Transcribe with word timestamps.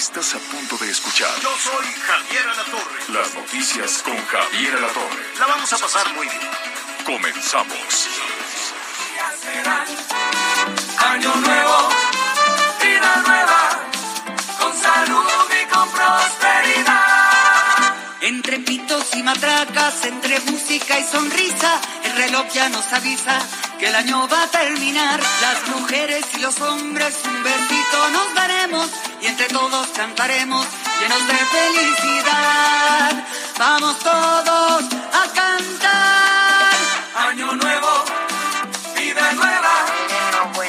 Estás 0.00 0.34
a 0.34 0.38
punto 0.38 0.78
de 0.78 0.90
escuchar. 0.90 1.28
Yo 1.42 1.50
soy 1.58 1.84
Javier 1.84 2.48
Alatorre. 2.48 3.12
Las 3.12 3.34
noticias 3.34 4.02
con 4.02 4.16
Javier 4.16 4.74
Alatorre. 4.76 5.24
La 5.38 5.46
vamos 5.46 5.70
a 5.74 5.76
pasar 5.76 6.14
muy 6.14 6.26
bien. 6.26 6.40
Comenzamos. 7.04 8.08
Año 11.06 11.34
nuevo, 11.36 11.88
vida 12.82 13.22
nueva, 13.26 13.90
con 14.58 14.80
salud 14.80 15.50
y 15.62 15.66
con 15.68 15.90
prosperidad. 15.90 17.20
Entre 18.22 18.58
pitos 18.60 19.14
y 19.14 19.22
matracas, 19.22 20.02
entre 20.06 20.40
música 20.40 20.98
y 20.98 21.04
sonrisa, 21.04 21.78
el 22.04 22.16
reloj 22.16 22.48
ya 22.54 22.70
nos 22.70 22.90
avisa 22.94 23.38
que 23.78 23.88
el 23.88 23.94
año 23.94 24.26
va 24.28 24.44
a 24.44 24.50
terminar. 24.50 25.20
Las 25.42 25.76
mujeres 25.76 26.24
y 26.38 26.38
los 26.38 26.58
hombres 26.62 27.16
un 27.26 27.42
nos 28.12 28.34
daremos 28.34 28.90
y 29.20 29.26
entre 29.26 29.48
todos 29.48 29.88
cantaremos 29.88 30.66
llenos 31.00 31.26
de 31.26 31.34
felicidad. 31.34 33.24
Vamos 33.58 33.98
todos 33.98 34.84
a 34.84 35.32
cantar. 35.34 36.74
Año 37.28 37.52
nuevo, 37.52 38.04
vida 38.96 39.32
nueva, 39.32 39.86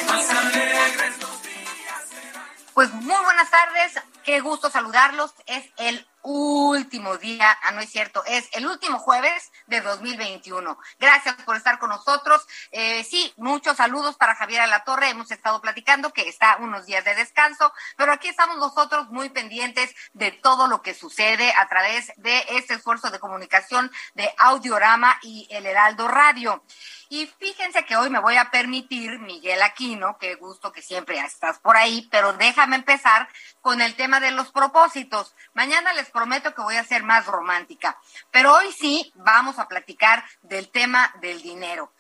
más 0.08 0.30
alegres 0.30 1.20
los 1.20 1.44
días 1.44 2.02
serán. 2.10 2.44
Pues 2.74 2.94
muy 2.94 3.24
buenas 3.24 3.50
tardes, 3.50 3.94
qué 4.24 4.40
gusto 4.40 4.70
saludarlos. 4.70 5.34
Es 5.46 5.66
el 5.78 6.06
último 6.24 7.18
día, 7.18 7.58
ah, 7.64 7.72
no 7.72 7.82
es 7.82 7.90
cierto, 7.90 8.24
es 8.26 8.50
el 8.54 8.68
último 8.68 9.00
jueves 9.00 9.52
de 9.68 9.82
2021. 9.82 10.78
Gracias 11.00 11.36
por 11.44 11.56
estar 11.56 11.80
con 11.80 11.90
nosotros. 11.90 12.46
Eh, 12.72 13.04
sí, 13.04 13.34
muchos 13.38 13.78
saludos 13.78 14.16
para 14.18 14.36
Javier 14.36 14.62
Alatorre. 14.62 15.10
Hemos 15.10 15.32
estado 15.32 15.62
platicando 15.62 16.14
que 16.14 16.28
está 16.28 16.58
unos 16.58 16.86
días 16.86 17.04
de 17.04 17.16
descanso, 17.16 17.74
pero 17.98 18.12
aquí 18.12 18.28
estamos 18.28 18.58
nosotros 18.58 19.10
muy 19.10 19.30
pendientes 19.30 19.94
de 20.14 20.32
todo 20.32 20.68
lo 20.68 20.82
que 20.82 20.94
sucede 20.94 21.54
a 21.58 21.68
través 21.68 22.12
de 22.18 22.46
este 22.50 22.76
esfuerzo 22.76 23.10
de 23.10 23.20
comunicación 23.20 23.92
de 24.14 24.34
Audiorama 24.38 25.18
y 25.22 25.48
el 25.52 25.66
Heraldo 25.66 26.08
Radio. 26.08 26.64
Y 27.10 27.28
fíjense 27.28 27.84
que 27.84 27.98
hoy 27.98 28.10
me 28.10 28.20
voy 28.20 28.38
a 28.38 28.52
permitir, 28.52 29.20
Miguel 29.20 29.62
Aquino, 29.64 30.18
qué 30.18 30.36
gusto 30.36 30.72
que 30.72 30.82
siempre 30.82 31.20
estás 31.20 31.60
por 31.60 31.76
ahí, 31.76 32.08
pero 32.10 32.32
déjame 32.34 32.78
empezar 32.78 33.28
con 33.60 33.82
el 33.82 33.96
tema 33.96 34.22
de 34.22 34.32
los 34.32 34.52
propósitos. 34.54 35.36
Mañana 35.54 35.92
les 35.92 36.10
prometo 36.12 36.54
que 36.54 36.62
voy 36.62 36.76
a 36.76 36.84
ser 36.84 37.04
más 37.04 37.26
romántica, 37.26 38.00
pero 38.30 38.54
hoy 38.54 38.72
sí 38.72 39.12
vamos 39.16 39.60
a 39.60 39.68
platicar 39.68 40.24
del 40.42 40.70
tema 40.70 41.14
del 41.22 41.42
dinero. 41.42 41.94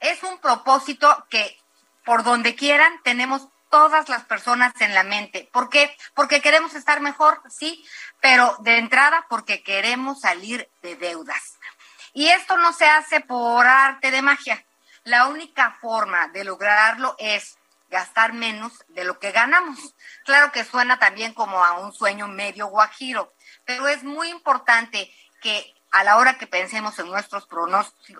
Es 0.00 0.22
un 0.22 0.38
propósito 0.38 1.26
que 1.30 1.58
por 2.04 2.24
donde 2.24 2.54
quieran 2.54 3.00
tenemos 3.02 3.48
todas 3.70 4.08
las 4.10 4.24
personas 4.24 4.72
en 4.80 4.94
la 4.94 5.02
mente. 5.02 5.48
¿Por 5.50 5.70
qué? 5.70 5.96
Porque 6.14 6.42
queremos 6.42 6.74
estar 6.74 7.00
mejor, 7.00 7.40
sí, 7.48 7.82
pero 8.20 8.56
de 8.60 8.76
entrada 8.76 9.26
porque 9.30 9.62
queremos 9.62 10.20
salir 10.20 10.68
de 10.82 10.96
deudas. 10.96 11.58
Y 12.12 12.28
esto 12.28 12.58
no 12.58 12.74
se 12.74 12.84
hace 12.84 13.20
por 13.20 13.66
arte 13.66 14.10
de 14.10 14.20
magia. 14.20 14.62
La 15.04 15.26
única 15.26 15.78
forma 15.80 16.28
de 16.28 16.44
lograrlo 16.44 17.16
es 17.18 17.56
gastar 17.88 18.32
menos 18.32 18.72
de 18.88 19.04
lo 19.04 19.18
que 19.18 19.32
ganamos. 19.32 19.78
Claro 20.24 20.52
que 20.52 20.64
suena 20.64 20.98
también 20.98 21.32
como 21.32 21.64
a 21.64 21.78
un 21.78 21.92
sueño 21.92 22.28
medio 22.28 22.66
guajiro, 22.66 23.32
pero 23.64 23.88
es 23.88 24.04
muy 24.04 24.28
importante 24.28 25.12
que 25.40 25.74
a 25.92 26.04
la 26.04 26.16
hora 26.16 26.38
que 26.38 26.46
pensemos 26.46 26.98
en 26.98 27.06
nuestros 27.08 27.46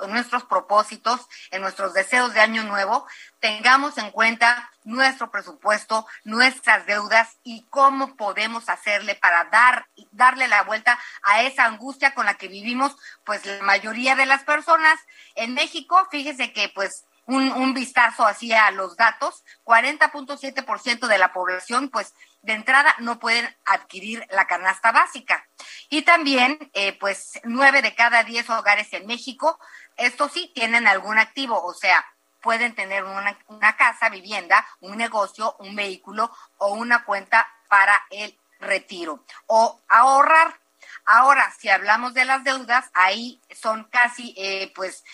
en 0.02 0.10
nuestros 0.10 0.44
propósitos, 0.44 1.26
en 1.50 1.62
nuestros 1.62 1.94
deseos 1.94 2.34
de 2.34 2.40
año 2.40 2.64
nuevo, 2.64 3.06
tengamos 3.40 3.96
en 3.96 4.10
cuenta 4.10 4.70
nuestro 4.84 5.30
presupuesto, 5.30 6.06
nuestras 6.24 6.84
deudas 6.84 7.38
y 7.44 7.64
cómo 7.70 8.14
podemos 8.16 8.68
hacerle 8.68 9.14
para 9.14 9.44
dar 9.44 9.86
darle 10.10 10.48
la 10.48 10.64
vuelta 10.64 10.98
a 11.22 11.42
esa 11.42 11.64
angustia 11.64 12.14
con 12.14 12.26
la 12.26 12.34
que 12.34 12.48
vivimos 12.48 12.94
pues 13.24 13.46
la 13.46 13.62
mayoría 13.62 14.16
de 14.16 14.26
las 14.26 14.44
personas. 14.44 15.00
En 15.34 15.54
México, 15.54 16.06
fíjese 16.10 16.52
que 16.52 16.68
pues 16.68 17.06
un, 17.26 17.50
un 17.52 17.74
vistazo 17.74 18.26
así 18.26 18.52
a 18.52 18.70
los 18.70 18.96
datos, 18.96 19.44
40.7% 19.64 21.06
de 21.06 21.18
la 21.18 21.32
población, 21.32 21.88
pues 21.88 22.14
de 22.42 22.54
entrada 22.54 22.94
no 22.98 23.18
pueden 23.18 23.48
adquirir 23.64 24.26
la 24.30 24.46
canasta 24.46 24.92
básica. 24.92 25.46
Y 25.88 26.02
también, 26.02 26.70
eh, 26.74 26.92
pues, 26.98 27.40
nueve 27.44 27.82
de 27.82 27.94
cada 27.94 28.24
diez 28.24 28.50
hogares 28.50 28.92
en 28.92 29.06
México, 29.06 29.58
estos 29.96 30.32
sí 30.32 30.50
tienen 30.54 30.86
algún 30.86 31.18
activo, 31.18 31.62
o 31.62 31.74
sea, 31.74 32.04
pueden 32.40 32.74
tener 32.74 33.04
una, 33.04 33.38
una 33.46 33.76
casa, 33.76 34.08
vivienda, 34.08 34.66
un 34.80 34.96
negocio, 34.96 35.54
un 35.60 35.76
vehículo 35.76 36.30
o 36.58 36.74
una 36.74 37.04
cuenta 37.04 37.48
para 37.68 38.02
el 38.10 38.36
retiro 38.58 39.24
o 39.46 39.80
ahorrar. 39.88 40.58
Ahora, 41.04 41.52
si 41.58 41.68
hablamos 41.68 42.14
de 42.14 42.24
las 42.24 42.44
deudas, 42.44 42.90
ahí 42.94 43.40
son 43.54 43.84
casi, 43.84 44.34
eh, 44.36 44.72
pues, 44.74 45.04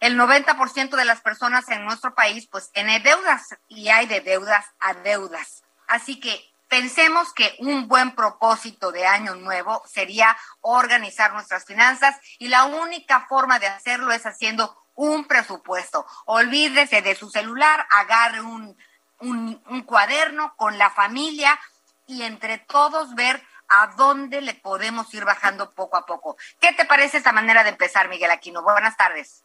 el 0.00 0.18
90% 0.18 0.96
de 0.96 1.04
las 1.04 1.20
personas 1.20 1.68
en 1.68 1.84
nuestro 1.84 2.14
país 2.14 2.48
pues 2.50 2.70
tiene 2.72 3.00
deudas 3.00 3.56
y 3.68 3.88
hay 3.88 4.06
de 4.06 4.20
deudas 4.20 4.64
a 4.78 4.94
deudas. 4.94 5.62
Así 5.86 6.20
que 6.20 6.52
pensemos 6.68 7.32
que 7.32 7.56
un 7.58 7.88
buen 7.88 8.14
propósito 8.14 8.92
de 8.92 9.06
año 9.06 9.34
nuevo 9.34 9.82
sería 9.86 10.36
organizar 10.60 11.32
nuestras 11.32 11.64
finanzas 11.64 12.16
y 12.38 12.48
la 12.48 12.64
única 12.64 13.26
forma 13.28 13.58
de 13.58 13.66
hacerlo 13.66 14.12
es 14.12 14.24
haciendo 14.26 14.86
un 14.94 15.26
presupuesto. 15.26 16.06
Olvídese 16.26 17.02
de 17.02 17.14
su 17.14 17.30
celular, 17.30 17.86
agarre 17.90 18.40
un, 18.40 18.76
un, 19.20 19.62
un 19.66 19.82
cuaderno 19.82 20.54
con 20.56 20.78
la 20.78 20.90
familia 20.90 21.58
y 22.06 22.22
entre 22.22 22.58
todos 22.58 23.14
ver 23.14 23.42
a 23.68 23.88
dónde 23.96 24.40
le 24.40 24.54
podemos 24.54 25.12
ir 25.12 25.24
bajando 25.24 25.74
poco 25.74 25.96
a 25.96 26.06
poco. 26.06 26.36
¿Qué 26.60 26.72
te 26.72 26.84
parece 26.84 27.18
esta 27.18 27.32
manera 27.32 27.64
de 27.64 27.70
empezar, 27.70 28.08
Miguel 28.08 28.30
Aquino? 28.30 28.62
Buenas 28.62 28.96
tardes. 28.96 29.44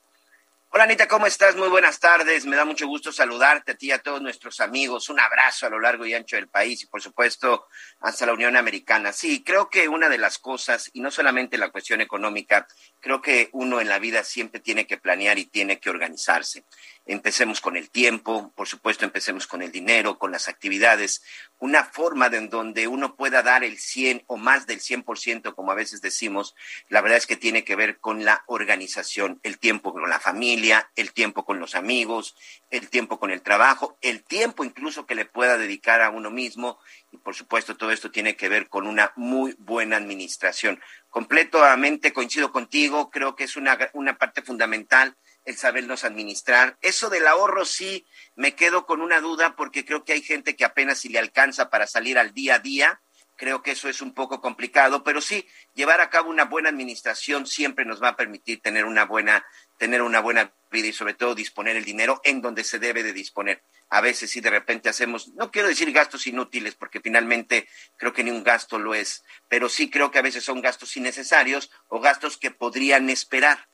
Hola 0.75 0.85
Anita, 0.85 1.07
¿cómo 1.07 1.27
estás? 1.27 1.55
Muy 1.55 1.67
buenas 1.67 1.99
tardes. 1.99 2.47
Me 2.47 2.55
da 2.55 2.65
mucho 2.65 2.87
gusto 2.87 3.11
saludarte 3.11 3.73
a 3.73 3.75
ti 3.75 3.89
y 3.89 3.91
a 3.91 3.99
todos 3.99 4.23
nuestros 4.23 4.59
amigos. 4.59 5.07
Un 5.07 5.19
abrazo 5.19 5.67
a 5.67 5.69
lo 5.69 5.79
largo 5.79 6.03
y 6.03 6.15
ancho 6.15 6.35
del 6.35 6.49
país 6.49 6.81
y 6.81 6.87
por 6.87 6.99
supuesto 6.99 7.67
hasta 7.99 8.25
la 8.25 8.33
Unión 8.33 8.57
Americana. 8.57 9.13
Sí, 9.13 9.43
creo 9.43 9.69
que 9.69 9.87
una 9.87 10.09
de 10.09 10.17
las 10.17 10.39
cosas, 10.39 10.89
y 10.91 11.01
no 11.01 11.11
solamente 11.11 11.59
la 11.59 11.69
cuestión 11.69 12.01
económica, 12.01 12.65
creo 12.99 13.21
que 13.21 13.49
uno 13.51 13.81
en 13.81 13.87
la 13.87 13.99
vida 13.99 14.23
siempre 14.23 14.61
tiene 14.61 14.87
que 14.87 14.97
planear 14.97 15.37
y 15.37 15.45
tiene 15.45 15.79
que 15.79 15.91
organizarse. 15.91 16.65
Empecemos 17.05 17.59
con 17.59 17.75
el 17.75 17.89
tiempo, 17.89 18.53
por 18.55 18.67
supuesto, 18.67 19.03
empecemos 19.03 19.45
con 19.45 19.61
el 19.61 19.73
dinero, 19.73 20.17
con 20.17 20.31
las 20.31 20.47
actividades, 20.47 21.21
una 21.59 21.83
forma 21.83 22.29
de 22.29 22.37
en 22.37 22.49
donde 22.49 22.87
uno 22.87 23.15
pueda 23.17 23.43
dar 23.43 23.63
el 23.63 23.77
100 23.77 24.23
o 24.27 24.37
más 24.37 24.67
del 24.67 24.79
100%, 24.79 25.53
como 25.53 25.71
a 25.71 25.75
veces 25.75 26.01
decimos, 26.01 26.55
la 26.87 27.01
verdad 27.01 27.17
es 27.17 27.27
que 27.27 27.35
tiene 27.35 27.65
que 27.65 27.75
ver 27.75 27.99
con 27.99 28.23
la 28.23 28.43
organización, 28.47 29.39
el 29.43 29.59
tiempo 29.59 29.91
con 29.91 30.09
la 30.09 30.19
familia, 30.19 30.91
el 30.95 31.11
tiempo 31.11 31.43
con 31.43 31.59
los 31.59 31.75
amigos, 31.75 32.35
el 32.69 32.89
tiempo 32.89 33.19
con 33.19 33.31
el 33.31 33.41
trabajo, 33.41 33.97
el 34.01 34.23
tiempo 34.23 34.63
incluso 34.63 35.05
que 35.05 35.15
le 35.15 35.25
pueda 35.25 35.57
dedicar 35.57 36.01
a 36.01 36.09
uno 36.09 36.31
mismo 36.31 36.79
y 37.11 37.17
por 37.17 37.35
supuesto 37.35 37.75
todo 37.75 37.91
esto 37.91 38.11
tiene 38.11 38.35
que 38.35 38.49
ver 38.49 38.69
con 38.69 38.87
una 38.87 39.11
muy 39.15 39.55
buena 39.59 39.97
administración. 39.97 40.81
Completamente 41.09 42.13
coincido 42.13 42.51
contigo, 42.51 43.09
creo 43.09 43.35
que 43.35 43.43
es 43.43 43.55
una, 43.55 43.77
una 43.93 44.17
parte 44.17 44.41
fundamental 44.41 45.17
el 45.45 45.57
sabernos 45.57 46.03
administrar. 46.03 46.77
Eso 46.81 47.09
del 47.09 47.27
ahorro 47.27 47.65
sí 47.65 48.05
me 48.35 48.55
quedo 48.55 48.85
con 48.85 49.01
una 49.01 49.19
duda 49.21 49.55
porque 49.55 49.85
creo 49.85 50.03
que 50.03 50.13
hay 50.13 50.21
gente 50.21 50.55
que 50.55 50.65
apenas 50.65 50.99
si 50.99 51.09
le 51.09 51.19
alcanza 51.19 51.69
para 51.69 51.87
salir 51.87 52.17
al 52.17 52.33
día 52.33 52.55
a 52.55 52.59
día. 52.59 53.01
Creo 53.35 53.63
que 53.63 53.71
eso 53.71 53.89
es 53.89 54.01
un 54.01 54.13
poco 54.13 54.39
complicado, 54.39 55.03
pero 55.03 55.19
sí, 55.19 55.47
llevar 55.73 56.01
a 56.01 56.09
cabo 56.11 56.29
una 56.29 56.45
buena 56.45 56.69
administración 56.69 57.47
siempre 57.47 57.83
nos 57.83 58.01
va 58.01 58.09
a 58.09 58.15
permitir 58.15 58.61
tener 58.61 58.85
una 58.85 59.05
buena, 59.05 59.43
tener 59.77 60.03
una 60.03 60.19
buena 60.19 60.53
vida 60.71 60.87
y 60.87 60.93
sobre 60.93 61.15
todo 61.15 61.33
disponer 61.33 61.75
el 61.75 61.83
dinero 61.83 62.21
en 62.23 62.41
donde 62.41 62.63
se 62.63 62.77
debe 62.77 63.01
de 63.01 63.11
disponer. 63.11 63.63
A 63.89 64.01
veces 64.01 64.29
sí 64.29 64.39
de 64.39 64.51
repente 64.51 64.87
hacemos, 64.87 65.29
no 65.29 65.51
quiero 65.51 65.67
decir 65.67 65.91
gastos 65.91 66.27
inútiles 66.27 66.75
porque 66.75 67.01
finalmente 67.01 67.67
creo 67.97 68.13
que 68.13 68.23
ni 68.23 68.29
un 68.29 68.43
gasto 68.43 68.77
lo 68.77 68.93
es, 68.93 69.23
pero 69.49 69.67
sí 69.67 69.89
creo 69.89 70.11
que 70.11 70.19
a 70.19 70.23
veces 70.23 70.43
son 70.43 70.61
gastos 70.61 70.95
innecesarios 70.95 71.71
o 71.87 71.99
gastos 71.99 72.37
que 72.37 72.51
podrían 72.51 73.09
esperar 73.09 73.67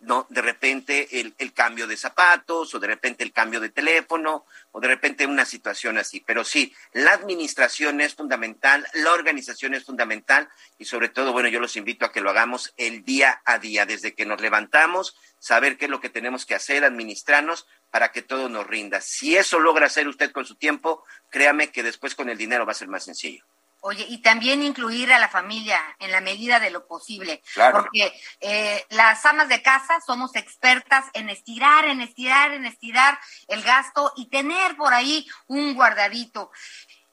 ¿no? 0.00 0.26
De 0.30 0.42
repente 0.42 1.20
el, 1.20 1.34
el, 1.38 1.52
cambio 1.52 1.86
de 1.86 1.96
zapatos 1.96 2.72
o 2.74 2.78
de 2.78 2.86
repente 2.86 3.24
el 3.24 3.32
cambio 3.32 3.58
de 3.60 3.70
teléfono 3.70 4.46
o 4.70 4.80
de 4.80 4.88
repente 4.88 5.26
una 5.26 5.44
situación 5.44 5.98
así. 5.98 6.20
Pero 6.20 6.44
sí, 6.44 6.72
la 6.92 7.12
administración 7.12 8.00
es 8.00 8.14
fundamental, 8.14 8.86
la 8.94 9.12
organización 9.12 9.74
es 9.74 9.84
fundamental 9.84 10.48
y 10.78 10.84
sobre 10.84 11.08
todo, 11.08 11.32
bueno, 11.32 11.48
yo 11.48 11.58
los 11.58 11.76
invito 11.76 12.04
a 12.04 12.12
que 12.12 12.20
lo 12.20 12.30
hagamos 12.30 12.72
el 12.76 13.04
día 13.04 13.42
a 13.44 13.58
día, 13.58 13.86
desde 13.86 14.14
que 14.14 14.26
nos 14.26 14.40
levantamos, 14.40 15.16
saber 15.40 15.76
qué 15.76 15.86
es 15.86 15.90
lo 15.90 16.00
que 16.00 16.10
tenemos 16.10 16.46
que 16.46 16.54
hacer, 16.54 16.84
administrarnos 16.84 17.66
para 17.90 18.12
que 18.12 18.22
todo 18.22 18.48
nos 18.48 18.66
rinda. 18.66 19.00
Si 19.00 19.36
eso 19.36 19.58
logra 19.58 19.86
hacer 19.86 20.06
usted 20.06 20.30
con 20.30 20.44
su 20.44 20.54
tiempo, 20.54 21.04
créame 21.30 21.70
que 21.70 21.82
después 21.82 22.14
con 22.14 22.28
el 22.28 22.38
dinero 22.38 22.66
va 22.66 22.72
a 22.72 22.76
ser 22.76 22.88
más 22.88 23.04
sencillo. 23.04 23.44
Oye, 23.80 24.04
y 24.08 24.22
también 24.22 24.62
incluir 24.62 25.12
a 25.12 25.20
la 25.20 25.28
familia 25.28 25.80
en 26.00 26.10
la 26.10 26.20
medida 26.20 26.58
de 26.58 26.70
lo 26.70 26.86
posible. 26.86 27.42
Claro. 27.54 27.78
Porque 27.78 28.12
eh, 28.40 28.84
las 28.90 29.24
amas 29.24 29.48
de 29.48 29.62
casa 29.62 30.00
somos 30.04 30.34
expertas 30.34 31.04
en 31.14 31.28
estirar, 31.28 31.84
en 31.84 32.00
estirar, 32.00 32.52
en 32.52 32.66
estirar 32.66 33.18
el 33.46 33.62
gasto 33.62 34.12
y 34.16 34.28
tener 34.30 34.76
por 34.76 34.92
ahí 34.94 35.26
un 35.46 35.74
guardadito 35.74 36.50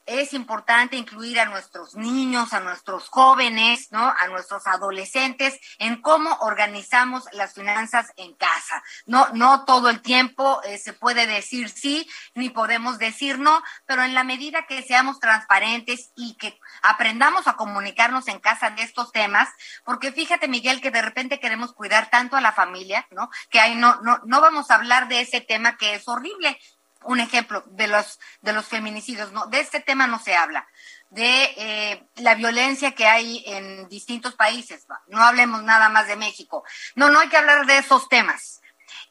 es 0.06 0.32
importante 0.32 0.96
incluir 0.96 1.40
a 1.40 1.44
nuestros 1.44 1.94
niños, 1.96 2.52
a 2.52 2.60
nuestros 2.60 3.08
jóvenes, 3.08 3.88
¿no? 3.90 4.08
A 4.08 4.28
nuestros 4.28 4.66
adolescentes 4.66 5.58
en 5.78 6.00
cómo 6.00 6.32
organizamos 6.40 7.24
las 7.32 7.54
finanzas 7.54 8.12
en 8.16 8.34
casa. 8.34 8.82
No, 9.04 9.28
no 9.34 9.64
todo 9.64 9.88
el 9.88 10.00
tiempo 10.00 10.60
eh, 10.64 10.78
se 10.78 10.92
puede 10.92 11.26
decir 11.26 11.68
sí, 11.68 12.08
ni 12.34 12.50
podemos 12.50 12.98
decir 12.98 13.38
no, 13.38 13.62
pero 13.84 14.04
en 14.04 14.14
la 14.14 14.24
medida 14.24 14.66
que 14.66 14.82
seamos 14.82 15.18
transparentes 15.18 16.12
y 16.16 16.36
que 16.36 16.58
aprendamos 16.82 17.48
a 17.48 17.56
comunicarnos 17.56 18.28
en 18.28 18.38
casa 18.38 18.70
de 18.70 18.82
estos 18.82 19.12
temas, 19.12 19.48
porque 19.84 20.12
fíjate, 20.12 20.48
Miguel, 20.48 20.80
que 20.80 20.90
de 20.90 21.02
repente 21.02 21.40
queremos 21.40 21.72
cuidar 21.72 22.10
tanto 22.10 22.36
a 22.36 22.40
la 22.40 22.52
familia, 22.52 23.06
¿no? 23.10 23.28
Que 23.50 23.60
ahí 23.60 23.74
no, 23.74 24.00
no, 24.02 24.20
no 24.24 24.40
vamos 24.40 24.70
a 24.70 24.76
hablar 24.76 25.08
de 25.08 25.20
ese 25.20 25.40
tema 25.40 25.76
que 25.76 25.94
es 25.94 26.06
horrible 26.06 26.58
un 27.06 27.20
ejemplo 27.20 27.64
de 27.66 27.86
los, 27.86 28.18
de 28.40 28.52
los 28.52 28.66
feminicidios, 28.66 29.32
no, 29.32 29.46
de 29.46 29.60
este 29.60 29.80
tema 29.80 30.06
no 30.06 30.18
se 30.18 30.34
habla, 30.34 30.66
de 31.10 31.44
eh, 31.56 32.08
la 32.16 32.34
violencia 32.34 32.94
que 32.94 33.06
hay 33.06 33.42
en 33.46 33.88
distintos 33.88 34.34
países, 34.34 34.86
no 35.08 35.22
hablemos 35.22 35.62
nada 35.62 35.88
más 35.88 36.06
de 36.08 36.16
México, 36.16 36.64
no, 36.94 37.10
no 37.10 37.20
hay 37.20 37.28
que 37.28 37.36
hablar 37.36 37.66
de 37.66 37.78
esos 37.78 38.08
temas. 38.08 38.60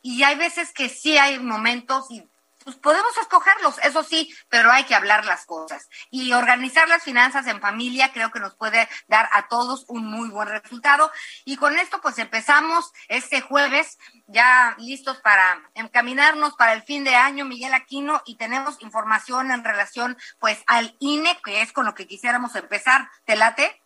Y 0.01 0.23
hay 0.23 0.35
veces 0.35 0.71
que 0.71 0.89
sí 0.89 1.17
hay 1.17 1.39
momentos 1.39 2.11
y 2.11 2.27
pues 2.65 2.77
podemos 2.77 3.15
escogerlos, 3.21 3.77
eso 3.83 4.03
sí, 4.03 4.35
pero 4.49 4.71
hay 4.71 4.85
que 4.85 4.95
hablar 4.95 5.23
las 5.23 5.45
cosas. 5.45 5.87
Y 6.09 6.33
organizar 6.33 6.89
las 6.89 7.03
finanzas 7.03 7.45
en 7.45 7.61
familia 7.61 8.11
creo 8.11 8.31
que 8.31 8.39
nos 8.39 8.55
puede 8.55 8.89
dar 9.07 9.29
a 9.33 9.47
todos 9.47 9.85
un 9.87 10.07
muy 10.07 10.29
buen 10.29 10.49
resultado. 10.49 11.11
Y 11.45 11.57
con 11.57 11.77
esto 11.77 12.01
pues 12.01 12.17
empezamos 12.17 12.91
este 13.07 13.39
jueves 13.41 13.99
ya 14.25 14.75
listos 14.79 15.17
para 15.17 15.69
encaminarnos 15.75 16.55
para 16.55 16.73
el 16.73 16.81
fin 16.81 17.03
de 17.03 17.15
año, 17.15 17.45
Miguel 17.45 17.75
Aquino, 17.75 18.23
y 18.25 18.37
tenemos 18.37 18.81
información 18.81 19.51
en 19.51 19.63
relación 19.63 20.17
pues 20.39 20.63
al 20.65 20.95
INE, 20.99 21.39
que 21.43 21.61
es 21.61 21.71
con 21.71 21.85
lo 21.85 21.93
que 21.93 22.07
quisiéramos 22.07 22.55
empezar. 22.55 23.09
¿Te 23.25 23.35
late? 23.35 23.84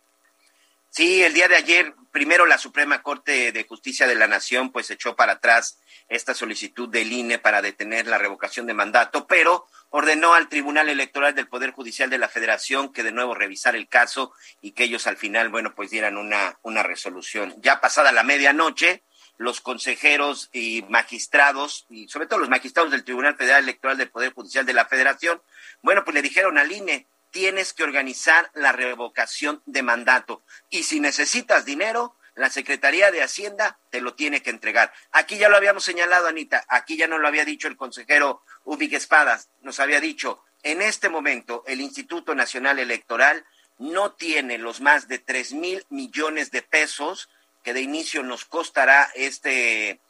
Sí, 0.92 1.22
el 1.22 1.34
día 1.34 1.46
de 1.46 1.54
ayer, 1.54 1.94
primero 2.10 2.46
la 2.46 2.58
Suprema 2.58 3.00
Corte 3.00 3.52
de 3.52 3.64
Justicia 3.64 4.08
de 4.08 4.16
la 4.16 4.26
Nación 4.26 4.72
pues 4.72 4.90
echó 4.90 5.14
para 5.14 5.34
atrás 5.34 5.78
esta 6.08 6.34
solicitud 6.34 6.88
del 6.88 7.12
INE 7.12 7.38
para 7.38 7.62
detener 7.62 8.08
la 8.08 8.18
revocación 8.18 8.66
de 8.66 8.74
mandato, 8.74 9.28
pero 9.28 9.66
ordenó 9.90 10.34
al 10.34 10.48
Tribunal 10.48 10.88
Electoral 10.88 11.32
del 11.36 11.46
Poder 11.46 11.70
Judicial 11.70 12.10
de 12.10 12.18
la 12.18 12.28
Federación 12.28 12.92
que 12.92 13.04
de 13.04 13.12
nuevo 13.12 13.36
revisara 13.36 13.78
el 13.78 13.86
caso 13.86 14.32
y 14.60 14.72
que 14.72 14.82
ellos 14.82 15.06
al 15.06 15.16
final, 15.16 15.48
bueno, 15.48 15.76
pues 15.76 15.90
dieran 15.90 16.16
una, 16.16 16.58
una 16.62 16.82
resolución. 16.82 17.54
Ya 17.58 17.80
pasada 17.80 18.10
la 18.10 18.24
medianoche, 18.24 19.04
los 19.36 19.60
consejeros 19.60 20.50
y 20.52 20.84
magistrados, 20.88 21.86
y 21.88 22.08
sobre 22.08 22.26
todo 22.26 22.40
los 22.40 22.48
magistrados 22.48 22.90
del 22.90 23.04
Tribunal 23.04 23.36
Federal 23.36 23.62
Electoral 23.62 23.96
del 23.96 24.10
Poder 24.10 24.32
Judicial 24.32 24.66
de 24.66 24.74
la 24.74 24.86
Federación, 24.86 25.40
bueno, 25.82 26.02
pues 26.04 26.16
le 26.16 26.22
dijeron 26.22 26.58
al 26.58 26.72
INE, 26.72 27.06
tienes 27.30 27.72
que 27.72 27.84
organizar 27.84 28.50
la 28.54 28.72
revocación 28.72 29.62
de 29.66 29.82
mandato. 29.82 30.42
Y 30.68 30.82
si 30.84 31.00
necesitas 31.00 31.64
dinero, 31.64 32.16
la 32.34 32.50
Secretaría 32.50 33.10
de 33.10 33.22
Hacienda 33.22 33.78
te 33.90 34.00
lo 34.00 34.14
tiene 34.14 34.42
que 34.42 34.50
entregar. 34.50 34.92
Aquí 35.12 35.38
ya 35.38 35.48
lo 35.48 35.56
habíamos 35.56 35.84
señalado, 35.84 36.26
Anita, 36.26 36.64
aquí 36.68 36.96
ya 36.96 37.06
no 37.06 37.18
lo 37.18 37.28
había 37.28 37.44
dicho 37.44 37.68
el 37.68 37.76
consejero 37.76 38.42
Ubig 38.64 38.94
Espadas, 38.94 39.50
nos 39.62 39.80
había 39.80 40.00
dicho, 40.00 40.42
en 40.62 40.82
este 40.82 41.08
momento 41.08 41.64
el 41.66 41.80
Instituto 41.80 42.34
Nacional 42.34 42.78
Electoral 42.78 43.44
no 43.78 44.12
tiene 44.12 44.58
los 44.58 44.80
más 44.80 45.08
de 45.08 45.18
tres 45.18 45.52
mil 45.52 45.84
millones 45.88 46.50
de 46.50 46.62
pesos 46.62 47.30
que 47.62 47.72
de 47.72 47.80
inicio 47.80 48.22
nos 48.22 48.44
costará 48.44 49.10
este 49.14 50.00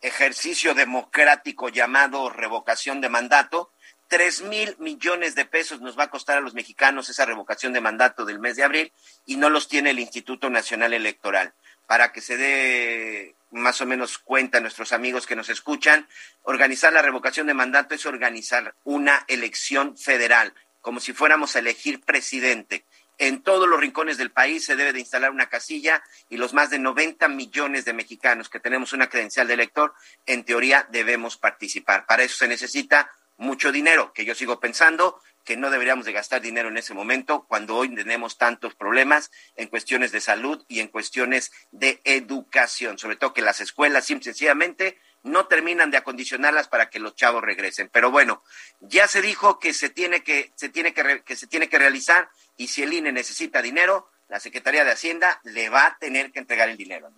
ejercicio 0.00 0.74
democrático 0.74 1.70
llamado 1.70 2.28
revocación 2.28 3.00
de 3.00 3.08
mandato, 3.08 3.70
Tres 4.14 4.42
mil 4.42 4.76
millones 4.78 5.34
de 5.34 5.44
pesos 5.44 5.80
nos 5.80 5.98
va 5.98 6.04
a 6.04 6.10
costar 6.10 6.38
a 6.38 6.40
los 6.40 6.54
mexicanos 6.54 7.08
esa 7.08 7.24
revocación 7.24 7.72
de 7.72 7.80
mandato 7.80 8.24
del 8.24 8.38
mes 8.38 8.54
de 8.54 8.62
abril 8.62 8.92
y 9.26 9.34
no 9.34 9.50
los 9.50 9.66
tiene 9.66 9.90
el 9.90 9.98
Instituto 9.98 10.48
Nacional 10.50 10.92
Electoral. 10.92 11.52
Para 11.88 12.12
que 12.12 12.20
se 12.20 12.36
dé 12.36 13.34
más 13.50 13.80
o 13.80 13.86
menos 13.86 14.18
cuenta 14.18 14.60
nuestros 14.60 14.92
amigos 14.92 15.26
que 15.26 15.34
nos 15.34 15.48
escuchan, 15.48 16.06
organizar 16.44 16.92
la 16.92 17.02
revocación 17.02 17.48
de 17.48 17.54
mandato 17.54 17.96
es 17.96 18.06
organizar 18.06 18.76
una 18.84 19.24
elección 19.26 19.98
federal, 19.98 20.54
como 20.80 21.00
si 21.00 21.12
fuéramos 21.12 21.56
a 21.56 21.58
elegir 21.58 22.00
presidente. 22.00 22.84
En 23.18 23.42
todos 23.42 23.68
los 23.68 23.80
rincones 23.80 24.16
del 24.16 24.30
país 24.30 24.64
se 24.64 24.76
debe 24.76 24.92
de 24.92 25.00
instalar 25.00 25.32
una 25.32 25.48
casilla 25.48 26.04
y 26.28 26.36
los 26.36 26.54
más 26.54 26.70
de 26.70 26.78
90 26.78 27.26
millones 27.26 27.84
de 27.84 27.94
mexicanos 27.94 28.48
que 28.48 28.60
tenemos 28.60 28.92
una 28.92 29.08
credencial 29.08 29.48
de 29.48 29.54
elector, 29.54 29.92
en 30.24 30.44
teoría 30.44 30.86
debemos 30.92 31.36
participar. 31.36 32.06
Para 32.06 32.22
eso 32.22 32.36
se 32.36 32.46
necesita 32.46 33.10
mucho 33.36 33.72
dinero, 33.72 34.12
que 34.12 34.24
yo 34.24 34.34
sigo 34.34 34.60
pensando 34.60 35.20
que 35.44 35.56
no 35.56 35.70
deberíamos 35.70 36.06
de 36.06 36.12
gastar 36.12 36.40
dinero 36.40 36.68
en 36.68 36.78
ese 36.78 36.94
momento 36.94 37.44
cuando 37.46 37.76
hoy 37.76 37.94
tenemos 37.94 38.38
tantos 38.38 38.74
problemas 38.74 39.30
en 39.56 39.68
cuestiones 39.68 40.10
de 40.10 40.20
salud 40.20 40.64
y 40.68 40.80
en 40.80 40.88
cuestiones 40.88 41.52
de 41.70 42.00
educación, 42.04 42.98
sobre 42.98 43.16
todo 43.16 43.34
que 43.34 43.42
las 43.42 43.60
escuelas 43.60 44.06
simple, 44.06 44.24
sencillamente 44.24 44.98
no 45.22 45.46
terminan 45.46 45.90
de 45.90 45.96
acondicionarlas 45.96 46.68
para 46.68 46.90
que 46.90 46.98
los 46.98 47.14
chavos 47.14 47.42
regresen. 47.42 47.88
Pero 47.92 48.10
bueno, 48.10 48.42
ya 48.80 49.06
se 49.08 49.22
dijo 49.22 49.58
que 49.58 49.72
se 49.74 49.90
tiene 49.90 50.22
que 50.22 50.52
se 50.54 50.68
tiene 50.68 50.94
que, 50.94 51.22
que 51.24 51.36
se 51.36 51.46
tiene 51.46 51.68
que 51.68 51.78
realizar 51.78 52.28
y 52.56 52.68
si 52.68 52.82
el 52.82 52.92
INE 52.92 53.12
necesita 53.12 53.62
dinero, 53.62 54.10
la 54.28 54.40
Secretaría 54.40 54.84
de 54.84 54.92
Hacienda 54.92 55.40
le 55.44 55.68
va 55.68 55.86
a 55.86 55.98
tener 55.98 56.32
que 56.32 56.38
entregar 56.38 56.68
el 56.68 56.76
dinero. 56.76 57.10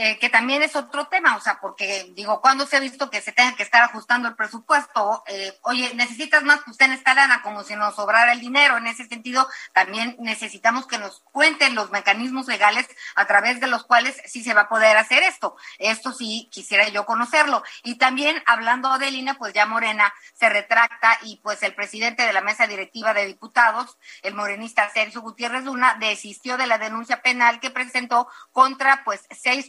Eh, 0.00 0.16
que 0.20 0.28
también 0.28 0.62
es 0.62 0.76
otro 0.76 1.08
tema, 1.08 1.34
o 1.34 1.40
sea, 1.40 1.58
porque 1.60 2.12
digo, 2.14 2.40
cuando 2.40 2.66
se 2.66 2.76
ha 2.76 2.80
visto 2.80 3.10
que 3.10 3.20
se 3.20 3.32
tenga 3.32 3.56
que 3.56 3.64
estar 3.64 3.82
ajustando 3.82 4.28
el 4.28 4.36
presupuesto, 4.36 5.24
eh, 5.26 5.58
oye, 5.62 5.92
necesitas 5.94 6.44
más 6.44 6.60
usted 6.68 6.86
en 6.86 6.92
esta 6.92 7.14
lana, 7.14 7.42
como 7.42 7.64
si 7.64 7.74
nos 7.74 7.96
sobrara 7.96 8.30
el 8.30 8.38
dinero. 8.38 8.76
En 8.76 8.86
ese 8.86 9.08
sentido, 9.08 9.48
también 9.72 10.14
necesitamos 10.20 10.86
que 10.86 10.98
nos 10.98 11.18
cuenten 11.32 11.74
los 11.74 11.90
mecanismos 11.90 12.46
legales 12.46 12.86
a 13.16 13.26
través 13.26 13.58
de 13.58 13.66
los 13.66 13.82
cuales 13.82 14.22
sí 14.24 14.44
se 14.44 14.54
va 14.54 14.62
a 14.62 14.68
poder 14.68 14.96
hacer 14.96 15.24
esto. 15.24 15.56
Esto 15.78 16.12
sí 16.12 16.48
quisiera 16.52 16.88
yo 16.90 17.04
conocerlo. 17.04 17.64
Y 17.82 17.96
también 17.96 18.40
hablando 18.46 18.96
de 18.98 19.10
Lina, 19.10 19.34
pues 19.34 19.52
ya 19.52 19.66
Morena 19.66 20.14
se 20.32 20.48
retracta 20.48 21.18
y 21.22 21.38
pues 21.38 21.60
el 21.64 21.74
presidente 21.74 22.22
de 22.22 22.32
la 22.32 22.40
mesa 22.40 22.68
directiva 22.68 23.14
de 23.14 23.26
diputados, 23.26 23.98
el 24.22 24.34
morenista 24.34 24.88
Sergio 24.90 25.22
Gutiérrez 25.22 25.64
Luna, 25.64 25.96
desistió 25.98 26.56
de 26.56 26.68
la 26.68 26.78
denuncia 26.78 27.20
penal 27.20 27.58
que 27.58 27.70
presentó 27.70 28.28
contra 28.52 29.02
pues 29.02 29.26
seis 29.32 29.68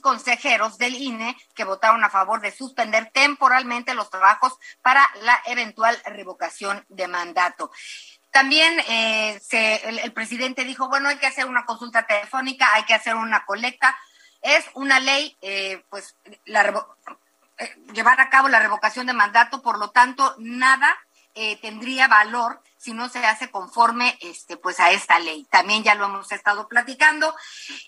del 0.78 0.96
INE 0.96 1.38
que 1.56 1.64
votaron 1.64 2.04
a 2.04 2.10
favor 2.10 2.42
de 2.42 2.52
suspender 2.52 3.12
temporalmente 3.14 3.94
los 3.94 4.10
trabajos 4.10 4.58
para 4.82 5.10
la 5.22 5.42
eventual 5.46 5.98
revocación 6.06 6.86
de 6.90 7.08
mandato. 7.08 7.72
También 8.32 8.80
eh, 8.88 9.40
el, 9.52 10.14
presidente 10.14 10.64
dijo, 10.64 10.88
bueno, 10.88 11.10
hay 11.10 11.18
que 11.18 11.28
hacer 11.28 11.46
una 11.46 11.66
consulta 11.66 12.06
telefónica, 12.06 12.74
hay 12.74 12.84
que 12.84 12.94
hacer 12.94 13.16
una 13.16 13.46
colecta. 13.46 13.98
Es 14.42 14.66
una 14.74 15.00
ley, 15.00 15.36
eh, 15.42 15.84
pues, 15.90 16.16
la, 16.46 16.86
eh, 17.58 17.76
llevar 17.94 18.22
a 18.22 18.30
cabo 18.30 18.48
la 18.48 18.60
revocación 18.60 19.08
de 19.08 19.14
mandato, 19.14 19.62
por 19.62 19.80
lo 19.80 19.90
tanto, 19.90 20.36
nada 20.38 20.98
tendría 21.62 22.08
valor 22.08 22.62
si 22.78 22.94
no 22.94 23.10
se 23.10 23.26
hace 23.26 23.52
conforme 23.52 24.18
este, 24.22 24.58
pues 24.58 24.80
a 24.80 24.92
esta 24.92 25.20
ley. 25.20 25.46
También 25.52 25.84
ya 25.84 25.96
lo 25.96 26.06
hemos 26.06 26.32
estado 26.32 26.68
platicando. 26.68 27.36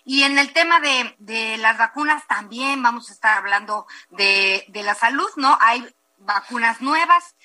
Y 0.04 0.24
en 0.24 0.38
el 0.38 0.54
tema 0.54 0.80
de, 0.80 1.16
de 1.20 1.58
las 1.58 1.78
vacunas 1.78 2.28
también 2.28 2.84
vamos 2.84 3.10
a 3.10 3.14
estar 3.14 3.38
hablando 3.38 3.88
de, 4.10 4.66
de 4.68 4.84
la 4.84 4.96
salud, 4.96 5.30
¿no? 5.38 5.58
Hay 5.62 5.88
vacunas 6.20 6.82
nuevas. 6.82 7.36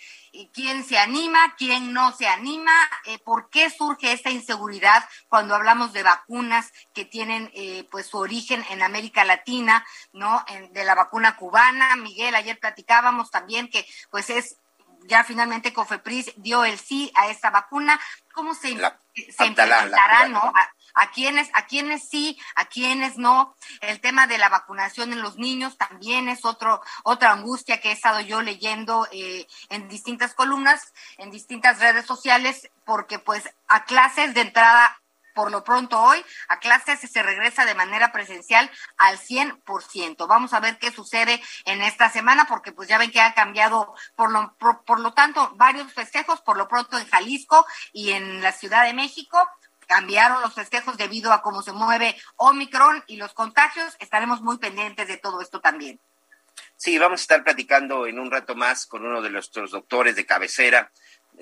¿Quién 0.52 0.84
se 0.84 0.98
anima? 0.98 1.54
¿Quién 1.56 1.94
no 1.94 2.12
se 2.12 2.28
anima? 2.28 2.72
Eh, 3.06 3.18
¿Por 3.18 3.48
qué 3.48 3.70
surge 3.70 4.12
esta 4.12 4.28
inseguridad 4.28 5.08
cuando 5.28 5.54
hablamos 5.54 5.94
de 5.94 6.02
vacunas 6.02 6.72
que 6.92 7.06
tienen 7.06 7.50
eh, 7.54 7.88
pues 7.90 8.08
su 8.08 8.18
origen 8.18 8.62
en 8.68 8.82
América 8.82 9.24
Latina, 9.24 9.86
¿no? 10.12 10.44
de 10.72 10.84
la 10.84 10.94
vacuna 10.94 11.36
cubana. 11.36 11.96
Miguel, 11.96 12.34
ayer 12.34 12.58
platicábamos 12.58 13.30
también 13.30 13.70
que 13.70 13.86
pues 14.10 14.28
es 14.28 14.58
ya 15.06 15.24
finalmente 15.24 15.72
Cofepris 15.72 16.32
dio 16.36 16.64
el 16.64 16.78
sí 16.78 17.10
a 17.14 17.28
esta 17.28 17.50
vacuna. 17.50 18.00
¿Cómo 18.32 18.54
se, 18.54 18.76
se 19.14 19.46
implementará, 19.46 20.28
no? 20.28 20.52
A, 20.94 21.10
quienes, 21.10 21.50
a 21.54 21.66
quienes 21.66 22.08
sí, 22.08 22.38
a 22.54 22.66
quienes 22.66 23.18
no. 23.18 23.54
El 23.80 24.00
tema 24.00 24.26
de 24.26 24.38
la 24.38 24.48
vacunación 24.48 25.12
en 25.12 25.22
los 25.22 25.36
niños 25.36 25.76
también 25.78 26.28
es 26.28 26.44
otro, 26.44 26.82
otra 27.04 27.32
angustia 27.32 27.80
que 27.80 27.90
he 27.90 27.92
estado 27.92 28.20
yo 28.20 28.42
leyendo 28.42 29.06
eh, 29.12 29.46
en 29.68 29.88
distintas 29.88 30.34
columnas, 30.34 30.92
en 31.18 31.30
distintas 31.30 31.80
redes 31.80 32.06
sociales, 32.06 32.70
porque 32.84 33.18
pues 33.18 33.48
a 33.68 33.84
clases 33.84 34.34
de 34.34 34.42
entrada 34.42 35.00
por 35.36 35.52
lo 35.52 35.62
pronto 35.62 36.00
hoy 36.00 36.24
a 36.48 36.58
clases 36.58 36.98
se 36.98 37.22
regresa 37.22 37.66
de 37.66 37.74
manera 37.74 38.10
presencial 38.10 38.70
al 38.96 39.18
100%. 39.18 40.26
Vamos 40.26 40.54
a 40.54 40.60
ver 40.60 40.78
qué 40.78 40.90
sucede 40.90 41.42
en 41.66 41.82
esta 41.82 42.10
semana 42.10 42.46
porque 42.48 42.72
pues 42.72 42.88
ya 42.88 42.96
ven 42.96 43.12
que 43.12 43.20
ha 43.20 43.34
cambiado 43.34 43.94
por 44.16 44.32
lo, 44.32 44.56
por, 44.58 44.98
lo 44.98 45.12
tanto 45.12 45.52
varios 45.56 45.92
festejos, 45.92 46.40
por 46.40 46.56
lo 46.56 46.68
pronto 46.68 46.98
en 46.98 47.06
Jalisco 47.06 47.66
y 47.92 48.12
en 48.12 48.40
la 48.40 48.52
Ciudad 48.52 48.86
de 48.86 48.94
México 48.94 49.38
cambiaron 49.86 50.40
los 50.40 50.54
festejos 50.54 50.96
debido 50.96 51.32
a 51.32 51.42
cómo 51.42 51.62
se 51.62 51.72
mueve 51.72 52.16
Omicron 52.36 53.04
y 53.06 53.16
los 53.16 53.34
contagios. 53.34 53.94
Estaremos 53.98 54.40
muy 54.40 54.56
pendientes 54.56 55.06
de 55.06 55.18
todo 55.18 55.42
esto 55.42 55.60
también. 55.60 56.00
Sí, 56.76 56.96
vamos 56.98 57.20
a 57.20 57.22
estar 57.22 57.44
platicando 57.44 58.06
en 58.06 58.18
un 58.18 58.30
rato 58.30 58.54
más 58.54 58.86
con 58.86 59.04
uno 59.04 59.20
de 59.20 59.30
nuestros 59.30 59.70
doctores 59.70 60.16
de 60.16 60.24
cabecera, 60.24 60.90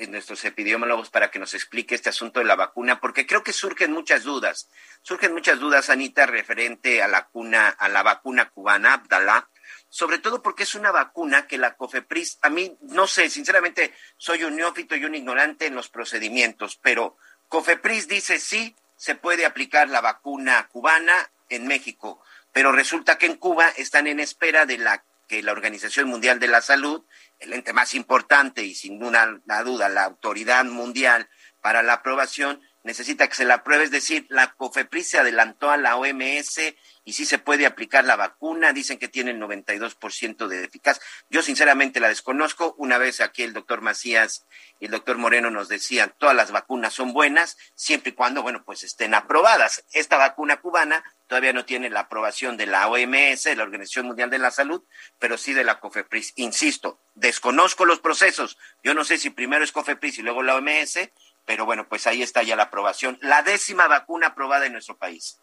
nuestros 0.08 0.44
epidemiólogos 0.44 1.10
para 1.10 1.30
que 1.30 1.38
nos 1.38 1.54
explique 1.54 1.94
este 1.94 2.08
asunto 2.08 2.40
de 2.40 2.46
la 2.46 2.56
vacuna, 2.56 3.00
porque 3.00 3.26
creo 3.26 3.42
que 3.42 3.52
surgen 3.52 3.92
muchas 3.92 4.24
dudas. 4.24 4.68
Surgen 5.02 5.32
muchas 5.32 5.60
dudas, 5.60 5.90
Anita, 5.90 6.26
referente 6.26 7.02
a 7.02 7.08
la, 7.08 7.26
cuna, 7.26 7.68
a 7.68 7.88
la 7.88 8.02
vacuna 8.02 8.50
cubana, 8.50 8.94
Abdalá, 8.94 9.48
sobre 9.88 10.18
todo 10.18 10.42
porque 10.42 10.64
es 10.64 10.74
una 10.74 10.90
vacuna 10.90 11.46
que 11.46 11.58
la 11.58 11.76
COFEPRIS, 11.76 12.38
a 12.42 12.50
mí, 12.50 12.76
no 12.80 13.06
sé, 13.06 13.30
sinceramente, 13.30 13.94
soy 14.16 14.44
un 14.44 14.56
neófito 14.56 14.96
y 14.96 15.04
un 15.04 15.14
ignorante 15.14 15.66
en 15.66 15.74
los 15.74 15.88
procedimientos, 15.88 16.78
pero 16.82 17.16
COFEPRIS 17.48 18.08
dice 18.08 18.40
sí, 18.40 18.74
se 18.96 19.14
puede 19.14 19.46
aplicar 19.46 19.88
la 19.88 20.00
vacuna 20.00 20.68
cubana 20.68 21.30
en 21.48 21.66
México, 21.66 22.20
pero 22.52 22.72
resulta 22.72 23.18
que 23.18 23.26
en 23.26 23.36
Cuba 23.36 23.68
están 23.76 24.06
en 24.06 24.20
espera 24.20 24.66
de 24.66 24.78
la 24.78 25.04
que 25.26 25.42
la 25.42 25.52
Organización 25.52 26.08
Mundial 26.08 26.38
de 26.38 26.48
la 26.48 26.60
Salud 26.60 27.04
el 27.38 27.52
ente 27.52 27.72
más 27.72 27.94
importante 27.94 28.64
y 28.64 28.74
sin 28.74 28.98
duda 28.98 29.88
la 29.88 30.04
autoridad 30.04 30.64
mundial 30.64 31.28
para 31.60 31.82
la 31.82 31.94
aprobación, 31.94 32.60
necesita 32.84 33.26
que 33.26 33.34
se 33.34 33.44
la 33.44 33.54
apruebe, 33.54 33.84
es 33.84 33.90
decir, 33.90 34.26
la 34.28 34.52
COFEPRIS 34.52 35.08
se 35.08 35.18
adelantó 35.18 35.70
a 35.70 35.76
la 35.76 35.96
OMS 35.96 36.60
y 37.06 37.12
sí 37.14 37.24
se 37.24 37.38
puede 37.38 37.66
aplicar 37.66 38.04
la 38.04 38.16
vacuna, 38.16 38.72
dicen 38.72 38.98
que 38.98 39.08
tiene 39.08 39.32
el 39.32 39.40
92% 39.40 40.46
de 40.46 40.64
eficaz. 40.64 41.00
Yo 41.28 41.42
sinceramente 41.42 41.98
la 41.98 42.08
desconozco, 42.08 42.74
una 42.78 42.98
vez 42.98 43.20
aquí 43.20 43.42
el 43.42 43.54
doctor 43.54 43.80
Macías 43.80 44.46
y 44.80 44.86
el 44.86 44.90
doctor 44.90 45.18
Moreno 45.18 45.50
nos 45.50 45.68
decían, 45.68 46.14
todas 46.18 46.36
las 46.36 46.50
vacunas 46.50 46.94
son 46.94 47.12
buenas, 47.12 47.56
siempre 47.74 48.10
y 48.10 48.14
cuando, 48.14 48.42
bueno, 48.42 48.64
pues 48.64 48.84
estén 48.84 49.14
aprobadas. 49.14 49.84
Esta 49.92 50.16
vacuna 50.16 50.60
cubana 50.60 51.04
todavía 51.26 51.52
no 51.52 51.64
tiene 51.64 51.90
la 51.90 52.00
aprobación 52.00 52.56
de 52.56 52.66
la 52.66 52.86
OMS, 52.88 53.44
de 53.44 53.56
la 53.56 53.64
Organización 53.64 54.06
Mundial 54.06 54.30
de 54.30 54.38
la 54.38 54.50
Salud, 54.50 54.82
pero 55.18 55.38
sí 55.38 55.54
de 55.54 55.64
la 55.64 55.80
COFEPRIS. 55.80 56.34
Insisto, 56.36 57.00
desconozco 57.14 57.84
los 57.86 58.00
procesos. 58.00 58.58
Yo 58.82 58.94
no 58.94 59.04
sé 59.04 59.18
si 59.18 59.30
primero 59.30 59.64
es 59.64 59.72
COFEPRIS 59.72 60.18
y 60.18 60.22
luego 60.22 60.42
la 60.42 60.56
OMS, 60.56 60.98
pero 61.44 61.64
bueno, 61.64 61.86
pues 61.88 62.06
ahí 62.06 62.22
está 62.22 62.42
ya 62.42 62.56
la 62.56 62.64
aprobación. 62.64 63.18
La 63.20 63.42
décima 63.42 63.86
vacuna 63.86 64.28
aprobada 64.28 64.66
en 64.66 64.72
nuestro 64.72 64.96
país. 64.96 65.38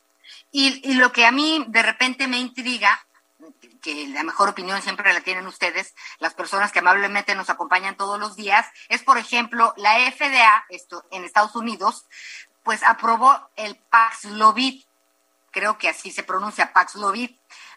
Y, 0.51 0.81
y 0.89 0.95
lo 0.95 1.11
que 1.11 1.25
a 1.25 1.31
mí 1.31 1.65
de 1.67 1.83
repente 1.83 2.27
me 2.27 2.37
intriga, 2.37 3.05
que 3.81 4.07
la 4.07 4.23
mejor 4.23 4.49
opinión 4.49 4.81
siempre 4.81 5.13
la 5.13 5.21
tienen 5.21 5.47
ustedes, 5.47 5.95
las 6.19 6.33
personas 6.33 6.71
que 6.71 6.79
amablemente 6.79 7.35
nos 7.35 7.49
acompañan 7.49 7.97
todos 7.97 8.19
los 8.19 8.35
días, 8.35 8.67
es 8.89 9.03
por 9.03 9.17
ejemplo 9.17 9.73
la 9.77 9.95
FDA, 10.11 10.65
esto 10.69 11.03
en 11.11 11.23
Estados 11.23 11.55
Unidos, 11.55 12.05
pues 12.63 12.83
aprobó 12.83 13.49
el 13.55 13.75
Paxlovid, 13.75 14.83
creo 15.51 15.77
que 15.77 15.89
así 15.89 16.11
se 16.11 16.23
pronuncia 16.23 16.73
Paxlovid, 16.73 17.31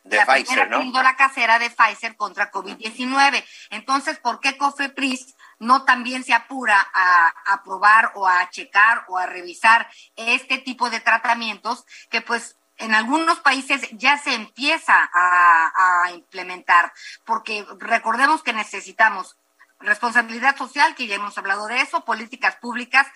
de 0.04 0.16
la 0.18 0.26
Pfizer, 0.26 0.68
¿no? 0.68 1.02
la 1.02 1.16
casera 1.16 1.58
de 1.58 1.70
Pfizer 1.70 2.14
contra 2.16 2.52
COVID-19. 2.52 3.42
Entonces, 3.70 4.18
¿por 4.18 4.38
qué 4.40 4.58
COFEPRIS 4.58 5.34
no 5.64 5.84
también 5.84 6.24
se 6.24 6.34
apura 6.34 6.86
a, 6.92 7.32
aprobar 7.46 8.12
o 8.14 8.26
a 8.28 8.48
checar 8.50 9.04
o 9.08 9.18
a 9.18 9.26
revisar 9.26 9.88
este 10.16 10.58
tipo 10.58 10.90
de 10.90 11.00
tratamientos 11.00 11.84
que 12.10 12.20
pues 12.20 12.56
en 12.76 12.94
algunos 12.94 13.40
países 13.40 13.88
ya 13.92 14.18
se 14.18 14.34
empieza 14.34 14.94
a, 15.12 16.04
a, 16.04 16.10
implementar, 16.12 16.92
porque 17.24 17.64
recordemos 17.78 18.42
que 18.42 18.52
necesitamos 18.52 19.36
responsabilidad 19.78 20.56
social, 20.56 20.94
que 20.94 21.06
ya 21.06 21.16
hemos 21.16 21.38
hablado 21.38 21.66
de 21.66 21.80
eso, 21.80 22.04
políticas 22.04 22.56
públicas 22.56 23.06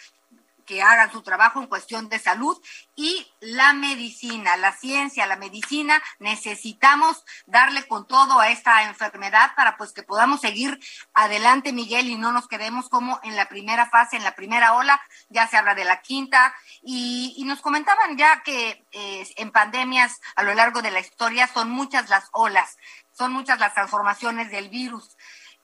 que 0.69 0.83
hagan 0.83 1.11
su 1.11 1.23
trabajo 1.23 1.61
en 1.61 1.67
cuestión 1.67 2.11
de 2.11 2.19
salud 2.19 2.63
y 2.95 3.27
la 3.41 3.73
medicina, 3.73 4.59
la 4.59 4.73
ciencia, 4.73 5.27
la 5.27 5.37
medicina, 5.37 6.01
necesitamos 6.19 7.25
darle 7.47 7.89
con 7.89 8.07
todo 8.07 8.39
a 8.39 8.51
esta 8.51 8.83
enfermedad 8.83 9.53
para 9.57 9.79
pues 9.79 9.93
que 9.93 10.03
podamos 10.03 10.43
seguir 10.43 10.79
adelante, 11.15 11.73
Miguel, 11.73 12.11
y 12.11 12.19
no 12.19 12.33
nos 12.33 12.49
quedemos 12.49 12.91
como 12.91 13.19
en 13.23 13.35
la 13.35 13.49
primera 13.49 13.89
fase, 13.89 14.17
en 14.17 14.25
la 14.25 14.35
primera 14.35 14.75
ola, 14.75 15.01
ya 15.31 15.49
se 15.49 15.57
habla 15.57 15.75
de 15.75 15.87
la 15.87 16.03
quinta, 16.03 16.55
y, 16.83 17.43
nos 17.49 17.63
comentaban 17.63 18.19
ya 18.19 18.43
que 18.43 18.85
eh, 18.93 19.27
en 19.37 19.51
pandemias 19.51 20.21
a 20.37 20.43
lo 20.43 20.53
largo 20.53 20.83
de 20.83 20.91
la 20.91 21.01
historia 21.01 21.47
son 21.47 21.71
muchas 21.71 22.11
las 22.11 22.29
olas, 22.33 22.77
son 23.11 23.33
muchas 23.33 23.59
las 23.59 23.73
transformaciones 23.73 24.51
del 24.51 24.69
virus 24.69 25.17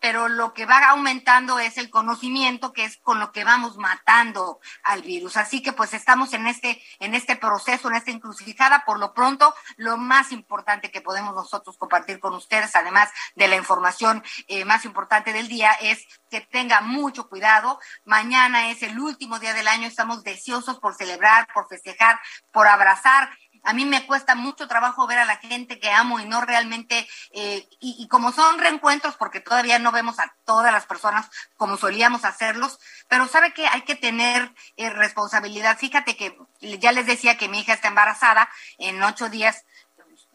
pero 0.04 0.28
lo 0.28 0.52
que 0.52 0.66
va 0.66 0.90
aumentando 0.90 1.58
es 1.58 1.78
el 1.78 1.88
conocimiento, 1.88 2.74
que 2.74 2.84
es 2.84 2.98
con 2.98 3.20
lo 3.20 3.32
que 3.32 3.42
vamos 3.42 3.78
matando 3.78 4.60
al 4.82 5.00
virus. 5.00 5.38
Así 5.38 5.62
que 5.62 5.72
pues 5.72 5.94
estamos 5.94 6.34
en 6.34 6.46
este, 6.46 6.82
en 7.00 7.14
este 7.14 7.36
proceso, 7.36 7.88
en 7.88 7.94
esta 7.94 8.10
encrucijada. 8.10 8.84
Por 8.84 8.98
lo 8.98 9.14
pronto, 9.14 9.54
lo 9.78 9.96
más 9.96 10.30
importante 10.30 10.90
que 10.90 11.00
podemos 11.00 11.34
nosotros 11.34 11.78
compartir 11.78 12.20
con 12.20 12.34
ustedes, 12.34 12.76
además 12.76 13.08
de 13.34 13.48
la 13.48 13.56
información 13.56 14.22
eh, 14.46 14.66
más 14.66 14.84
importante 14.84 15.32
del 15.32 15.48
día, 15.48 15.72
es 15.80 16.06
que 16.30 16.42
tenga 16.42 16.82
mucho 16.82 17.30
cuidado. 17.30 17.80
Mañana 18.04 18.68
es 18.68 18.82
el 18.82 19.00
último 19.00 19.38
día 19.38 19.54
del 19.54 19.68
año, 19.68 19.88
estamos 19.88 20.22
deseosos 20.22 20.80
por 20.80 20.94
celebrar, 20.96 21.48
por 21.54 21.66
festejar, 21.66 22.20
por 22.52 22.66
abrazar 22.66 23.30
a 23.64 23.72
mí 23.72 23.84
me 23.86 24.06
cuesta 24.06 24.34
mucho 24.34 24.68
trabajo 24.68 25.06
ver 25.06 25.18
a 25.18 25.24
la 25.24 25.36
gente 25.36 25.80
que 25.80 25.90
amo 25.90 26.20
y 26.20 26.26
no 26.26 26.42
realmente, 26.42 27.08
eh, 27.32 27.66
y, 27.80 28.06
como 28.08 28.30
son 28.30 28.58
reencuentros, 28.58 29.16
porque 29.16 29.40
todavía 29.40 29.78
no 29.78 29.90
vemos 29.90 30.18
a 30.20 30.34
todas 30.44 30.72
las 30.72 30.86
personas 30.86 31.30
como 31.56 31.76
solíamos 31.78 32.24
hacerlos, 32.24 32.78
pero 33.08 33.26
sabe 33.26 33.54
que 33.54 33.66
hay 33.66 33.82
que 33.82 33.96
tener 33.96 34.54
eh, 34.76 34.90
responsabilidad. 34.90 35.78
Fíjate 35.78 36.16
que 36.16 36.38
ya 36.60 36.92
les 36.92 37.06
decía 37.06 37.38
que 37.38 37.48
mi 37.48 37.60
hija 37.60 37.72
está 37.72 37.88
embarazada, 37.88 38.48
en 38.78 39.02
ocho 39.02 39.30
días 39.30 39.64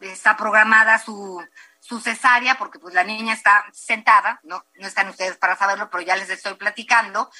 está 0.00 0.36
programada 0.36 0.98
su, 0.98 1.40
su 1.78 2.00
cesárea, 2.00 2.58
porque 2.58 2.80
pues 2.80 2.94
la 2.94 3.04
niña 3.04 3.34
está 3.34 3.64
sentada, 3.72 4.40
no, 4.42 4.64
no 4.74 4.86
están 4.88 5.08
ustedes 5.08 5.36
para 5.36 5.56
saberlo, 5.56 5.88
pero 5.88 6.02
ya 6.02 6.16
les 6.16 6.30
estoy 6.30 6.54
platicando, 6.54 7.30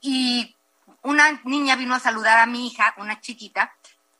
y 0.00 0.56
una 1.02 1.40
niña 1.44 1.76
vino 1.76 1.94
a 1.94 2.00
saludar 2.00 2.38
a 2.38 2.46
mi 2.46 2.66
hija, 2.66 2.94
una 2.96 3.20
chiquita, 3.20 3.72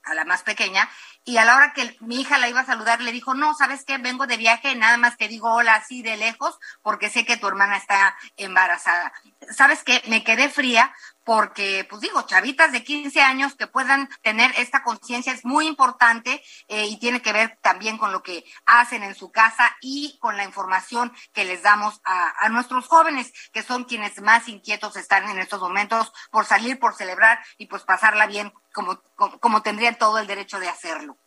a 0.06 0.14
la 0.14 0.24
más 0.24 0.42
pequeña, 0.42 0.88
y 1.24 1.38
a 1.38 1.44
la 1.44 1.56
hora 1.56 1.72
que 1.72 1.96
mi 2.00 2.20
hija 2.20 2.38
la 2.38 2.48
iba 2.48 2.60
a 2.60 2.66
saludar, 2.66 3.00
le 3.00 3.12
dijo, 3.12 3.34
no, 3.34 3.52
¿sabes 3.54 3.84
qué? 3.84 3.98
Vengo 3.98 4.26
de 4.26 4.36
viaje, 4.36 4.74
nada 4.76 4.96
más 4.96 5.16
te 5.16 5.26
digo 5.26 5.52
hola 5.52 5.74
así 5.74 6.00
de 6.00 6.16
lejos, 6.16 6.56
porque 6.82 7.10
sé 7.10 7.24
que 7.24 7.36
tu 7.36 7.48
hermana 7.48 7.76
está 7.76 8.16
embarazada. 8.36 9.12
¿Sabes 9.50 9.84
qué? 9.84 10.02
Me 10.06 10.24
quedé 10.24 10.48
fría 10.48 10.94
porque, 11.22 11.84
pues 11.90 12.00
digo, 12.00 12.22
chavitas 12.22 12.72
de 12.72 12.84
15 12.84 13.20
años 13.20 13.54
que 13.54 13.66
puedan 13.66 14.08
tener 14.22 14.50
esta 14.58 14.82
conciencia 14.82 15.32
es 15.32 15.44
muy 15.44 15.66
importante 15.66 16.42
eh, 16.68 16.86
y 16.86 16.98
tiene 16.98 17.20
que 17.20 17.32
ver 17.32 17.58
también 17.60 17.98
con 17.98 18.12
lo 18.12 18.22
que 18.22 18.44
hacen 18.64 19.02
en 19.02 19.14
su 19.14 19.30
casa 19.32 19.76
y 19.80 20.18
con 20.20 20.36
la 20.36 20.44
información 20.44 21.12
que 21.32 21.44
les 21.44 21.62
damos 21.62 22.00
a, 22.04 22.48
nuestros 22.48 22.86
jóvenes, 22.86 23.32
que 23.52 23.62
son 23.62 23.84
quienes 23.84 24.20
más 24.22 24.48
inquietos 24.48 24.96
están 24.96 25.28
en 25.28 25.38
estos 25.38 25.60
momentos 25.60 26.12
por 26.30 26.46
salir, 26.46 26.78
por 26.78 26.94
celebrar 26.94 27.40
y 27.58 27.66
pues 27.66 27.82
pasarla 27.82 28.26
bien 28.26 28.52
como, 28.72 29.02
como 29.16 29.62
tendrían 29.62 29.98
todo 29.98 30.18
el 30.18 30.28
derecho 30.28 30.60
de 30.60 30.68
hacerlo. 30.68 31.18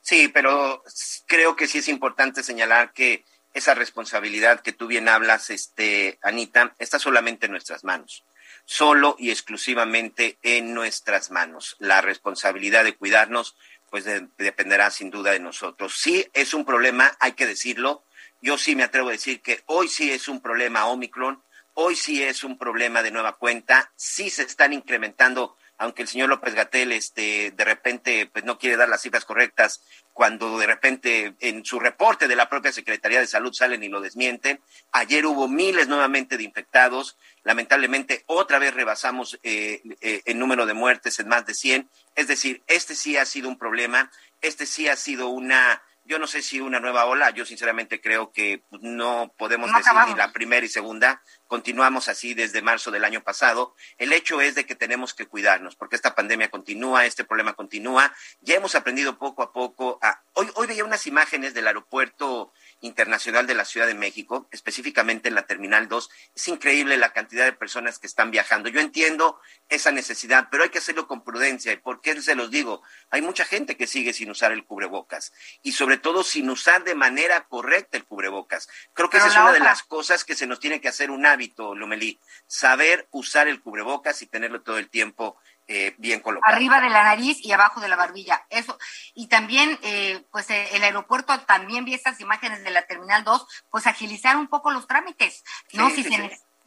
Sí, 0.00 0.28
pero 0.28 0.82
creo 1.26 1.54
que 1.54 1.66
sí 1.66 1.78
es 1.78 1.88
importante 1.88 2.42
señalar 2.42 2.92
que 2.94 3.26
esa 3.54 3.74
responsabilidad 3.74 4.60
que 4.60 4.72
tú 4.72 4.86
bien 4.86 5.08
hablas, 5.08 5.50
este, 5.50 6.18
Anita, 6.22 6.74
está 6.78 6.98
solamente 6.98 7.46
en 7.46 7.52
nuestras 7.52 7.84
manos 7.84 8.24
solo 8.68 9.16
y 9.18 9.30
exclusivamente 9.30 10.38
en 10.42 10.74
nuestras 10.74 11.30
manos. 11.30 11.76
La 11.78 12.02
responsabilidad 12.02 12.84
de 12.84 12.94
cuidarnos, 12.94 13.56
pues 13.88 14.04
dependerá 14.04 14.90
sin 14.90 15.08
duda 15.08 15.30
de 15.30 15.40
nosotros. 15.40 15.96
Sí 15.96 16.28
es 16.34 16.52
un 16.52 16.66
problema, 16.66 17.16
hay 17.18 17.32
que 17.32 17.46
decirlo. 17.46 18.04
Yo 18.42 18.58
sí 18.58 18.76
me 18.76 18.82
atrevo 18.82 19.08
a 19.08 19.12
decir 19.12 19.40
que 19.40 19.62
hoy 19.64 19.88
sí 19.88 20.10
es 20.10 20.28
un 20.28 20.42
problema 20.42 20.84
Omicron, 20.84 21.42
hoy 21.72 21.96
sí 21.96 22.22
es 22.22 22.44
un 22.44 22.58
problema 22.58 23.02
de 23.02 23.10
nueva 23.10 23.38
cuenta, 23.38 23.90
sí 23.96 24.28
se 24.28 24.42
están 24.42 24.74
incrementando 24.74 25.56
aunque 25.78 26.02
el 26.02 26.08
señor 26.08 26.28
López 26.28 26.54
Gatel 26.54 26.92
este, 26.92 27.52
de 27.52 27.64
repente 27.64 28.28
pues, 28.32 28.44
no 28.44 28.58
quiere 28.58 28.76
dar 28.76 28.88
las 28.88 29.00
cifras 29.00 29.24
correctas, 29.24 29.80
cuando 30.18 30.58
de 30.58 30.66
repente 30.66 31.36
en 31.38 31.64
su 31.64 31.78
reporte 31.78 32.26
de 32.26 32.34
la 32.34 32.48
propia 32.48 32.72
Secretaría 32.72 33.20
de 33.20 33.28
Salud 33.28 33.52
salen 33.52 33.84
y 33.84 33.88
lo 33.88 34.00
desmienten. 34.00 34.60
Ayer 34.90 35.24
hubo 35.24 35.46
miles 35.46 35.86
nuevamente 35.86 36.36
de 36.36 36.42
infectados. 36.42 37.16
Lamentablemente, 37.44 38.24
otra 38.26 38.58
vez 38.58 38.74
rebasamos 38.74 39.38
eh, 39.44 39.80
eh, 40.00 40.22
el 40.24 40.40
número 40.40 40.66
de 40.66 40.74
muertes 40.74 41.20
en 41.20 41.28
más 41.28 41.46
de 41.46 41.54
100. 41.54 41.88
Es 42.16 42.26
decir, 42.26 42.64
este 42.66 42.96
sí 42.96 43.16
ha 43.16 43.24
sido 43.24 43.48
un 43.48 43.58
problema. 43.58 44.10
Este 44.40 44.66
sí 44.66 44.88
ha 44.88 44.96
sido 44.96 45.28
una 45.28 45.82
yo 46.08 46.18
no 46.18 46.26
sé 46.26 46.40
si 46.40 46.58
una 46.58 46.80
nueva 46.80 47.04
ola, 47.04 47.30
yo 47.30 47.44
sinceramente 47.44 48.00
creo 48.00 48.32
que 48.32 48.62
no 48.80 49.30
podemos 49.36 49.70
decir 49.70 49.92
ni 50.08 50.14
la 50.14 50.32
primera 50.32 50.64
y 50.64 50.68
segunda, 50.68 51.22
continuamos 51.46 52.08
así 52.08 52.32
desde 52.32 52.62
marzo 52.62 52.90
del 52.90 53.04
año 53.04 53.22
pasado. 53.22 53.74
El 53.98 54.14
hecho 54.14 54.40
es 54.40 54.54
de 54.54 54.64
que 54.64 54.74
tenemos 54.74 55.12
que 55.12 55.26
cuidarnos, 55.26 55.76
porque 55.76 55.96
esta 55.96 56.14
pandemia 56.14 56.50
continúa, 56.50 57.04
este 57.04 57.24
problema 57.24 57.52
continúa. 57.52 58.10
Ya 58.40 58.54
hemos 58.54 58.74
aprendido 58.74 59.18
poco 59.18 59.42
a 59.42 59.52
poco 59.52 59.98
a... 60.00 60.22
Hoy, 60.32 60.48
hoy 60.54 60.66
veía 60.66 60.84
unas 60.84 61.06
imágenes 61.06 61.52
del 61.52 61.66
aeropuerto 61.66 62.54
Internacional 62.80 63.46
de 63.46 63.54
la 63.54 63.64
Ciudad 63.64 63.86
de 63.86 63.94
México, 63.94 64.48
específicamente 64.52 65.28
en 65.28 65.34
la 65.34 65.46
Terminal 65.46 65.88
2. 65.88 66.10
Es 66.34 66.48
increíble 66.48 66.96
la 66.96 67.12
cantidad 67.12 67.44
de 67.44 67.52
personas 67.52 67.98
que 67.98 68.06
están 68.06 68.30
viajando. 68.30 68.68
Yo 68.68 68.80
entiendo 68.80 69.40
esa 69.68 69.90
necesidad, 69.90 70.48
pero 70.50 70.62
hay 70.62 70.70
que 70.70 70.78
hacerlo 70.78 71.08
con 71.08 71.24
prudencia. 71.24 71.72
¿Y 71.72 71.76
por 71.76 72.00
qué 72.00 72.20
se 72.22 72.34
los 72.34 72.50
digo? 72.50 72.82
Hay 73.10 73.22
mucha 73.22 73.44
gente 73.44 73.76
que 73.76 73.86
sigue 73.86 74.12
sin 74.12 74.30
usar 74.30 74.52
el 74.52 74.64
cubrebocas 74.64 75.32
y 75.62 75.72
sobre 75.72 75.98
todo 75.98 76.22
sin 76.22 76.48
usar 76.50 76.84
de 76.84 76.94
manera 76.94 77.46
correcta 77.48 77.96
el 77.96 78.04
cubrebocas. 78.04 78.68
Creo 78.92 79.10
que 79.10 79.16
esa 79.16 79.28
es 79.28 79.36
una 79.36 79.52
de 79.52 79.60
las 79.60 79.82
cosas 79.82 80.24
que 80.24 80.34
se 80.34 80.46
nos 80.46 80.60
tiene 80.60 80.80
que 80.80 80.88
hacer 80.88 81.10
un 81.10 81.26
hábito, 81.26 81.74
Lomelí, 81.74 82.20
saber 82.46 83.08
usar 83.10 83.48
el 83.48 83.60
cubrebocas 83.60 84.22
y 84.22 84.26
tenerlo 84.26 84.62
todo 84.62 84.78
el 84.78 84.88
tiempo 84.88 85.38
eh, 85.70 85.94
bien 85.98 86.20
colocado. 86.20 86.54
Arriba 86.54 86.80
de 86.80 86.88
la 86.88 87.04
nariz 87.04 87.44
y 87.44 87.52
abajo 87.52 87.80
de 87.80 87.88
la 87.88 87.96
barbilla. 87.96 88.46
Eso. 88.48 88.78
Y 89.14 89.28
también, 89.28 89.78
eh, 89.82 90.24
pues 90.32 90.48
eh, 90.48 90.66
el 90.72 90.82
aeropuerto 90.82 91.38
también 91.40 91.84
vi 91.84 91.92
estas 91.92 92.20
imágenes 92.20 92.64
de 92.64 92.70
la 92.70 92.86
Terminal 92.86 93.22
2, 93.22 93.46
pues 93.68 93.86
agilizar 93.86 94.38
un 94.38 94.48
poco 94.48 94.70
los 94.70 94.86
trámites, 94.86 95.44
¿no? 95.74 95.90
si 95.90 96.04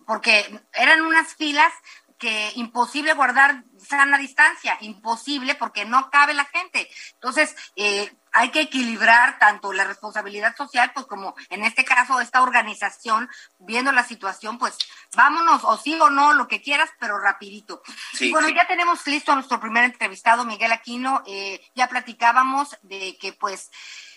Porque 0.06 0.62
eran 0.74 1.02
unas 1.02 1.34
filas 1.34 1.74
que 2.22 2.52
imposible 2.56 3.16
guardar 3.16 3.64
sana 3.80 4.20
distancia, 4.20 4.78
imposible 4.82 5.56
porque 5.56 5.86
no 5.86 6.12
cabe 6.12 6.36
la 6.36 6.46
gente. 6.46 6.88
Entonces, 7.16 7.56
eh, 7.76 8.14
hay 8.32 8.52
que 8.52 8.62
equilibrar 8.62 9.40
tanto 9.40 9.74
la 9.74 9.86
responsabilidad 9.86 10.56
social, 10.56 10.92
pues 10.94 11.08
como 11.08 11.34
en 11.50 11.64
este 11.64 11.84
caso 11.84 12.22
esta 12.22 12.44
organización, 12.44 13.28
viendo 13.58 13.92
la 13.92 14.04
situación, 14.04 14.60
pues 14.60 14.78
vámonos, 15.16 15.64
o 15.64 15.76
sí 15.78 16.00
o 16.00 16.12
no, 16.12 16.36
lo 16.36 16.48
que 16.48 16.62
quieras, 16.62 16.92
pero 17.00 17.18
rapidito. 17.18 17.82
y 18.20 18.32
bueno, 18.32 18.50
ya 18.50 18.68
tenemos 18.68 19.06
listo 19.08 19.32
a 19.32 19.36
nuestro 19.36 19.60
primer 19.60 19.84
entrevistado, 19.84 20.46
Miguel 20.46 20.74
Aquino, 20.74 21.24
eh, 21.26 21.60
ya 21.74 21.90
platicábamos 21.90 22.78
de 22.84 23.18
que 23.20 23.34
pues 23.34 23.72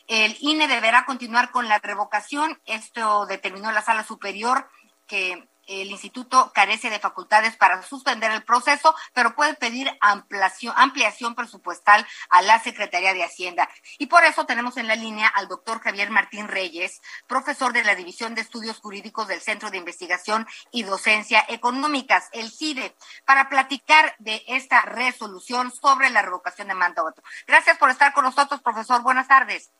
el 0.08 0.37
INE 0.40 0.68
deberá 0.68 1.06
continuar 1.06 1.50
con 1.50 1.68
la 1.68 1.78
revocación, 1.78 2.61
esto 2.66 3.25
determinó 3.25 3.73
la 3.73 3.80
sala 3.80 4.04
superior 4.04 4.68
que 5.06 5.49
el 5.66 5.90
instituto 5.90 6.52
carece 6.54 6.90
de 6.90 6.99
facultades 6.99 7.56
para 7.56 7.83
suspender 7.83 8.30
el 8.30 8.42
proceso, 8.42 8.94
pero 9.12 9.35
puede 9.35 9.54
pedir 9.54 9.90
ampliación, 10.00 10.75
ampliación 10.76 11.35
presupuestal 11.35 12.06
a 12.30 12.42
la 12.42 12.59
Secretaría 12.61 13.14
de 13.14 13.25
Hacienda. 13.25 13.68
Y 13.99 14.06
por 14.06 14.25
eso 14.25 14.47
tenemos 14.47 14.76
en 14.76 14.88
la 14.88 14.97
línea 14.97 15.28
al 15.28 15.49
doctor 15.49 15.80
Javier 15.80 16.11
Martín 16.11 16.49
Reyes, 16.49 17.00
profesor 17.26 17.73
de 17.73 17.85
la 17.85 17.94
División 17.94 18.35
de 18.35 18.40
Estudios 18.40 18.78
Jurídicos 18.78 19.28
del 19.28 19.40
Centro 19.40 19.71
de 19.71 19.78
Investigación 19.78 20.47
y 20.71 20.83
Docencia 20.83 21.44
Económicas, 21.49 22.28
el 22.33 22.50
CIDE, 22.50 22.94
para 23.25 23.49
platicar 23.49 24.14
de 24.18 24.42
esta 24.47 24.83
resolución 24.83 25.71
sobre 25.71 26.11
la 26.11 26.23
revocación 26.23 26.68
de 26.68 26.75
mandato. 26.75 27.23
Gracias 27.47 27.78
por 27.78 27.90
estar 27.90 28.12
con 28.12 28.25
nosotros, 28.25 28.61
profesor. 28.62 29.02
Buenas 29.02 29.28
tardes. 29.28 29.71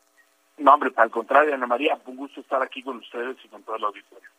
No, 0.57 0.73
hombre, 0.73 0.91
al 0.95 1.11
contrario, 1.11 1.53
Ana 1.53 1.67
María, 1.67 1.99
un 2.05 2.15
gusto 2.15 2.39
estar 2.39 2.61
aquí 2.61 2.81
con 2.81 2.97
ustedes 2.97 3.37
y 3.43 3.47
con 3.49 3.63
todo 3.63 3.75
el 3.75 3.83
auditorio. 3.83 4.29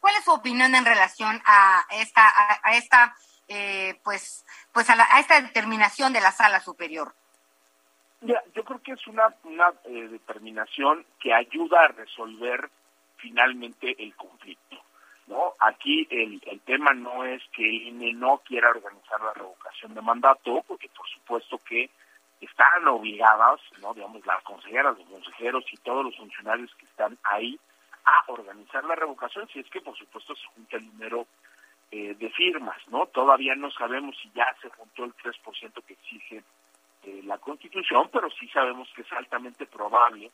¿Cuál 0.00 0.14
es 0.16 0.24
su 0.24 0.32
opinión 0.32 0.74
en 0.74 0.84
relación 0.84 1.40
a 1.44 1.84
esta, 1.90 2.22
a, 2.62 2.76
esta, 2.76 3.14
eh, 3.48 3.98
pues, 4.04 4.44
pues 4.72 4.88
a, 4.90 5.18
esta 5.18 5.40
determinación 5.40 6.12
de 6.12 6.20
la 6.20 6.32
sala 6.32 6.60
superior? 6.60 7.14
Ya, 8.20 8.42
yo 8.54 8.64
creo 8.64 8.80
que 8.82 8.92
es 8.92 9.06
una, 9.06 9.34
una 9.44 9.72
eh, 9.84 10.08
determinación 10.08 11.04
que 11.20 11.34
ayuda 11.34 11.84
a 11.84 11.88
resolver 11.88 12.70
finalmente 13.16 13.94
el 14.02 14.14
conflicto. 14.16 14.76
¿no? 15.26 15.54
Aquí 15.60 16.06
el, 16.10 16.40
el 16.46 16.60
tema 16.60 16.92
no 16.92 17.24
es 17.24 17.42
que 17.52 17.68
el 17.68 17.88
INE 17.88 18.12
no 18.14 18.38
quiera 18.38 18.70
organizar 18.70 19.20
la 19.20 19.34
revocación 19.34 19.94
de 19.94 20.00
mandato, 20.00 20.64
porque 20.66 20.88
por 20.96 21.08
supuesto 21.08 21.58
que 21.58 21.90
están 22.40 22.86
obligadas, 22.86 23.60
¿no? 23.80 23.94
digamos, 23.94 24.24
las 24.24 24.42
consejeras, 24.44 24.96
los 24.98 25.08
consejeros 25.08 25.64
y 25.72 25.76
todos 25.78 26.04
los 26.04 26.16
funcionarios 26.16 26.72
que 26.76 26.86
están 26.86 27.18
ahí 27.24 27.58
a 28.06 28.24
organizar 28.28 28.84
la 28.84 28.94
revocación, 28.94 29.48
si 29.48 29.58
es 29.60 29.68
que 29.68 29.80
por 29.80 29.96
supuesto 29.96 30.34
se 30.34 30.46
junta 30.54 30.76
el 30.76 30.86
número 30.86 31.26
eh, 31.90 32.14
de 32.14 32.30
firmas, 32.30 32.78
¿no? 32.88 33.06
Todavía 33.06 33.54
no 33.54 33.70
sabemos 33.70 34.16
si 34.22 34.30
ya 34.34 34.46
se 34.62 34.70
juntó 34.70 35.04
el 35.04 35.14
3% 35.14 35.84
que 35.84 35.92
exige 35.92 36.42
eh, 37.02 37.20
la 37.24 37.38
Constitución, 37.38 38.08
pero 38.12 38.30
sí 38.30 38.48
sabemos 38.48 38.88
que 38.94 39.02
es 39.02 39.12
altamente 39.12 39.66
probable, 39.66 40.30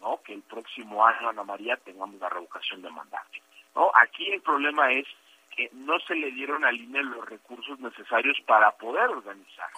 ¿no? 0.00 0.20
Que 0.22 0.34
el 0.34 0.42
próximo 0.42 1.04
año, 1.04 1.28
Ana 1.28 1.44
María, 1.44 1.76
tengamos 1.76 2.20
la 2.20 2.28
revocación 2.28 2.80
de 2.82 2.90
mandato, 2.90 3.38
¿no? 3.74 3.90
Aquí 3.94 4.30
el 4.30 4.40
problema 4.40 4.92
es 4.92 5.06
que 5.50 5.70
no 5.72 5.98
se 6.00 6.14
le 6.14 6.30
dieron 6.30 6.64
al 6.64 6.76
INE 6.76 7.02
los 7.02 7.28
recursos 7.28 7.78
necesarios 7.80 8.38
para 8.46 8.72
poder 8.72 9.08
organizar 9.08 9.70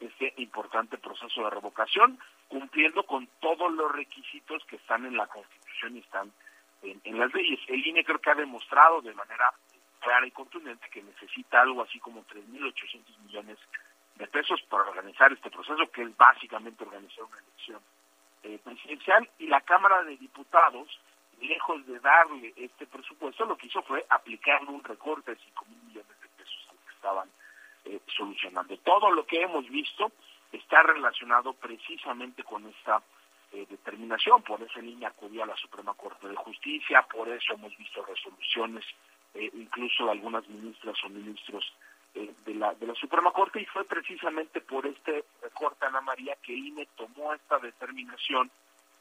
este 0.00 0.32
importante 0.38 0.96
proceso 0.96 1.42
de 1.42 1.50
revocación, 1.50 2.18
cumpliendo 2.48 3.02
con 3.04 3.28
todos 3.40 3.72
los 3.72 3.92
requisitos 3.92 4.64
que 4.64 4.76
están 4.76 5.04
en 5.04 5.16
la 5.16 5.26
Constitución 5.26 5.96
y 5.96 6.00
están 6.00 6.32
en, 6.82 7.18
las 7.18 7.32
leyes. 7.34 7.60
El 7.66 7.86
INE 7.86 8.04
creo 8.04 8.20
que 8.20 8.30
ha 8.30 8.34
demostrado 8.34 9.00
de 9.00 9.14
manera 9.14 9.52
clara 10.00 10.26
y 10.26 10.30
contundente 10.30 10.88
que 10.90 11.02
necesita 11.02 11.60
algo 11.60 11.82
así 11.82 11.98
como 11.98 12.24
3.800 12.24 13.18
millones 13.24 13.58
de 14.16 14.26
pesos 14.26 14.60
para 14.68 14.84
organizar 14.84 15.32
este 15.32 15.50
proceso, 15.50 15.90
que 15.90 16.02
es 16.02 16.16
básicamente 16.16 16.84
organizar 16.84 17.24
una 17.24 17.38
elección 17.38 17.80
eh, 18.42 18.58
presidencial. 18.62 19.28
Y 19.38 19.46
la 19.46 19.60
Cámara 19.60 20.02
de 20.04 20.16
Diputados, 20.16 21.00
lejos 21.40 21.86
de 21.86 21.98
darle 22.00 22.52
este 22.56 22.86
presupuesto, 22.86 23.44
lo 23.44 23.56
que 23.56 23.66
hizo 23.66 23.82
fue 23.82 24.04
aplicar 24.08 24.64
un 24.64 24.82
recorte 24.82 25.32
de 25.32 25.40
5 25.40 25.64
mil 25.66 25.82
millones 25.84 26.20
de 26.20 26.28
pesos 26.28 26.68
que 26.86 26.94
estaban 26.94 27.28
eh, 27.84 28.00
solucionando. 28.16 28.76
Todo 28.78 29.10
lo 29.10 29.26
que 29.26 29.42
hemos 29.42 29.68
visto 29.68 30.12
está 30.52 30.82
relacionado 30.82 31.52
precisamente 31.52 32.42
con 32.42 32.66
esta 32.66 33.02
eh, 33.52 33.66
determinación, 33.68 34.42
por 34.42 34.62
eso 34.62 34.78
en 34.78 34.86
línea 34.86 35.08
acudía 35.08 35.44
a 35.44 35.46
la 35.46 35.56
Suprema 35.56 35.94
Corte 35.94 36.28
de 36.28 36.36
Justicia, 36.36 37.06
por 37.10 37.28
eso 37.28 37.54
hemos 37.54 37.76
visto 37.76 38.04
resoluciones, 38.04 38.84
eh, 39.34 39.50
incluso 39.54 40.04
de 40.04 40.10
algunas 40.10 40.46
ministras 40.48 40.96
o 41.04 41.08
ministros 41.08 41.64
eh, 42.14 42.30
de, 42.44 42.54
la, 42.54 42.74
de 42.74 42.86
la 42.86 42.94
Suprema 42.94 43.30
Corte, 43.32 43.60
y 43.60 43.66
fue 43.66 43.84
precisamente 43.84 44.60
por 44.60 44.86
este 44.86 45.24
recorte, 45.42 45.86
Ana 45.86 46.00
María, 46.00 46.36
que 46.42 46.52
INE 46.52 46.86
tomó 46.96 47.32
esta 47.32 47.58
determinación 47.58 48.50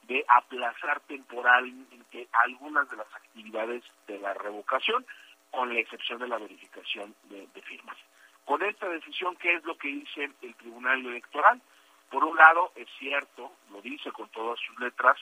de 0.03 0.23
aplazar 0.27 1.01
temporalmente 1.01 2.29
algunas 2.45 2.89
de 2.89 2.97
las 2.97 3.13
actividades 3.13 3.83
de 4.07 4.19
la 4.19 4.33
revocación, 4.33 5.05
con 5.51 5.73
la 5.73 5.79
excepción 5.79 6.19
de 6.19 6.27
la 6.27 6.37
verificación 6.37 7.13
de, 7.23 7.47
de 7.53 7.61
firmas. 7.61 7.97
Con 8.45 8.63
esta 8.63 8.87
decisión, 8.87 9.35
¿qué 9.35 9.55
es 9.55 9.63
lo 9.65 9.77
que 9.77 9.89
dice 9.89 10.31
el 10.41 10.55
Tribunal 10.55 11.05
Electoral? 11.05 11.61
Por 12.09 12.23
un 12.23 12.37
lado, 12.37 12.71
es 12.75 12.87
cierto, 12.99 13.51
lo 13.71 13.81
dice 13.81 14.11
con 14.11 14.29
todas 14.29 14.59
sus 14.59 14.79
letras, 14.79 15.17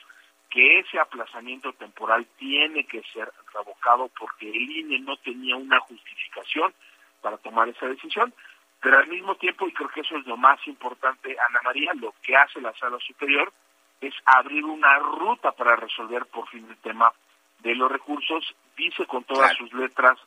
que 0.50 0.78
ese 0.78 0.98
aplazamiento 0.98 1.72
temporal 1.72 2.26
tiene 2.38 2.86
que 2.86 3.02
ser 3.12 3.32
revocado 3.52 4.08
porque 4.18 4.48
el 4.48 4.70
INE 4.70 5.00
no 5.00 5.16
tenía 5.16 5.56
una 5.56 5.80
justificación 5.80 6.72
para 7.20 7.38
tomar 7.38 7.68
esa 7.68 7.86
decisión, 7.86 8.32
pero 8.80 8.98
al 8.98 9.08
mismo 9.08 9.34
tiempo, 9.36 9.66
y 9.66 9.72
creo 9.72 9.88
que 9.88 10.02
eso 10.02 10.16
es 10.16 10.26
lo 10.26 10.36
más 10.36 10.64
importante, 10.66 11.36
Ana 11.48 11.60
María, 11.64 11.92
lo 11.94 12.14
que 12.22 12.36
hace 12.36 12.60
la 12.60 12.72
sala 12.74 12.98
superior 13.00 13.52
es 14.00 14.14
abrir 14.24 14.64
una 14.64 14.98
ruta 14.98 15.52
para 15.52 15.76
resolver 15.76 16.26
por 16.26 16.48
fin 16.48 16.66
el 16.68 16.76
tema 16.78 17.12
de 17.60 17.74
los 17.74 17.90
recursos, 17.90 18.54
dice 18.76 19.06
con 19.06 19.24
todas 19.24 19.56
sus 19.56 19.72
letras 19.72 20.18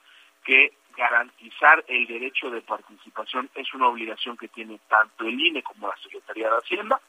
que 0.44 0.74
garantizar 1.00 1.86
el 1.88 2.06
derecho 2.08 2.50
de 2.50 2.62
participación 2.62 3.50
es 3.56 3.74
una 3.74 3.88
obligación 3.88 4.36
que 4.36 4.50
tiene 4.50 4.80
tanto 4.90 5.24
el 5.24 5.40
INE 5.40 5.64
como 5.64 5.88
la 5.88 5.96
Secretaría 5.98 6.50
de 6.50 6.58
Hacienda 6.58 7.00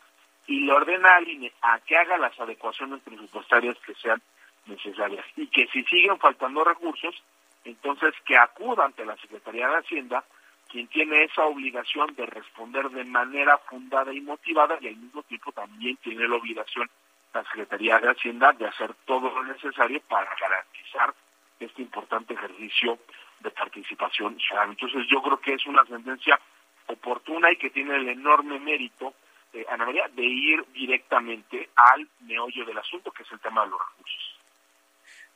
y 0.46 0.61
le 0.61 0.72
ordena 0.72 1.16
al 1.16 1.29
INE 1.29 1.53
a 1.61 1.81
que 1.81 1.96
haga 1.96 2.16
las 2.16 2.38
adecuaciones 2.38 3.00
presupuestarias 3.03 3.76
que 3.85 3.94
sean 3.96 4.22
necesarias 4.66 5.26
y 5.37 5.48
que 5.48 5.66
si 5.72 5.83
siguen 5.85 6.18
faltando 6.18 6.62
recursos, 6.62 7.20
entonces 7.64 8.14
que 8.24 8.37
acuda 8.37 8.85
ante 8.85 9.05
la 9.05 9.16
Secretaría 9.16 9.68
de 9.68 9.79
Hacienda 9.79 10.24
quien 10.68 10.87
tiene 10.87 11.24
esa 11.24 11.44
obligación 11.46 12.14
de 12.14 12.26
responder 12.26 12.90
de 12.90 13.05
manera 13.05 13.59
fundada 13.59 14.12
y 14.12 14.20
motivada 14.20 14.79
y 14.81 14.87
al 14.87 14.96
mismo 14.96 15.24
tiempo 15.24 15.50
también 15.50 15.96
tiene 15.96 16.29
la 16.29 16.37
obligación 16.37 16.88
la 17.35 17.42
Secretaría 17.42 17.98
de 17.98 18.11
Hacienda 18.11 18.53
de 18.53 18.66
hacer 18.66 18.94
todo 19.05 19.31
lo 19.31 19.42
necesario 19.42 20.00
para 20.09 20.31
garantizar 20.40 21.12
este 21.59 21.83
importante 21.83 22.35
ejercicio 22.35 22.98
de 23.40 23.50
participación 23.50 24.37
Entonces 24.68 25.07
yo 25.11 25.22
creo 25.22 25.40
que 25.40 25.55
es 25.55 25.66
una 25.66 25.85
sentencia 25.87 26.38
oportuna 26.87 27.50
y 27.50 27.57
que 27.57 27.70
tiene 27.70 27.96
el 27.96 28.09
enorme 28.09 28.59
mérito, 28.59 29.14
eh, 29.53 29.64
Ana 29.70 29.87
María, 29.87 30.09
de 30.09 30.24
ir 30.24 30.64
directamente 30.72 31.70
al 31.74 32.09
meollo 32.20 32.64
del 32.64 32.79
asunto, 32.79 33.11
que 33.11 33.22
es 33.22 33.33
el 33.33 33.40
tema 33.40 33.64
de 33.64 33.70
los 33.70 33.81
recursos. 33.81 34.40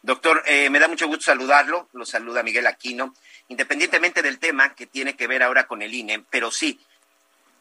Doctor, 0.02 0.42
eh, 0.46 0.68
me 0.68 0.78
da 0.78 0.88
mucho 0.88 1.06
gusto 1.06 1.24
saludarlo, 1.24 1.88
lo 1.94 2.04
saluda 2.04 2.42
Miguel 2.42 2.66
Aquino, 2.66 3.14
independientemente 3.48 4.20
del 4.20 4.38
tema 4.38 4.74
que 4.74 4.86
tiene 4.86 5.16
que 5.16 5.26
ver 5.26 5.42
ahora 5.42 5.66
con 5.66 5.80
el 5.80 5.94
INE, 5.94 6.24
pero 6.28 6.50
sí, 6.50 6.78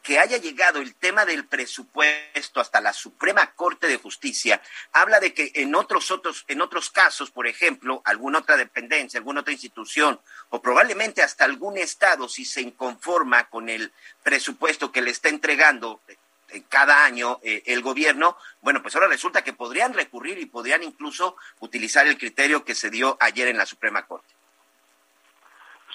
que 0.04 0.20
haya 0.20 0.38
llegado 0.38 0.80
el 0.80 0.96
tema 0.96 1.26
del 1.26 1.46
presupuesto 1.46 2.60
hasta 2.60 2.82
la 2.82 2.92
Suprema 2.92 3.54
Corte 3.54 3.88
de 3.88 3.98
Justicia 3.98 4.62
habla 4.92 5.22
de 5.22 5.34
que 5.34 5.52
en 5.56 5.74
otros 5.74 6.12
otros 6.12 6.44
en 6.50 6.62
otros 6.62 6.92
casos, 6.92 7.32
por 7.32 7.48
ejemplo, 7.48 8.02
alguna 8.04 8.40
otra 8.40 8.58
dependencia, 8.58 9.18
alguna 9.18 9.42
otra 9.42 9.54
institución 9.54 10.20
o 10.50 10.62
probablemente 10.62 11.24
hasta 11.24 11.46
algún 11.46 11.78
estado 11.78 12.28
si 12.28 12.44
se 12.44 12.62
inconforma 12.62 13.50
con 13.50 13.70
el 13.70 13.94
presupuesto 14.22 14.92
que 14.92 15.02
le 15.02 15.12
está 15.12 15.30
entregando 15.30 16.02
eh, 16.10 16.64
cada 16.68 17.06
año 17.06 17.40
eh, 17.42 17.64
el 17.66 17.82
gobierno, 17.82 18.38
bueno, 18.62 18.82
pues 18.82 18.96
ahora 18.96 19.08
resulta 19.08 19.44
que 19.44 19.54
podrían 19.54 19.94
recurrir 19.94 20.38
y 20.38 20.46
podrían 20.46 20.84
incluso 20.84 21.38
utilizar 21.62 22.06
el 22.08 22.18
criterio 22.18 22.66
que 22.66 22.76
se 22.76 22.90
dio 22.90 23.18
ayer 23.22 23.48
en 23.48 23.58
la 23.58 23.66
Suprema 23.66 24.06
Corte. 24.06 24.34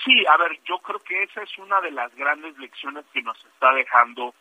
Sí, 0.04 0.24
a 0.26 0.37
ver, 0.37 0.61
yo 0.64 0.78
creo 0.78 1.00
que 1.00 1.22
esa 1.24 1.42
es 1.42 1.58
una 1.58 1.80
de 1.80 1.90
las 1.90 2.14
grandes 2.14 2.56
lecciones 2.58 3.04
que 3.12 3.22
nos 3.22 3.38
está 3.44 3.72
dejando 3.72 4.34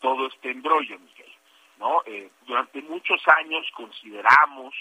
todo 0.00 0.26
este 0.26 0.50
embrollo, 0.50 0.98
Miguel. 0.98 1.32
¿no? 1.78 2.02
Eh, 2.06 2.30
durante 2.46 2.80
muchos 2.82 3.20
años 3.38 3.66
consideramos 3.74 4.74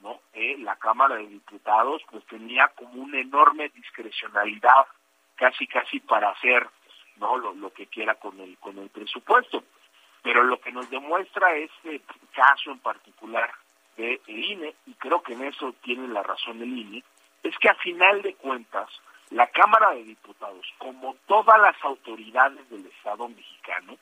¿no? 0.00 0.20
Eh, 0.34 0.56
la 0.58 0.76
Cámara 0.76 1.16
de 1.16 1.26
Diputados 1.26 2.02
pues 2.10 2.24
tenía 2.26 2.68
como 2.76 3.02
una 3.02 3.18
enorme 3.20 3.70
discrecionalidad 3.70 4.86
casi 5.34 5.66
casi 5.66 6.00
para 6.00 6.30
hacer 6.30 6.68
no 7.16 7.36
lo, 7.38 7.54
lo 7.54 7.72
que 7.72 7.86
quiera 7.86 8.14
con 8.16 8.38
el 8.38 8.58
con 8.58 8.78
el 8.78 8.88
presupuesto 8.90 9.64
pero 10.22 10.42
lo 10.42 10.60
que 10.60 10.72
nos 10.72 10.88
demuestra 10.90 11.56
este 11.56 12.02
caso 12.32 12.70
en 12.70 12.78
particular 12.80 13.50
de 13.96 14.20
INE 14.26 14.74
y 14.86 14.94
creo 14.94 15.22
que 15.22 15.32
en 15.32 15.44
eso 15.44 15.74
tiene 15.82 16.06
la 16.08 16.22
razón 16.22 16.60
el 16.60 16.76
INE 16.76 17.02
es 17.42 17.56
que 17.58 17.68
a 17.68 17.74
final 17.76 18.22
de 18.22 18.34
cuentas 18.34 18.88
la 19.30 19.46
Cámara 19.48 19.90
de 19.90 20.04
Diputados, 20.04 20.66
como 20.78 21.16
todas 21.26 21.60
las 21.60 21.76
autoridades 21.82 22.68
del 22.70 22.86
Estado 22.86 23.28
mexicano, 23.28 23.96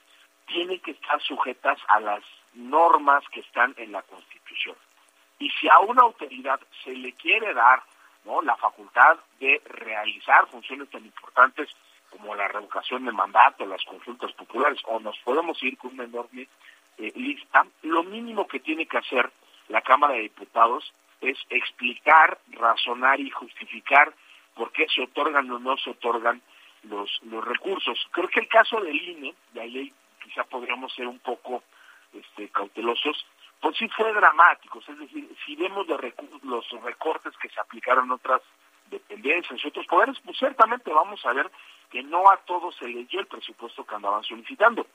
tiene 0.47 0.79
que 0.81 0.93
estar 0.93 1.21
sujetas 1.23 1.79
a 1.89 2.01
las 2.01 2.23
normas 2.55 3.25
que 3.31 3.41
están 3.41 3.75
en 3.79 3.93
la 3.93 4.03
Constitución. 4.03 4.77
Y 5.39 5.51
si 5.51 5.69
a 5.69 5.79
una 5.81 6.03
autoridad 6.03 6.61
se 6.85 6.93
le 6.93 7.13
quiere 7.15 7.55
dar 7.55 7.83
¿no? 8.25 8.43
la 8.43 8.57
facultad 8.57 9.19
de 9.41 9.61
realizar 9.65 10.47
funciones 10.49 10.91
tan 10.91 11.05
importantes 11.05 11.71
como 12.11 12.35
la 12.35 12.47
revocación 12.49 13.07
de 13.07 13.13
mandato, 13.13 13.65
las 13.65 13.83
consultas 13.85 14.33
populares, 14.33 14.81
o 14.87 15.01
nos 15.01 15.19
podemos 15.21 15.61
ir 15.63 15.79
con 15.79 15.95
una 15.95 16.05
enorme 16.05 16.47
eh, 16.99 17.13
lista, 17.17 17.67
lo 17.83 18.03
mínimo 18.03 18.47
que 18.47 18.61
tiene 18.61 18.87
que 18.87 18.99
hacer 18.99 19.33
la 19.69 19.81
Cámara 19.81 20.15
de 20.15 20.21
Diputados 20.21 20.93
es 21.23 21.39
explicar, 21.49 22.39
razonar 22.51 23.19
y 23.21 23.31
justificar 23.31 24.13
por 24.55 24.73
qué 24.73 24.87
se 24.89 25.03
otorgan 25.03 25.51
o 25.51 25.59
no 25.59 25.77
se 25.77 25.91
otorgan 25.91 26.43
los, 26.85 27.21
los 27.25 27.45
recursos. 27.45 27.99
Creo 28.11 28.29
que 28.29 28.41
el 28.41 28.49
caso 28.49 28.81
del 28.81 28.97
INE, 28.97 29.35
de 29.53 29.61
ahí 29.61 29.93
quizá 30.23 30.45
podríamos 30.45 30.93
ser 30.95 31.07
un 31.07 31.19
poco 31.19 31.63
este, 32.13 32.49
cautelosos, 32.49 33.27
pues 33.61 33.77
sí 33.77 33.89
fue 33.89 34.13
dramático, 34.13 34.81
es 34.81 34.99
decir, 34.99 35.29
si 35.47 35.55
vemos 35.55 35.87
los, 35.87 36.03
los 36.43 36.83
recortes 36.83 37.33
que 37.39 37.49
se 37.49 37.61
aplicaron 37.61 38.07
en 38.07 38.13
otras 38.13 38.43
dependencias 38.91 39.61
y 39.63 39.69
otros 39.69 39.87
poderes, 39.87 40.19
pues 40.25 40.37
ciertamente 40.37 40.93
vamos 40.93 41.25
a 41.25 41.33
ver 41.33 41.51
que 41.91 42.03
no 42.03 42.29
a 42.31 42.39
todos 42.39 42.75
se 42.77 42.87
dio 42.87 43.21
el 43.21 43.27
presupuesto 43.27 43.85
que 43.85 43.95
andaban 43.95 44.25
solicitando. 44.25 44.87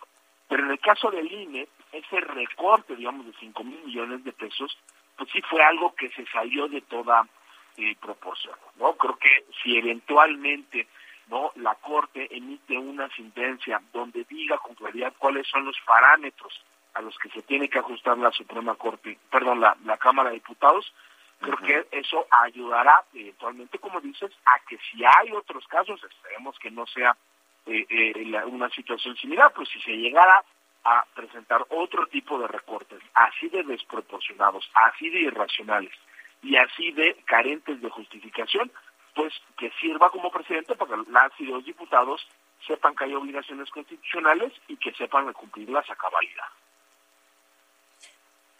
Pero 0.47 0.63
en 0.63 0.71
el 0.71 0.79
caso 0.79 1.11
del 1.11 1.31
INE, 1.31 1.67
ese 1.91 2.19
recorte, 2.19 2.95
digamos, 2.95 3.25
de 3.25 3.33
5 3.39 3.63
mil 3.63 3.83
millones 3.85 4.23
de 4.23 4.31
pesos, 4.31 4.77
pues 5.17 5.29
sí 5.31 5.41
fue 5.41 5.61
algo 5.61 5.93
que 5.95 6.09
se 6.09 6.25
salió 6.27 6.67
de 6.67 6.81
toda 6.81 7.27
eh, 7.77 7.95
proporción. 8.01 8.55
¿no? 8.77 8.93
Creo 8.93 9.17
que 9.17 9.45
si 9.61 9.77
eventualmente 9.77 10.87
no 11.29 11.51
la 11.55 11.75
Corte 11.75 12.27
emite 12.35 12.77
una 12.77 13.09
sentencia 13.15 13.81
donde 13.91 14.25
diga 14.29 14.57
con 14.57 14.75
claridad 14.75 15.13
cuáles 15.17 15.47
son 15.47 15.65
los 15.65 15.77
parámetros 15.85 16.61
a 16.93 17.01
los 17.01 17.17
que 17.19 17.29
se 17.29 17.41
tiene 17.43 17.69
que 17.69 17.79
ajustar 17.79 18.17
la 18.17 18.31
Suprema 18.31 18.75
Corte, 18.75 19.17
perdón, 19.29 19.59
la, 19.59 19.77
la 19.85 19.97
Cámara 19.97 20.29
de 20.29 20.35
Diputados, 20.35 20.91
creo 21.39 21.57
que 21.57 21.87
eso 21.91 22.25
ayudará 22.31 23.03
eventualmente, 23.13 23.77
como 23.77 24.01
dices, 24.01 24.31
a 24.45 24.59
que 24.67 24.77
si 24.89 25.03
hay 25.05 25.31
otros 25.33 25.67
casos, 25.67 26.03
esperemos 26.03 26.57
que 26.59 26.71
no 26.71 26.87
sea 26.87 27.15
eh, 27.67 27.85
eh, 27.89 28.43
una 28.45 28.69
situación 28.69 29.15
similar, 29.17 29.51
pues 29.53 29.69
si 29.69 29.79
se 29.81 29.91
llegara 29.91 30.43
a 30.83 31.05
presentar 31.13 31.65
otro 31.69 32.07
tipo 32.07 32.39
de 32.39 32.47
recortes, 32.47 32.99
así 33.13 33.49
de 33.49 33.63
desproporcionados, 33.63 34.69
así 34.73 35.09
de 35.09 35.19
irracionales, 35.19 35.93
y 36.47 36.55
así 36.55 36.91
de 36.93 37.21
carentes 37.25 37.81
de 37.81 37.89
justificación, 37.89 38.71
pues 39.13 39.33
que 39.57 39.69
sirva 39.81 40.09
como 40.09 40.31
precedente 40.31 40.75
para 40.75 40.95
que 40.95 41.11
las 41.11 41.31
y 41.39 41.45
los 41.45 41.65
diputados 41.65 42.25
sepan 42.65 42.95
que 42.95 43.03
hay 43.03 43.13
obligaciones 43.13 43.69
constitucionales 43.69 44.53
y 44.69 44.77
que 44.77 44.93
sepan 44.93 45.31
cumplirlas 45.33 45.89
a 45.89 45.95
cabalidad. 45.95 46.45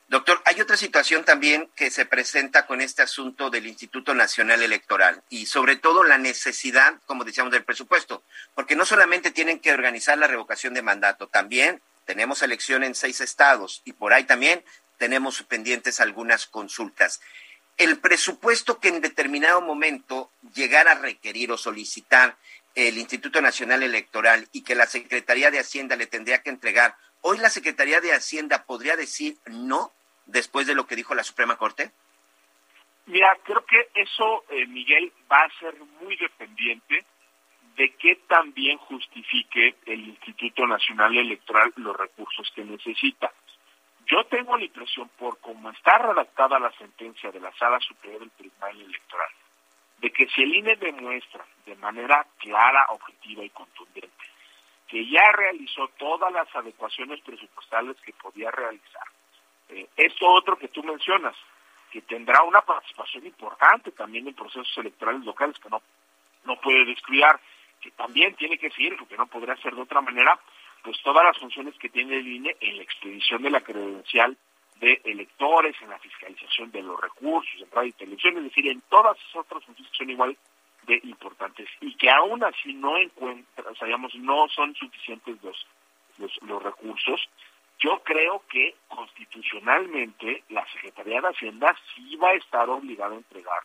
Doctor, 0.10 0.41
hay 0.45 0.60
otra 0.60 0.76
situación 0.76 1.23
también 1.23 1.69
que 1.76 1.89
se 1.89 2.06
presenta 2.06 2.65
con 2.65 2.82
este 2.82 3.04
asunto 3.04 3.50
del 3.50 3.67
Instituto 3.67 4.13
Nacional 4.13 4.62
Electoral 4.62 5.21
y 5.30 5.45
sobre 5.45 5.78
todo 5.78 6.04
la 6.04 6.17
necesidad, 6.17 7.00
como 7.06 7.23
decíamos, 7.23 7.54
del 7.54 7.63
presupuesto, 7.63 8.23
porque 8.54 8.76
no 8.76 8.86
solamente 8.86 9.32
tienen 9.32 9.60
que 9.60 9.71
organizar 9.71 10.17
la 10.17 10.28
revocación 10.28 10.73
de 10.73 10.82
mandato, 10.82 11.28
también 11.28 11.82
tenemos 12.06 12.41
elección 12.41 12.84
en 12.84 12.95
seis 12.95 13.21
estados 13.21 13.82
y 13.86 13.93
por 13.93 14.13
ahí 14.13 14.26
también 14.26 14.63
tenemos 14.97 15.43
pendientes 15.43 16.00
algunas 16.00 16.47
consultas 16.47 17.21
el 17.77 17.99
presupuesto 17.99 18.79
que 18.79 18.89
en 18.89 19.01
determinado 19.01 19.61
momento 19.61 20.31
llegara 20.55 20.93
a 20.93 20.99
requerir 20.99 21.51
o 21.51 21.57
solicitar 21.57 22.35
el 22.75 22.97
Instituto 22.97 23.41
Nacional 23.41 23.83
Electoral 23.83 24.47
y 24.51 24.63
que 24.63 24.75
la 24.75 24.85
Secretaría 24.85 25.51
de 25.51 25.59
Hacienda 25.59 25.95
le 25.95 26.07
tendría 26.07 26.41
que 26.41 26.49
entregar, 26.49 26.95
hoy 27.21 27.37
la 27.37 27.49
Secretaría 27.49 28.01
de 28.01 28.13
Hacienda 28.13 28.65
podría 28.65 28.95
decir 28.95 29.37
no 29.47 29.91
después 30.25 30.67
de 30.67 30.75
lo 30.75 30.85
que 30.85 30.95
dijo 30.95 31.15
la 31.15 31.23
Suprema 31.23 31.57
Corte? 31.57 31.91
Mira, 33.07 33.37
creo 33.43 33.65
que 33.65 33.89
eso, 33.95 34.43
eh, 34.49 34.67
Miguel, 34.67 35.11
va 35.31 35.39
a 35.39 35.59
ser 35.59 35.75
muy 36.01 36.17
dependiente 36.17 37.05
de 37.77 37.93
que 37.93 38.15
también 38.27 38.77
justifique 38.79 39.75
el 39.85 40.09
Instituto 40.09 40.67
Nacional 40.67 41.15
Electoral 41.15 41.71
los 41.77 41.95
recursos 41.95 42.51
que 42.53 42.63
necesita. 42.63 43.31
Yo 44.07 44.23
tengo 44.25 44.57
la 44.57 44.63
impresión, 44.63 45.09
por 45.17 45.37
cómo 45.39 45.69
está 45.69 45.97
redactada 45.97 46.59
la 46.59 46.71
sentencia 46.73 47.31
de 47.31 47.41
la 47.41 47.51
Sala 47.53 47.79
Superior 47.81 48.21
del 48.21 48.31
Tribunal 48.31 48.81
Electoral, 48.81 49.29
de 49.99 50.11
que 50.11 50.27
si 50.29 50.43
el 50.43 50.55
INE 50.55 50.75
demuestra 50.77 51.45
de 51.65 51.75
manera 51.75 52.25
clara, 52.37 52.85
objetiva 52.89 53.43
y 53.43 53.49
contundente 53.49 54.27
que 54.87 55.05
ya 55.05 55.31
realizó 55.33 55.89
todas 55.97 56.31
las 56.31 56.47
adecuaciones 56.55 57.19
presupuestales 57.21 57.97
que 58.05 58.13
podía 58.13 58.49
realizar, 58.51 59.03
eh, 59.69 59.87
esto 59.97 60.25
otro 60.27 60.57
que 60.57 60.69
tú 60.69 60.81
mencionas, 60.81 61.35
que 61.91 62.01
tendrá 62.01 62.41
una 62.43 62.61
participación 62.61 63.25
importante 63.25 63.91
también 63.91 64.27
en 64.27 64.33
procesos 64.33 64.77
electorales 64.77 65.25
locales 65.25 65.59
que 65.59 65.69
no, 65.69 65.81
no 66.45 66.59
puede 66.61 66.85
descuidar, 66.85 67.39
que 67.81 67.91
también 67.91 68.33
tiene 68.35 68.57
que 68.57 68.71
seguir, 68.71 68.95
porque 68.97 69.17
no 69.17 69.27
podría 69.27 69.57
ser 69.57 69.75
de 69.75 69.81
otra 69.81 70.01
manera, 70.01 70.39
pues 70.88 71.02
todas 71.04 71.26
las 71.26 71.38
funciones 71.38 71.78
que 71.80 71.89
tiene 71.89 72.15
el 72.15 72.26
INE 72.26 72.56
en 72.62 72.78
la 72.78 72.84
expedición 72.84 73.41
de 73.41 73.50
la 73.50 73.60
credencial 73.60 74.38
de 74.80 75.02
electores, 75.04 75.76
en 75.82 75.89
la 75.89 76.00
fiscalización 76.00 76.71
de 76.71 76.82
los 76.82 76.97
recursos, 77.02 77.62
en 77.62 77.69
radio 77.71 77.89
y 77.89 77.91
televisión, 77.91 78.38
es 78.38 78.43
decir, 78.45 78.69
en 78.69 78.80
todas 78.89 79.17
esas 79.17 79.36
otras 79.36 79.65
funciones 79.65 79.91
que 79.91 79.97
son 79.97 80.10
igual 80.10 80.38
de 80.84 81.02
importantes 81.04 81.67
y 81.82 81.93
que 81.95 82.10
aún 82.10 82.41
así 82.41 82.73
no 82.73 82.95
encuentran, 82.95 83.67
o 83.67 83.76
sea, 83.76 83.97
no 83.97 84.47
son 84.47 84.73
suficientes 84.76 85.36
los, 85.43 85.67
los, 86.43 86.63
recursos, 86.63 87.19
yo 87.80 88.02
creo 88.06 88.41
que 88.50 88.76
constitucionalmente 88.88 90.45
la 90.47 90.65
Secretaría 90.71 91.19
de 91.19 91.28
Hacienda 91.28 91.76
sí 91.93 92.15
va 92.15 92.30
a 92.30 92.36
estar 92.36 92.69
obligada 92.69 93.13
a 93.13 93.17
entregar 93.17 93.62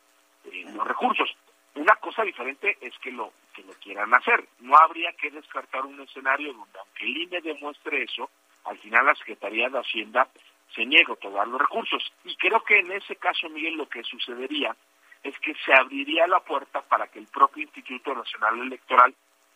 eh, 0.46 0.64
los 0.74 0.88
recursos. 0.88 1.30
Una 1.74 1.96
cosa 1.96 2.22
diferente 2.22 2.76
es 2.80 2.96
que 2.98 3.10
lo 3.10 3.32
que 3.52 3.62
lo 3.62 3.72
quieran 3.74 4.12
hacer. 4.14 4.46
No 4.60 4.76
habría 4.76 5.12
que 5.12 5.30
descartar 5.30 5.84
un 5.84 6.00
escenario 6.00 6.52
donde, 6.52 6.78
aunque 6.78 7.04
el 7.04 7.16
INE 7.16 7.40
demuestre 7.40 8.02
eso, 8.02 8.30
al 8.64 8.78
final 8.78 9.06
la 9.06 9.14
Secretaría 9.14 9.68
de 9.68 9.78
Hacienda 9.78 10.28
se 10.74 10.86
niega 10.86 11.10
a 11.10 11.12
otorgar 11.12 11.48
los 11.48 11.60
recursos. 11.60 12.12
Y 12.24 12.36
creo 12.36 12.62
que 12.64 12.78
en 12.78 12.92
ese 12.92 13.16
caso, 13.16 13.48
Miguel, 13.48 13.76
lo 13.76 13.88
que 13.88 14.02
sucedería 14.02 14.74
es 15.22 15.38
que 15.38 15.54
se 15.64 15.72
abriría 15.72 16.26
la 16.26 16.40
puerta 16.40 16.82
para 16.82 17.06
que 17.08 17.18
el 17.18 17.26
propio 17.26 17.62
Instituto 17.62 18.14
Nacional 18.14 18.58
Electoral 18.60 19.14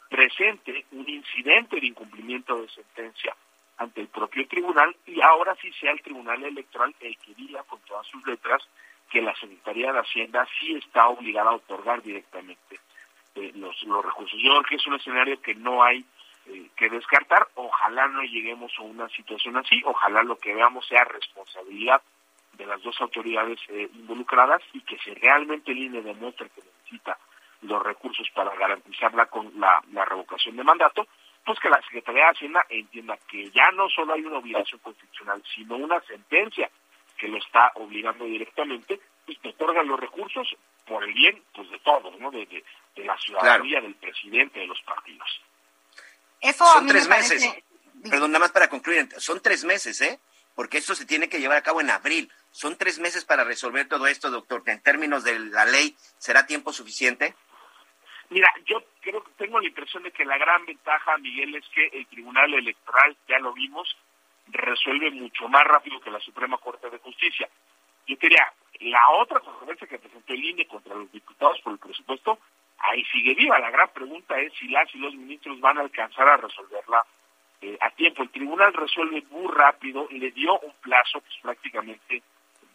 presente 0.08 0.84
un 0.92 1.08
incidente 1.08 1.80
de 1.80 1.86
incumplimiento 1.86 2.60
de 2.60 2.68
sentencia 2.68 3.34
ante 3.78 4.00
el 4.00 4.08
propio 4.08 4.46
tribunal 4.46 4.94
y 5.06 5.20
ahora 5.20 5.56
sí 5.60 5.70
sea 5.72 5.92
el 5.92 6.00
Tribunal 6.00 6.42
Electoral 6.44 6.94
el 7.00 7.16
que 7.18 7.34
diga 7.34 7.62
con 7.64 7.80
todas 7.80 8.06
sus 8.06 8.24
letras 8.26 8.62
que 9.10 9.22
la 9.22 9.34
Secretaría 9.36 9.92
de 9.92 10.00
Hacienda 10.00 10.46
sí 10.58 10.74
está 10.74 11.08
obligada 11.08 11.50
a 11.50 11.54
otorgar 11.54 12.02
directamente 12.02 12.80
eh, 13.34 13.52
los, 13.54 13.82
los 13.84 14.04
recursos. 14.04 14.38
Yo 14.42 14.50
creo 14.50 14.62
que 14.62 14.76
es 14.76 14.86
un 14.86 14.94
escenario 14.94 15.40
que 15.40 15.54
no 15.54 15.82
hay 15.82 16.04
eh, 16.46 16.70
que 16.76 16.88
descartar. 16.88 17.48
Ojalá 17.54 18.08
no 18.08 18.22
lleguemos 18.22 18.72
a 18.78 18.82
una 18.82 19.08
situación 19.10 19.56
así, 19.56 19.82
ojalá 19.84 20.22
lo 20.22 20.36
que 20.38 20.54
veamos 20.54 20.86
sea 20.86 21.04
responsabilidad 21.04 22.02
de 22.54 22.66
las 22.66 22.82
dos 22.82 23.00
autoridades 23.00 23.58
eh, 23.68 23.88
involucradas 23.94 24.62
y 24.72 24.80
que 24.80 24.98
si 24.98 25.12
realmente 25.14 25.72
el 25.72 25.78
INE 25.78 26.02
demuestra 26.02 26.48
que 26.48 26.62
necesita 26.62 27.18
los 27.62 27.82
recursos 27.82 28.28
para 28.34 28.54
garantizar 28.56 29.14
la, 29.14 29.26
con 29.26 29.52
la, 29.58 29.82
la 29.92 30.04
revocación 30.04 30.56
de 30.56 30.64
mandato, 30.64 31.06
pues 31.44 31.58
que 31.60 31.68
la 31.68 31.80
Secretaría 31.82 32.24
de 32.24 32.30
Hacienda 32.30 32.66
entienda 32.68 33.18
que 33.28 33.50
ya 33.50 33.70
no 33.72 33.88
solo 33.88 34.14
hay 34.14 34.22
una 34.22 34.38
obligación 34.38 34.80
constitucional, 34.80 35.42
sino 35.54 35.76
una 35.76 36.00
sentencia 36.00 36.70
que 37.16 37.28
lo 37.28 37.38
está 37.38 37.72
obligando 37.74 38.24
directamente 38.24 39.00
y 39.26 39.36
que 39.36 39.48
otorgan 39.48 39.86
los 39.86 39.98
recursos 39.98 40.48
por 40.86 41.02
el 41.04 41.12
bien 41.12 41.42
pues 41.54 41.70
de 41.70 41.78
todos, 41.80 42.18
¿no? 42.20 42.30
De, 42.30 42.46
de, 42.46 43.04
la 43.04 43.18
ciudadanía, 43.18 43.80
del 43.80 43.94
presidente, 43.96 44.60
de 44.60 44.66
los 44.66 44.80
partidos. 44.82 45.42
Eso 46.40 46.64
son 46.64 46.86
tres 46.86 47.08
meses. 47.08 47.54
Perdón, 48.08 48.32
nada 48.32 48.44
más 48.44 48.52
para 48.52 48.68
concluir, 48.68 49.08
son 49.18 49.40
tres 49.40 49.64
meses, 49.64 50.00
¿eh? 50.00 50.20
Porque 50.54 50.78
esto 50.78 50.94
se 50.94 51.04
tiene 51.04 51.28
que 51.28 51.38
llevar 51.38 51.58
a 51.58 51.62
cabo 51.62 51.80
en 51.80 51.90
abril. 51.90 52.32
Son 52.50 52.76
tres 52.76 52.98
meses 52.98 53.24
para 53.24 53.44
resolver 53.44 53.88
todo 53.88 54.06
esto, 54.06 54.30
doctor. 54.30 54.62
En 54.66 54.82
términos 54.82 55.24
de 55.24 55.38
la 55.38 55.66
ley, 55.66 55.94
¿será 56.18 56.46
tiempo 56.46 56.72
suficiente? 56.72 57.34
Mira, 58.30 58.48
yo 58.64 58.82
creo 59.00 59.22
que 59.22 59.32
tengo 59.32 59.60
la 59.60 59.68
impresión 59.68 60.02
de 60.02 60.10
que 60.10 60.24
la 60.24 60.38
gran 60.38 60.64
ventaja, 60.64 61.18
Miguel, 61.18 61.54
es 61.54 61.64
que 61.74 61.86
el 61.92 62.06
Tribunal 62.06 62.54
Electoral, 62.54 63.16
ya 63.28 63.38
lo 63.38 63.52
vimos, 63.52 63.96
resuelve 64.48 65.10
mucho 65.10 65.48
más 65.48 65.64
rápido 65.64 66.00
que 66.00 66.10
la 66.10 66.20
Suprema 66.20 66.58
Corte 66.58 66.90
de 66.90 66.98
Justicia. 66.98 67.48
Yo 68.06 68.16
quería, 68.18 68.52
la 68.80 69.10
otra 69.10 69.40
controversia 69.40 69.86
que 69.86 69.98
presentó 69.98 70.32
el 70.32 70.44
INE 70.44 70.66
contra 70.66 70.94
los 70.94 71.10
diputados 71.10 71.60
por 71.60 71.72
el 71.72 71.78
presupuesto, 71.78 72.38
ahí 72.78 73.04
sigue 73.06 73.34
viva. 73.34 73.58
La 73.58 73.70
gran 73.70 73.88
pregunta 73.88 74.38
es 74.40 74.52
si 74.54 74.68
las 74.68 74.92
y 74.94 74.98
los 74.98 75.14
ministros 75.14 75.60
van 75.60 75.78
a 75.78 75.82
alcanzar 75.82 76.28
a 76.28 76.36
resolverla 76.36 77.04
eh, 77.60 77.76
a 77.80 77.90
tiempo. 77.90 78.22
El 78.22 78.30
tribunal 78.30 78.72
resuelve 78.74 79.24
muy 79.30 79.52
rápido 79.52 80.06
le 80.10 80.30
dio 80.30 80.58
un 80.60 80.72
plazo 80.80 81.20
pues, 81.20 81.34
prácticamente 81.42 82.22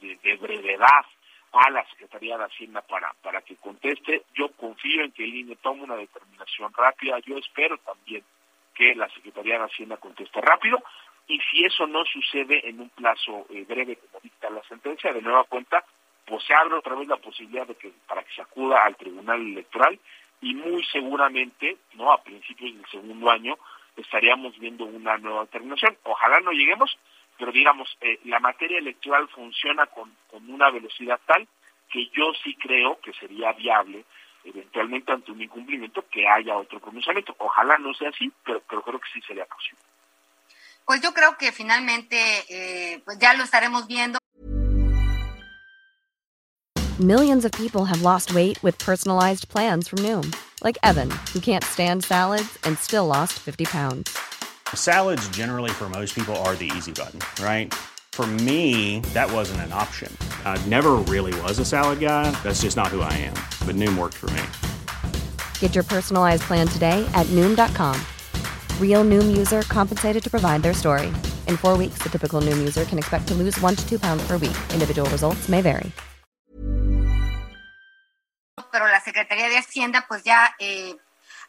de, 0.02 0.16
de 0.18 0.36
brevedad 0.38 1.06
a 1.54 1.70
la 1.70 1.86
Secretaría 1.90 2.38
de 2.38 2.46
Hacienda 2.46 2.82
para, 2.82 3.14
para 3.22 3.42
que 3.42 3.56
conteste. 3.58 4.24
Yo 4.34 4.50
confío 4.54 5.04
en 5.04 5.12
que 5.12 5.24
el 5.24 5.36
INE 5.36 5.56
tome 5.58 5.84
una 5.84 5.96
determinación 5.96 6.74
rápida. 6.74 7.20
Yo 7.20 7.38
espero 7.38 7.78
también 7.80 8.24
que 8.74 8.96
la 8.96 9.10
Secretaría 9.10 9.60
de 9.60 9.66
Hacienda 9.66 9.98
conteste 9.98 10.40
rápido. 10.42 10.82
Y 11.28 11.40
si 11.50 11.64
eso 11.64 11.88
no 11.88 12.04
sucede 12.06 12.68
en 12.68 12.82
un 12.82 12.90
plazo 12.90 13.46
eh, 13.50 13.66
breve, 13.68 13.98
como 13.98 14.20
dicta 14.22 14.50
la 14.50 14.64
sentencia, 14.64 15.14
de 15.14 15.22
nueva 15.22 15.44
cuenta, 15.46 15.84
pues 16.26 16.44
se 16.44 16.54
abre 16.54 16.76
otra 16.76 16.96
vez 16.96 17.08
la 17.08 17.18
posibilidad 17.18 17.68
de 17.68 17.76
que 17.76 17.92
para 18.08 18.24
que 18.24 18.34
se 18.34 18.42
acuda 18.42 18.84
al 18.84 18.96
Tribunal 18.96 19.42
Electoral 19.42 20.00
y 20.42 20.54
muy 20.56 20.84
seguramente, 20.86 21.78
no 21.94 22.12
a 22.12 22.24
principios 22.24 22.74
del 22.74 22.86
segundo 22.88 23.30
año, 23.30 23.58
estaríamos 23.96 24.58
viendo 24.60 24.86
una 24.86 25.18
nueva 25.18 25.42
determinación. 25.42 25.98
Ojalá 26.04 26.40
no 26.40 26.52
lleguemos, 26.52 26.98
pero 27.38 27.52
digamos, 27.52 27.98
eh, 28.02 28.20
la 28.26 28.40
materia 28.40 28.80
electoral 28.80 29.28
funciona 29.30 29.86
con, 29.88 30.16
con 30.30 30.50
una 30.50 30.70
velocidad 30.72 31.20
tal 31.26 31.48
que 31.90 32.08
yo 32.08 32.32
sí 32.44 32.56
creo 32.56 33.00
que 33.02 33.14
sería 33.14 33.52
viable 33.54 34.06
eventualmente 34.44 35.12
ante 35.12 35.32
un 35.32 35.42
incumplimiento 35.42 36.04
que 36.10 36.28
haya 36.28 36.58
otro 36.58 36.80
pronunciamiento. 36.80 37.36
Ojalá 37.38 37.78
no 37.78 37.94
sea 37.94 38.10
así, 38.10 38.32
pero, 38.44 38.62
pero 38.68 38.82
creo 38.82 39.00
que 39.00 39.10
sí 39.14 39.22
sería 39.22 39.46
posible. 39.46 39.84
Pues 40.86 41.02
yo 41.02 41.14
creo 41.14 41.38
que 41.38 41.52
finalmente 41.52 42.18
eh, 42.50 43.02
pues 43.06 43.18
ya 43.20 43.34
lo 43.34 43.44
estaremos 43.44 43.88
viendo. 43.88 44.18
Millions 47.00 47.46
of 47.46 47.52
people 47.54 47.86
have 47.86 48.04
lost 48.04 48.34
weight 48.36 48.62
with 48.62 48.78
personalized 48.78 49.50
plans 49.50 49.88
from 49.88 50.00
Noom, 50.00 50.36
like 50.64 50.78
Evan, 50.84 51.10
who 51.34 51.40
can't 51.40 51.64
stand 51.64 52.04
salads 52.04 52.60
and 52.64 52.78
still 52.78 53.08
lost 53.08 53.34
50 53.40 53.66
pounds. 53.66 54.16
Salads, 54.76 55.28
generally, 55.30 55.72
for 55.72 55.90
most 55.90 56.14
people, 56.14 56.36
are 56.46 56.56
the 56.56 56.72
easy 56.78 56.92
button, 56.92 57.20
right? 57.44 57.74
For 58.12 58.28
me, 58.28 59.00
that 59.16 59.32
wasn't 59.32 59.62
an 59.62 59.74
option. 59.74 60.16
I 60.46 60.64
never 60.68 60.92
really 61.08 61.34
was 61.42 61.58
a 61.60 61.66
salad 61.66 62.00
guy. 62.00 62.30
That's 62.44 62.62
just 62.62 62.78
not 62.78 62.88
who 62.90 63.02
I 63.02 63.14
am. 63.14 63.34
But 63.66 63.76
Noom 63.78 63.98
worked 63.98 64.18
for 64.18 64.30
me. 64.32 64.44
Get 65.60 65.74
your 65.74 65.84
personalized 65.84 66.44
plan 66.44 66.68
today 66.68 67.04
at 67.16 67.26
Noom.com. 67.28 68.00
Real 68.80 69.04
Noom 69.04 69.36
user 69.36 69.64
compensated 69.64 70.22
to 70.24 70.30
provide 70.30 70.62
their 70.62 70.76
story. 70.76 71.08
In 71.48 71.58
four 71.58 71.76
weeks, 71.78 71.98
the 72.04 72.10
typical 72.10 72.40
Noom 72.42 72.60
user 72.60 72.86
can 72.86 73.00
expect 73.00 73.28
to 73.30 73.34
lose 73.34 73.60
one 73.60 73.76
to 73.76 73.90
two 73.90 73.98
pounds 73.98 74.24
per 74.28 74.38
week. 74.38 74.58
Individual 74.74 75.10
results 75.10 75.50
may 75.50 75.62
vary. 75.62 75.92
Pero 78.72 78.88
la 78.88 79.02
Secretaría 79.02 79.50
de 79.50 79.58
Hacienda, 79.58 80.06
pues 80.08 80.24
ya 80.24 80.56
eh, 80.60 80.96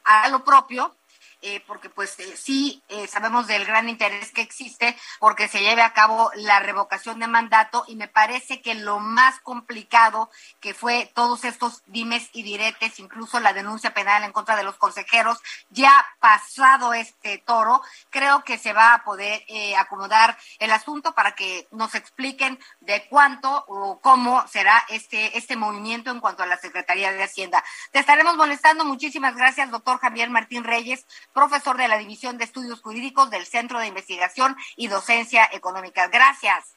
hará 0.05 0.29
lo 0.31 0.43
propio 0.43 0.97
eh, 1.45 1.61
porque 1.67 1.91
pues 1.91 2.19
eh, 2.21 2.37
sí 2.37 2.85
eh, 2.89 3.09
sabemos 3.09 3.49
del 3.49 3.65
gran 3.65 3.89
interés 3.89 4.31
que 4.31 4.43
existe 4.43 4.97
porque 5.19 5.49
se 5.49 5.61
lleve 5.61 5.83
a 5.83 5.93
cabo 5.93 6.31
la 6.37 6.61
revocación 6.61 7.19
de 7.19 7.27
mandato 7.27 7.85
y 7.89 7.97
me 7.97 8.07
parece 8.07 8.63
que 8.63 8.77
lo 8.77 9.01
más 9.01 9.41
complicado 9.41 10.31
que 10.61 10.73
fue 10.73 11.11
todos 11.15 11.45
estos 11.45 11.83
dimes 11.87 12.31
y 12.33 12.45
diretes, 12.45 13.01
incluso 13.01 13.41
la 13.41 13.53
denuncia 13.53 13.93
penal 13.93 14.23
en 14.23 14.31
contra 14.31 14.55
de 14.55 14.63
los 14.63 14.77
consejeros, 14.77 15.41
ya 15.71 16.07
pasado 16.21 16.95
este 16.95 17.39
toro, 17.39 17.83
creo 18.11 18.45
que 18.45 18.57
se 18.57 18.73
va 18.73 18.95
a 18.95 19.03
poder 19.03 19.45
acomodar 19.79 20.39
el 20.61 20.71
asunto 20.71 21.13
para 21.13 21.35
que 21.35 21.67
nos 21.73 21.97
expliquen 21.97 22.59
de 22.81 23.09
cuánto 23.09 23.65
o 23.67 24.01
cómo 24.01 24.47
será 24.47 24.85
este, 24.89 25.37
este 25.37 25.57
movimiento 25.57 26.11
en 26.13 26.21
cuanto 26.21 26.45
a 26.45 26.47
la 26.47 26.57
Secretaría 26.57 27.13
de 27.13 27.25
Hacienda. 27.25 27.65
Te 27.91 27.99
estaremos 27.99 28.37
molestando. 28.37 28.85
Muchísimas 28.85 29.35
gracias, 29.35 29.71
doctor 29.71 29.99
Javier 29.99 30.31
Martín 30.31 30.63
Reyes 30.63 31.05
profesor 31.33 31.77
de 31.77 31.89
la 31.89 31.99
División 31.99 32.39
de 32.39 32.45
Estudios 32.45 32.81
Jurídicos 32.81 33.31
del 33.31 33.47
Centro 33.47 33.79
de 33.79 33.87
Investigación 33.87 34.57
y 34.77 34.89
Docencia 34.89 35.49
Económica. 35.53 36.09
Gracias. 36.09 36.77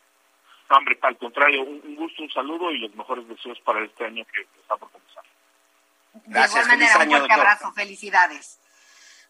hombre, 0.70 0.98
al 1.02 1.18
contrario, 1.18 1.64
un, 1.64 1.96
gusto, 1.96 2.24
un 2.24 2.32
saludo 2.32 2.72
y 2.72 2.80
los 2.80 2.96
mejores 2.96 3.28
deseos 3.28 3.60
para 3.62 3.84
este 3.84 4.06
año 4.06 4.26
que 4.26 4.42
está 4.62 4.78
por 4.78 4.90
comenzar. 4.92 5.24
de 6.14 6.46
igual 6.46 6.68
manera, 6.68 6.98
un 6.98 7.10
fuerte 7.10 7.34
abrazo, 7.34 7.74
felicidades. 7.74 8.60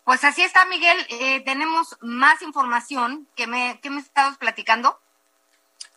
Pues 0.04 0.24
así 0.24 0.44
está, 0.44 0.66
Miguel. 0.66 0.98
Eh, 1.10 1.42
tenemos 1.42 1.98
más 2.02 2.42
información 2.44 3.28
que 3.36 3.48
me, 3.48 3.80
que 3.82 3.90
me 3.90 4.02
estabas 4.02 4.38
platicando. 4.38 5.00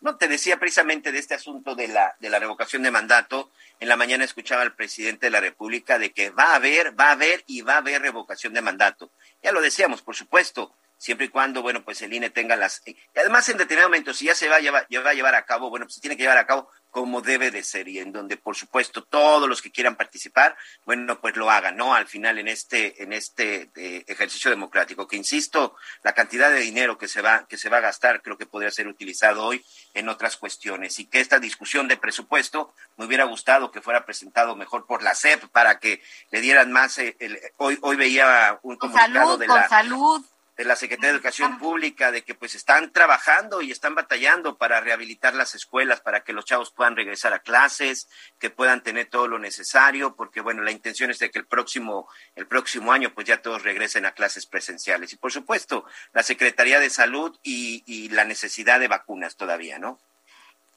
No, 0.01 0.15
te 0.15 0.27
decía 0.27 0.57
precisamente 0.57 1.11
de 1.11 1.19
este 1.19 1.35
asunto 1.35 1.75
de 1.75 1.89
la, 1.89 2.15
de 2.19 2.29
la 2.29 2.39
revocación 2.39 2.81
de 2.83 2.91
mandato. 2.91 3.51
En 3.79 3.87
la 3.87 3.95
mañana 3.95 4.25
escuchaba 4.25 4.61
al 4.61 4.75
presidente 4.75 5.27
de 5.27 5.31
la 5.31 5.39
República 5.39 5.97
de 5.97 6.11
que 6.11 6.31
va 6.31 6.51
a 6.51 6.55
haber, 6.55 6.99
va 6.99 7.09
a 7.09 7.11
haber 7.11 7.43
y 7.47 7.61
va 7.61 7.75
a 7.75 7.77
haber 7.77 8.01
revocación 8.01 8.53
de 8.53 8.61
mandato. 8.61 9.11
Ya 9.41 9.53
lo 9.53 9.61
decíamos, 9.61 10.01
por 10.01 10.15
supuesto, 10.15 10.75
siempre 10.99 11.27
y 11.27 11.29
cuando, 11.29 11.61
bueno, 11.61 11.83
pues 11.83 12.01
el 12.01 12.13
INE 12.13 12.29
tenga 12.29 12.55
las... 12.57 12.81
Y 12.85 12.95
además, 13.15 13.47
en 13.47 13.57
determinado 13.57 13.89
momento, 13.89 14.13
si 14.13 14.25
ya 14.25 14.35
se 14.35 14.49
va 14.49 14.57
a 14.57 14.59
llevar, 14.59 14.85
a, 14.85 15.13
llevar 15.13 15.33
a 15.33 15.45
cabo, 15.45 15.69
bueno, 15.69 15.85
pues 15.85 15.95
se 15.95 16.01
tiene 16.01 16.17
que 16.17 16.23
llevar 16.23 16.37
a 16.37 16.45
cabo 16.45 16.69
como 16.91 17.21
debe 17.21 17.51
de 17.51 17.63
ser 17.63 17.87
y 17.87 17.99
en 17.99 18.11
donde, 18.11 18.35
por 18.35 18.55
supuesto, 18.55 19.03
todos 19.03 19.47
los 19.47 19.61
que 19.61 19.71
quieran 19.71 19.95
participar, 19.95 20.57
bueno, 20.85 21.21
pues 21.21 21.37
lo 21.37 21.49
hagan, 21.49 21.77
¿no? 21.77 21.93
Al 21.93 22.07
final, 22.07 22.37
en 22.37 22.49
este, 22.49 23.01
en 23.01 23.13
este 23.13 23.69
eh, 23.75 24.03
ejercicio 24.07 24.49
democrático, 24.49 25.07
que 25.07 25.15
insisto, 25.15 25.75
la 26.03 26.13
cantidad 26.13 26.51
de 26.51 26.59
dinero 26.59 26.97
que 26.97 27.07
se 27.07 27.21
va, 27.21 27.45
que 27.47 27.57
se 27.57 27.69
va 27.69 27.77
a 27.77 27.81
gastar, 27.81 28.21
creo 28.21 28.37
que 28.37 28.45
podría 28.45 28.71
ser 28.71 28.87
utilizado 28.87 29.45
hoy 29.45 29.63
en 29.93 30.09
otras 30.09 30.35
cuestiones 30.35 30.99
y 30.99 31.05
que 31.05 31.21
esta 31.21 31.39
discusión 31.39 31.87
de 31.87 31.95
presupuesto 31.95 32.73
me 32.97 33.05
hubiera 33.05 33.23
gustado 33.23 33.71
que 33.71 33.81
fuera 33.81 34.05
presentado 34.05 34.55
mejor 34.57 34.85
por 34.85 35.01
la 35.01 35.15
CEP 35.15 35.47
para 35.49 35.79
que 35.79 36.01
le 36.31 36.41
dieran 36.41 36.73
más, 36.73 36.97
eh, 36.97 37.15
el, 37.19 37.39
hoy, 37.57 37.77
hoy 37.81 37.95
veía 37.95 38.59
un 38.63 38.75
comunicado 38.75 39.37
de 39.37 39.47
la... 39.47 39.69
salud 39.69 40.25
de 40.59 40.65
la 40.65 40.75
Secretaría 40.75 41.11
de 41.11 41.15
Educación 41.15 41.57
Pública 41.57 42.11
de 42.11 42.25
que 42.25 42.35
pues 42.35 42.53
están 42.53 42.91
trabajando 42.91 43.61
y 43.61 43.71
están 43.71 43.95
batallando 43.95 44.57
para 44.57 44.81
rehabilitar 44.81 45.33
las 45.33 45.55
escuelas, 45.55 46.01
para 46.01 46.25
que 46.25 46.33
los 46.33 46.43
chavos 46.43 46.69
puedan 46.69 46.97
regresar 46.97 47.31
a 47.31 47.39
clases, 47.39 48.09
que 48.39 48.49
puedan 48.49 48.83
tener 48.83 49.05
todo 49.05 49.29
lo 49.29 49.39
necesario, 49.39 50.17
porque 50.17 50.41
bueno, 50.41 50.61
la 50.61 50.71
intención 50.71 51.11
es 51.11 51.19
de 51.19 51.31
que 51.31 51.39
el 51.39 51.45
próximo, 51.45 52.09
el 52.35 52.45
próximo 52.45 52.91
año 52.91 53.13
pues 53.15 53.25
ya 53.25 53.41
todos 53.41 53.63
regresen 53.63 54.05
a 54.05 54.11
clases 54.11 54.47
presenciales. 54.47 55.13
Y 55.13 55.15
por 55.15 55.31
supuesto, 55.31 55.85
la 56.11 56.23
Secretaría 56.23 56.81
de 56.81 56.89
Salud 56.89 57.39
y, 57.41 57.81
y 57.85 58.09
la 58.09 58.25
necesidad 58.25 58.81
de 58.81 58.89
vacunas 58.89 59.37
todavía, 59.37 59.79
¿no? 59.79 59.97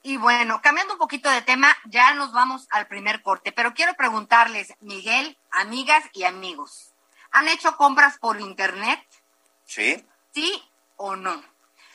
Y 0.04 0.16
bueno, 0.16 0.62
cambiando 0.62 0.92
un 0.92 1.00
poquito 1.00 1.28
de 1.28 1.42
tema, 1.42 1.76
ya 1.86 2.14
nos 2.14 2.32
vamos 2.32 2.68
al 2.70 2.86
primer 2.86 3.20
corte, 3.20 3.50
pero 3.50 3.74
quiero 3.74 3.94
preguntarles, 3.94 4.74
Miguel, 4.78 5.36
amigas 5.50 6.04
y 6.12 6.22
amigos, 6.22 6.92
¿han 7.32 7.48
hecho 7.48 7.76
compras 7.76 8.18
por 8.18 8.40
internet? 8.40 9.00
Sí. 9.72 10.06
¿Sí 10.35 10.62
o 10.96 11.16
no? 11.16 11.42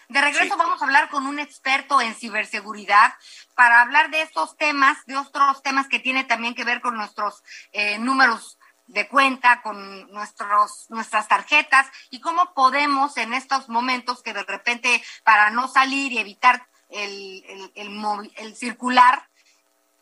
De 0.10 0.20
regreso 0.20 0.58
vamos 0.58 0.82
a 0.82 0.86
hablar 0.86 1.10
con 1.10 1.28
un 1.28 1.38
experto 1.38 2.02
en 2.02 2.16
ciberseguridad 2.16 3.14
para 3.54 3.82
hablar 3.82 4.10
de 4.10 4.24
estos 4.24 4.58
temas, 4.58 4.98
de 5.06 5.16
otros 5.16 5.62
temas 5.62 5.88
que 5.88 6.00
tiene 6.00 6.24
también 6.24 6.56
que 6.56 6.64
ver 6.64 6.82
con 6.82 6.96
nuestros 6.96 7.44
eh, 7.74 8.00
números 8.00 8.58
de 8.88 9.08
cuenta, 9.08 9.62
con 9.62 10.12
nuestros, 10.12 10.90
nuestras 10.90 11.28
tarjetas 11.28 11.86
y 12.10 12.20
cómo 12.20 12.56
podemos 12.56 13.16
en 13.18 13.36
estos 13.36 13.70
momentos 13.70 14.24
que 14.24 14.34
de 14.34 14.44
repente 14.44 15.04
para 15.24 15.52
no 15.52 15.68
salir 15.68 16.14
y 16.14 16.18
evitar 16.18 16.68
el, 16.90 17.44
el, 17.48 17.72
el, 17.76 18.32
el 18.38 18.56
circular, 18.56 19.30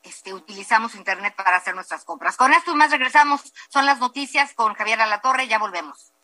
este, 0.03 0.33
utilizamos 0.33 0.95
Internet 0.95 1.35
para 1.35 1.57
hacer 1.57 1.75
nuestras 1.75 2.05
compras. 2.05 2.37
Con 2.37 2.53
esto 2.53 2.71
y 2.71 2.75
más 2.75 2.91
regresamos. 2.91 3.41
Son 3.67 3.85
las 3.85 3.99
noticias 3.99 4.53
con 4.53 4.75
Javier 4.75 5.01
Alatorre. 5.01 5.47
Ya 5.47 5.59
volvemos. 5.59 6.14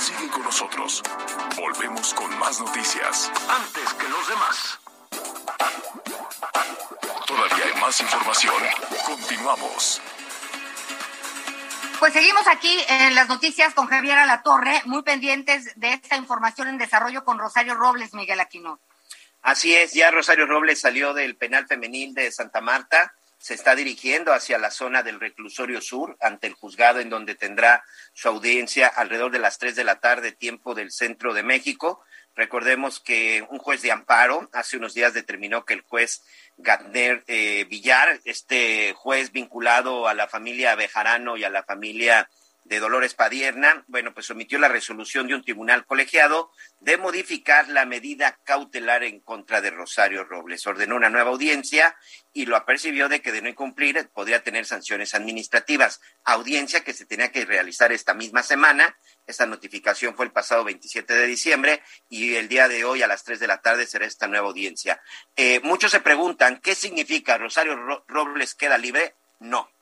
Sigue 0.00 0.28
con 0.30 0.42
nosotros. 0.42 1.02
Volvemos 1.56 2.14
con 2.14 2.38
más 2.38 2.60
noticias. 2.60 3.30
Antes 3.48 3.94
que 3.94 4.08
los 4.08 4.28
demás. 4.28 4.78
Todavía 7.26 7.64
hay 7.64 7.80
más 7.80 8.00
información. 8.00 8.54
Continuamos. 9.04 10.00
Pues 11.98 12.12
seguimos 12.12 12.46
aquí 12.46 12.78
en 12.88 13.14
las 13.14 13.28
noticias 13.28 13.72
con 13.72 13.86
Javier 13.86 14.18
Alatorre, 14.18 14.82
muy 14.84 15.02
pendientes 15.02 15.72
de 15.76 15.94
esta 15.94 16.16
información 16.16 16.68
en 16.68 16.76
desarrollo 16.76 17.24
con 17.24 17.38
Rosario 17.38 17.74
Robles, 17.74 18.12
Miguel 18.12 18.38
Aquino. 18.40 18.78
Así 19.42 19.74
es, 19.74 19.92
ya 19.94 20.10
Rosario 20.10 20.46
Robles 20.46 20.80
salió 20.80 21.14
del 21.14 21.36
penal 21.36 21.66
femenil 21.66 22.12
de 22.12 22.30
Santa 22.32 22.60
Marta, 22.60 23.14
se 23.38 23.54
está 23.54 23.74
dirigiendo 23.74 24.32
hacia 24.32 24.58
la 24.58 24.70
zona 24.70 25.02
del 25.02 25.20
reclusorio 25.20 25.80
sur, 25.80 26.16
ante 26.20 26.46
el 26.46 26.54
juzgado 26.54 27.00
en 27.00 27.10
donde 27.10 27.34
tendrá 27.34 27.84
su 28.12 28.28
audiencia 28.28 28.88
alrededor 28.88 29.30
de 29.30 29.38
las 29.38 29.58
tres 29.58 29.76
de 29.76 29.84
la 29.84 30.00
tarde, 30.00 30.32
tiempo 30.32 30.74
del 30.74 30.90
centro 30.90 31.34
de 31.34 31.42
México. 31.42 32.02
Recordemos 32.34 33.00
que 33.00 33.46
un 33.48 33.58
juez 33.58 33.82
de 33.82 33.92
amparo 33.92 34.48
hace 34.52 34.76
unos 34.76 34.94
días 34.94 35.14
determinó 35.14 35.64
que 35.64 35.74
el 35.74 35.80
juez 35.82 36.22
Gatner 36.56 37.24
eh, 37.26 37.66
Villar, 37.68 38.20
este 38.24 38.92
juez 38.94 39.32
vinculado 39.32 40.08
a 40.08 40.14
la 40.14 40.28
familia 40.28 40.74
Bejarano 40.74 41.36
y 41.36 41.44
a 41.44 41.50
la 41.50 41.62
familia 41.62 42.28
de 42.68 42.80
Dolores 42.80 43.14
Padierna, 43.14 43.84
bueno, 43.86 44.12
pues 44.12 44.26
sometió 44.26 44.58
la 44.58 44.68
resolución 44.68 45.28
de 45.28 45.34
un 45.34 45.42
tribunal 45.42 45.86
colegiado 45.86 46.50
de 46.80 46.96
modificar 46.98 47.68
la 47.68 47.86
medida 47.86 48.38
cautelar 48.42 49.04
en 49.04 49.20
contra 49.20 49.60
de 49.60 49.70
Rosario 49.70 50.24
Robles. 50.24 50.66
Ordenó 50.66 50.96
una 50.96 51.08
nueva 51.08 51.30
audiencia 51.30 51.96
y 52.32 52.46
lo 52.46 52.56
apercibió 52.56 53.08
de 53.08 53.22
que 53.22 53.30
de 53.30 53.40
no 53.40 53.48
incumplir 53.48 54.08
podría 54.12 54.42
tener 54.42 54.66
sanciones 54.66 55.14
administrativas. 55.14 56.00
Audiencia 56.24 56.82
que 56.82 56.92
se 56.92 57.06
tenía 57.06 57.30
que 57.30 57.44
realizar 57.44 57.92
esta 57.92 58.14
misma 58.14 58.42
semana. 58.42 58.96
Esta 59.26 59.46
notificación 59.46 60.16
fue 60.16 60.26
el 60.26 60.32
pasado 60.32 60.64
27 60.64 61.14
de 61.14 61.26
diciembre 61.26 61.82
y 62.08 62.34
el 62.34 62.48
día 62.48 62.66
de 62.66 62.84
hoy 62.84 63.02
a 63.02 63.06
las 63.06 63.22
3 63.22 63.38
de 63.38 63.46
la 63.46 63.60
tarde 63.60 63.86
será 63.86 64.06
esta 64.06 64.26
nueva 64.26 64.48
audiencia. 64.48 65.00
Eh, 65.36 65.60
muchos 65.62 65.92
se 65.92 66.00
preguntan, 66.00 66.60
¿qué 66.60 66.74
significa 66.74 67.38
Rosario 67.38 67.76
Robles 68.08 68.54
queda 68.54 68.76
libre? 68.76 69.14
No 69.38 69.75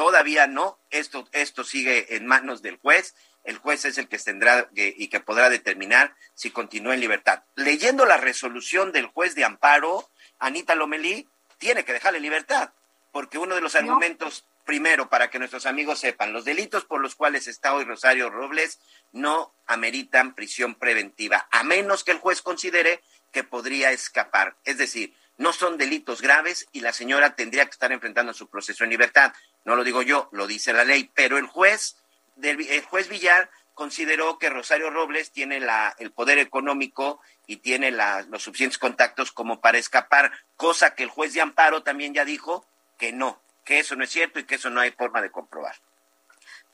Todavía 0.00 0.46
no, 0.46 0.78
esto, 0.88 1.28
esto 1.32 1.62
sigue 1.62 2.16
en 2.16 2.24
manos 2.26 2.62
del 2.62 2.78
juez. 2.78 3.14
El 3.44 3.58
juez 3.58 3.84
es 3.84 3.98
el 3.98 4.08
que 4.08 4.18
tendrá 4.18 4.70
y 4.74 5.08
que 5.08 5.20
podrá 5.20 5.50
determinar 5.50 6.16
si 6.32 6.50
continúa 6.50 6.94
en 6.94 7.00
libertad. 7.00 7.42
Leyendo 7.54 8.06
la 8.06 8.16
resolución 8.16 8.92
del 8.92 9.08
juez 9.08 9.34
de 9.34 9.44
amparo, 9.44 10.08
Anita 10.38 10.74
Lomelí 10.74 11.28
tiene 11.58 11.84
que 11.84 11.92
dejarle 11.92 12.18
libertad, 12.18 12.72
porque 13.12 13.36
uno 13.36 13.54
de 13.54 13.60
los 13.60 13.74
argumentos, 13.74 14.46
primero, 14.64 15.10
para 15.10 15.28
que 15.28 15.38
nuestros 15.38 15.66
amigos 15.66 15.98
sepan, 15.98 16.32
los 16.32 16.46
delitos 16.46 16.86
por 16.86 17.02
los 17.02 17.14
cuales 17.14 17.46
está 17.46 17.74
hoy 17.74 17.84
Rosario 17.84 18.30
Robles 18.30 18.80
no 19.12 19.52
ameritan 19.66 20.34
prisión 20.34 20.76
preventiva, 20.76 21.46
a 21.50 21.62
menos 21.62 22.04
que 22.04 22.12
el 22.12 22.18
juez 22.20 22.40
considere 22.40 23.02
que 23.32 23.44
podría 23.44 23.92
escapar. 23.92 24.56
Es 24.64 24.78
decir, 24.78 25.14
no 25.40 25.54
son 25.54 25.78
delitos 25.78 26.20
graves 26.20 26.66
y 26.70 26.80
la 26.80 26.92
señora 26.92 27.34
tendría 27.34 27.64
que 27.64 27.70
estar 27.70 27.90
enfrentando 27.92 28.34
su 28.34 28.50
proceso 28.50 28.84
en 28.84 28.90
libertad. 28.90 29.32
No 29.64 29.76
lo 29.76 29.84
digo 29.84 30.02
yo, 30.02 30.28
lo 30.32 30.46
dice 30.46 30.72
la 30.72 30.84
ley, 30.84 31.10
pero 31.14 31.38
el 31.38 31.46
juez, 31.46 31.96
el 32.42 32.82
juez 32.82 33.08
Villar 33.08 33.50
consideró 33.74 34.38
que 34.38 34.50
Rosario 34.50 34.90
Robles 34.90 35.32
tiene 35.32 35.58
la, 35.58 35.94
el 35.98 36.12
poder 36.12 36.38
económico 36.38 37.20
y 37.46 37.56
tiene 37.56 37.90
los 37.90 38.42
suficientes 38.42 38.78
contactos 38.78 39.32
como 39.32 39.60
para 39.60 39.78
escapar, 39.78 40.32
cosa 40.56 40.94
que 40.94 41.02
el 41.02 41.08
juez 41.08 41.32
de 41.32 41.40
amparo 41.40 41.82
también 41.82 42.12
ya 42.12 42.24
dijo 42.24 42.66
que 42.98 43.12
no, 43.12 43.40
que 43.64 43.78
eso 43.78 43.96
no 43.96 44.04
es 44.04 44.10
cierto 44.10 44.38
y 44.38 44.44
que 44.44 44.56
eso 44.56 44.68
no 44.68 44.80
hay 44.80 44.90
forma 44.90 45.22
de 45.22 45.30
comprobar. 45.30 45.76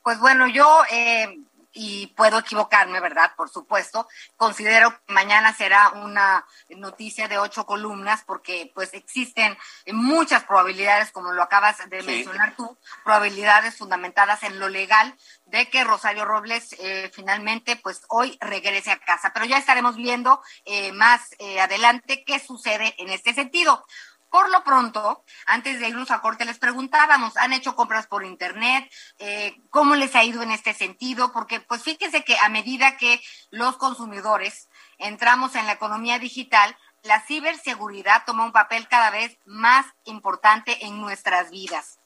Pues 0.03 0.19
bueno, 0.19 0.47
yo 0.47 0.83
eh, 0.91 1.39
y 1.79 2.07
puedo 2.07 2.39
equivocarme, 2.39 2.99
¿verdad? 2.99 3.33
Por 3.37 3.49
supuesto. 3.49 4.07
Considero 4.35 4.89
que 5.05 5.13
mañana 5.13 5.53
será 5.53 5.89
una 5.89 6.43
noticia 6.69 7.27
de 7.27 7.37
ocho 7.37 7.67
columnas 7.67 8.23
porque 8.25 8.71
pues 8.73 8.95
existen 8.95 9.55
muchas 9.93 10.43
probabilidades, 10.43 11.11
como 11.11 11.33
lo 11.33 11.43
acabas 11.43 11.77
de 11.87 12.01
mencionar 12.01 12.55
tú, 12.55 12.75
probabilidades 13.03 13.77
fundamentadas 13.77 14.41
en 14.41 14.59
lo 14.59 14.69
legal 14.69 15.15
de 15.45 15.69
que 15.69 15.83
Rosario 15.83 16.25
Robles 16.25 16.75
eh, 16.79 17.11
finalmente 17.13 17.75
pues 17.75 18.01
hoy 18.09 18.39
regrese 18.41 18.89
a 18.89 18.99
casa. 18.99 19.31
Pero 19.31 19.45
ya 19.45 19.59
estaremos 19.59 19.97
viendo 19.97 20.41
eh, 20.65 20.91
más 20.93 21.35
eh, 21.37 21.61
adelante 21.61 22.23
qué 22.25 22.39
sucede 22.39 22.95
en 22.97 23.09
este 23.09 23.35
sentido. 23.35 23.85
Por 24.29 24.49
lo 24.49 24.63
pronto, 24.63 25.23
antes 25.45 25.79
de 25.79 25.87
irnos 25.87 26.11
a 26.11 26.21
corte, 26.21 26.43
les 26.43 26.59
preguntábamos, 26.59 27.37
¿han 27.37 27.53
hecho 27.53 27.75
compras 27.75 28.07
por 28.07 28.25
Internet? 28.25 28.91
Eh, 29.19 29.55
¿Cómo 29.69 29.95
les 29.95 30.15
ha 30.15 30.23
ido 30.23 30.41
en 30.41 30.51
este 30.51 30.73
sentido? 30.73 31.31
Porque, 31.31 31.61
pues 31.61 31.83
fíjense 31.83 32.23
que 32.23 32.37
a 32.39 32.49
medida 32.49 32.97
que 32.97 33.21
los 33.51 33.77
consumidores 33.77 34.69
entramos 34.97 35.55
en 35.55 35.65
la 35.65 35.73
economía 35.73 36.19
digital, 36.19 36.77
la 37.03 37.21
ciberseguridad 37.21 38.23
toma 38.25 38.43
un 38.43 38.51
papel 38.51 38.87
cada 38.89 39.11
vez 39.11 39.37
más 39.45 39.85
importante 40.03 40.85
en 40.85 40.99
nuestras 40.99 41.49
vidas. 41.49 41.99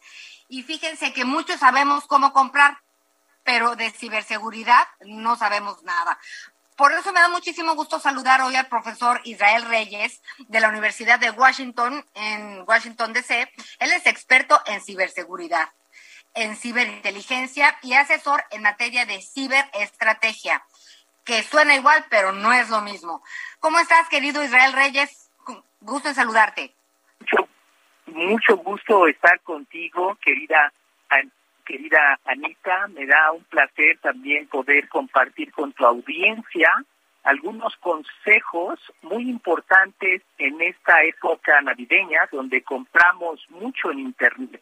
Y 0.48 0.64
fíjense 0.64 1.14
que 1.14 1.26
muchos 1.26 1.60
sabemos 1.60 2.06
cómo 2.06 2.34
comprar, 2.34 2.78
pero 3.44 3.76
de 3.76 3.90
ciberseguridad 3.90 4.88
no 5.02 5.36
sabemos 5.36 5.82
nada. 5.84 6.20
Por 6.76 6.92
eso 6.94 7.12
me 7.14 7.20
da 7.20 7.30
muchísimo 7.30 7.76
gusto 7.76 8.00
saludar 8.00 8.42
hoy 8.42 8.56
al 8.56 8.68
profesor 8.68 9.22
Israel 9.24 9.66
Reyes 9.66 10.22
de 10.48 10.60
la 10.60 10.70
Universidad 10.70 11.20
de 11.20 11.30
Washington, 11.32 12.06
en 12.16 12.64
Washington, 12.68 13.14
D.C. 13.14 13.52
Él 13.80 13.92
es 13.92 14.06
experto 14.08 14.60
en 14.66 14.82
ciberseguridad, 14.82 15.70
en 16.34 16.56
ciberinteligencia 16.56 17.78
y 17.84 17.94
asesor 17.94 18.44
en 18.52 18.64
materia 18.64 19.06
de 19.06 19.22
ciberestrategia, 19.22 20.64
que 21.24 21.44
suena 21.44 21.76
igual, 21.76 22.06
pero 22.10 22.32
no 22.32 22.52
es 22.54 22.70
lo 22.70 22.82
mismo. 22.82 23.24
¿Cómo 23.60 23.80
estás, 23.80 24.08
querido 24.10 24.44
Israel 24.44 24.74
Reyes? 24.74 25.30
Gusto 25.82 26.10
en 26.10 26.16
saludarte. 26.16 26.74
Mucho, 27.20 27.50
mucho 28.08 28.58
gusto 28.58 29.08
estar 29.08 29.40
contigo, 29.42 30.18
querida 30.24 30.72
querida 31.62 32.19
Anita. 32.26 32.88
Me 32.89 33.06
da 33.06 33.32
un 33.32 33.43
placer 33.45 33.97
también 34.02 34.47
poder 34.47 34.88
compartir 34.89 35.52
con 35.52 35.74
tu 35.74 35.86
audiencia 35.86 36.69
algunos 37.24 37.76
consejos 37.78 38.80
muy 39.04 39.30
importantes 39.30 40.24
en 40.38 40.62
esta 40.62 41.04
época 41.04 41.62
navideña 41.62 42.28
donde 42.32 42.63
compramos 42.63 43.45
mucho 43.50 43.91
en 43.91 44.00
Internet. 44.00 44.62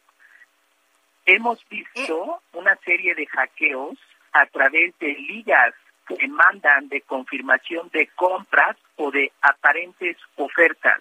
Hemos 1.26 1.66
visto 1.68 2.42
una 2.52 2.76
serie 2.84 3.14
de 3.14 3.26
hackeos 3.26 3.98
a 4.32 4.46
través 4.46 4.98
de 4.98 5.14
ligas 5.14 5.74
que 6.06 6.28
mandan 6.28 6.88
de 6.88 7.02
confirmación 7.02 7.88
de 7.92 8.08
compras 8.08 8.76
o 8.96 9.10
de 9.10 9.32
aparentes 9.40 10.16
ofertas. 10.36 11.00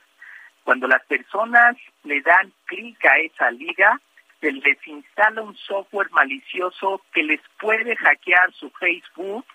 Cuando 0.63 0.87
las 0.87 1.03
personas 1.05 1.75
le 2.03 2.21
dan 2.21 2.53
clic 2.65 3.03
a 3.05 3.17
esa 3.17 3.49
liga, 3.51 3.99
se 4.39 4.51
les 4.51 4.87
instala 4.87 5.41
un 5.41 5.55
software 5.57 6.09
malicioso 6.11 7.01
que 7.13 7.23
les 7.23 7.41
puede 7.59 7.95
hackear 7.95 8.53
su 8.53 8.69
Facebook, 8.71 9.45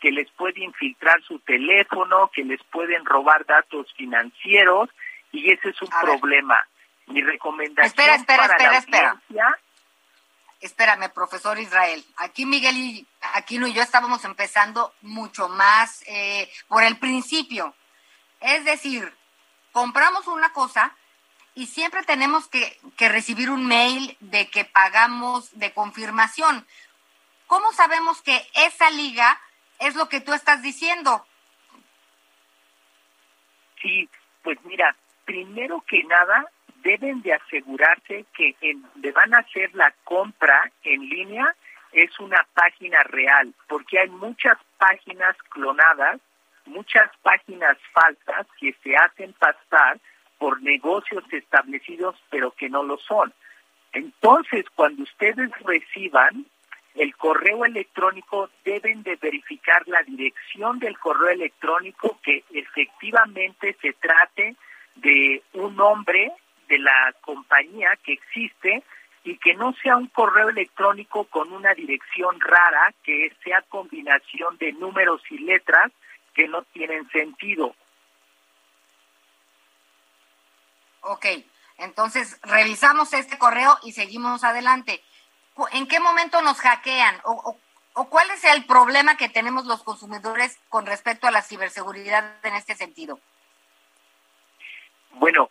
que 0.00 0.10
les 0.10 0.30
puede 0.32 0.62
infiltrar 0.62 1.20
su 1.22 1.40
teléfono, 1.40 2.30
que 2.32 2.44
les 2.44 2.62
pueden 2.64 3.04
robar 3.04 3.44
datos 3.46 3.92
financieros 3.94 4.90
y 5.32 5.50
ese 5.50 5.70
es 5.70 5.82
un 5.82 5.88
problema. 5.88 6.66
Mi 7.06 7.22
recomendación 7.22 7.86
espera, 7.86 8.14
espera, 8.14 8.46
para 8.46 8.78
espera, 8.78 9.16
espera. 9.26 9.58
Espérame, 10.60 11.08
profesor 11.10 11.58
Israel. 11.58 12.04
Aquí 12.16 12.44
Miguel 12.44 12.76
y 12.76 13.06
Aquino 13.34 13.66
y 13.66 13.72
yo 13.72 13.82
estábamos 13.82 14.24
empezando 14.24 14.92
mucho 15.02 15.48
más 15.48 16.02
eh, 16.06 16.50
por 16.66 16.82
el 16.82 16.98
principio. 16.98 17.74
Es 18.40 18.64
decir, 18.64 19.12
compramos 19.72 20.26
una 20.26 20.52
cosa 20.52 20.94
y 21.58 21.66
siempre 21.66 22.04
tenemos 22.04 22.46
que, 22.46 22.78
recibir 23.08 23.50
un 23.50 23.66
mail 23.66 24.16
de 24.20 24.46
que 24.48 24.64
pagamos 24.64 25.50
de 25.58 25.72
confirmación. 25.72 26.64
¿Cómo 27.48 27.72
sabemos 27.72 28.22
que 28.22 28.40
esa 28.54 28.88
liga 28.90 29.40
es 29.80 29.96
lo 29.96 30.08
que 30.08 30.20
tú 30.20 30.34
estás 30.34 30.62
diciendo? 30.62 31.26
Sí, 33.82 34.08
pues 34.44 34.56
mira, 34.66 34.94
primero 35.24 35.82
que 35.88 36.04
nada 36.04 36.46
deben 36.76 37.22
de 37.22 37.34
asegurarse 37.34 38.24
que 38.34 38.54
en 38.60 38.80
donde 38.82 39.10
van 39.10 39.34
a 39.34 39.38
hacer 39.38 39.74
la 39.74 39.92
compra 40.04 40.70
en 40.84 41.08
línea 41.08 41.56
es 41.90 42.20
una 42.20 42.46
página 42.54 43.02
real, 43.02 43.52
porque 43.66 43.98
hay 43.98 44.10
muchas 44.10 44.58
páginas 44.76 45.36
clonadas, 45.48 46.20
muchas 46.66 47.10
páginas 47.22 47.76
falsas 47.92 48.46
que 48.60 48.76
se 48.80 48.94
hacen 48.94 49.32
pasar 49.32 49.98
por 50.38 50.62
negocios 50.62 51.24
establecidos 51.32 52.16
pero 52.30 52.52
que 52.52 52.68
no 52.68 52.82
lo 52.82 52.98
son. 52.98 53.32
Entonces, 53.92 54.64
cuando 54.74 55.02
ustedes 55.02 55.50
reciban 55.64 56.46
el 56.94 57.14
correo 57.16 57.64
electrónico, 57.64 58.50
deben 58.64 59.02
de 59.02 59.16
verificar 59.16 59.86
la 59.86 60.02
dirección 60.02 60.78
del 60.78 60.98
correo 60.98 61.30
electrónico 61.30 62.18
que 62.22 62.44
efectivamente 62.52 63.76
se 63.80 63.92
trate 63.92 64.56
de 64.96 65.42
un 65.54 65.76
nombre 65.76 66.32
de 66.68 66.78
la 66.78 67.14
compañía 67.20 67.96
que 68.04 68.14
existe 68.14 68.82
y 69.24 69.36
que 69.36 69.54
no 69.54 69.74
sea 69.82 69.96
un 69.96 70.08
correo 70.08 70.48
electrónico 70.48 71.24
con 71.24 71.52
una 71.52 71.74
dirección 71.74 72.40
rara, 72.40 72.92
que 73.02 73.32
sea 73.44 73.62
combinación 73.68 74.56
de 74.58 74.72
números 74.72 75.22
y 75.30 75.38
letras 75.38 75.92
que 76.34 76.48
no 76.48 76.62
tienen 76.62 77.08
sentido. 77.10 77.74
Ok, 81.08 81.24
entonces 81.78 82.38
revisamos 82.42 83.14
este 83.14 83.38
correo 83.38 83.78
y 83.82 83.92
seguimos 83.92 84.44
adelante. 84.44 85.02
¿En 85.72 85.88
qué 85.88 86.00
momento 86.00 86.42
nos 86.42 86.60
hackean? 86.60 87.16
¿O, 87.24 87.58
o, 87.94 88.08
cuál 88.10 88.30
es 88.30 88.44
el 88.44 88.66
problema 88.66 89.16
que 89.16 89.30
tenemos 89.30 89.64
los 89.64 89.82
consumidores 89.82 90.60
con 90.68 90.84
respecto 90.84 91.26
a 91.26 91.30
la 91.30 91.40
ciberseguridad 91.40 92.36
en 92.44 92.54
este 92.56 92.74
sentido? 92.74 93.18
Bueno, 95.12 95.48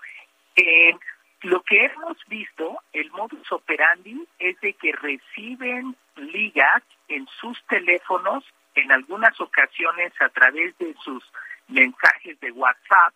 eh, 0.55 0.93
lo 1.41 1.63
que 1.63 1.85
hemos 1.85 2.17
visto, 2.27 2.79
el 2.93 3.09
modus 3.09 3.51
operandi, 3.51 4.27
es 4.37 4.61
de 4.61 4.73
que 4.73 4.91
reciben 4.91 5.95
ligas 6.17 6.83
en 7.07 7.27
sus 7.41 7.59
teléfonos, 7.65 8.43
en 8.75 8.91
algunas 8.91 9.41
ocasiones 9.41 10.13
a 10.21 10.29
través 10.29 10.77
de 10.77 10.93
sus 11.03 11.23
mensajes 11.67 12.39
de 12.41 12.51
WhatsApp, 12.51 13.15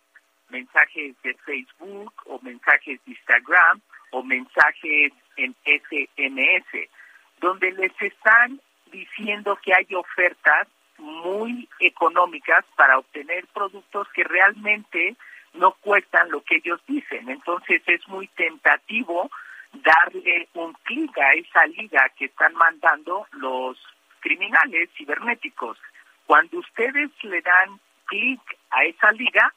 mensajes 0.52 1.16
de 1.22 1.34
Facebook 1.44 2.12
o 2.26 2.38
mensajes 2.42 3.00
de 3.04 3.12
Instagram 3.12 3.80
o 4.12 4.22
mensajes 4.22 5.12
en 5.36 5.56
SMS, 5.64 6.88
donde 7.40 7.72
les 7.72 7.92
están 8.00 8.60
diciendo 8.92 9.58
que 9.64 9.74
hay 9.74 9.88
ofertas 9.94 10.68
muy 10.98 11.68
económicas 11.80 12.64
para 12.76 12.98
obtener 12.98 13.46
productos 13.48 14.06
que 14.14 14.22
realmente 14.22 15.16
no 15.54 15.72
cuestan 15.72 16.30
lo 16.30 16.42
que 16.42 16.56
ellos 16.56 16.80
dicen. 16.86 17.28
Entonces 17.28 17.82
es 17.86 18.06
muy 18.08 18.28
tentativo 18.28 19.30
darle 19.72 20.48
un 20.54 20.74
clic 20.84 21.16
a 21.18 21.32
esa 21.34 21.66
liga 21.66 22.08
que 22.16 22.26
están 22.26 22.54
mandando 22.54 23.26
los 23.32 23.78
criminales 24.20 24.90
cibernéticos. 24.96 25.78
Cuando 26.26 26.58
ustedes 26.58 27.10
le 27.22 27.40
dan 27.40 27.80
clic 28.04 28.40
a 28.70 28.84
esa 28.84 29.10
liga, 29.12 29.52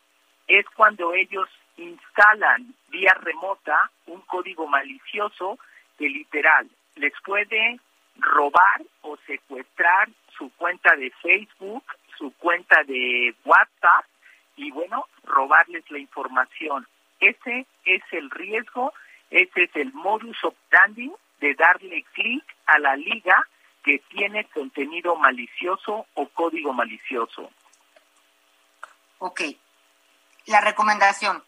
es 0.48 0.66
cuando 0.76 1.14
ellos 1.14 1.48
instalan 1.78 2.74
vía 2.90 3.14
remota 3.22 3.92
un 4.08 4.22
código 4.22 4.68
malicioso 4.68 5.60
que 5.98 6.08
literal 6.08 6.70
les 6.96 7.14
puede 7.24 7.80
robar 8.18 8.82
o 9.02 9.18
secuestrar 9.28 10.10
su 10.38 10.50
cuenta 10.52 10.96
de 10.96 11.12
Facebook, 11.22 11.84
su 12.18 12.32
cuenta 12.34 12.84
de 12.84 13.36
WhatsApp 13.44 14.06
y 14.56 14.72
bueno, 14.72 15.08
robarles 15.24 15.90
la 15.92 16.00
información. 16.00 16.88
Ese 17.20 17.66
es 17.84 18.04
el 18.12 18.30
riesgo, 18.32 18.94
ese 19.30 19.64
es 19.64 19.76
el 19.76 19.94
modus 19.94 20.38
operandi 20.44 21.12
de 21.42 21.54
darle 21.56 22.06
clic 22.14 22.44
a 22.66 22.80
la 22.80 22.96
liga 22.96 23.48
que 23.84 24.00
tiene 24.10 24.46
contenido 24.46 25.16
malicioso 25.16 26.08
o 26.14 26.28
código 26.30 26.74
malicioso. 26.74 27.52
Ok. 29.20 29.42
La 30.48 30.62
recomendación 30.62 31.44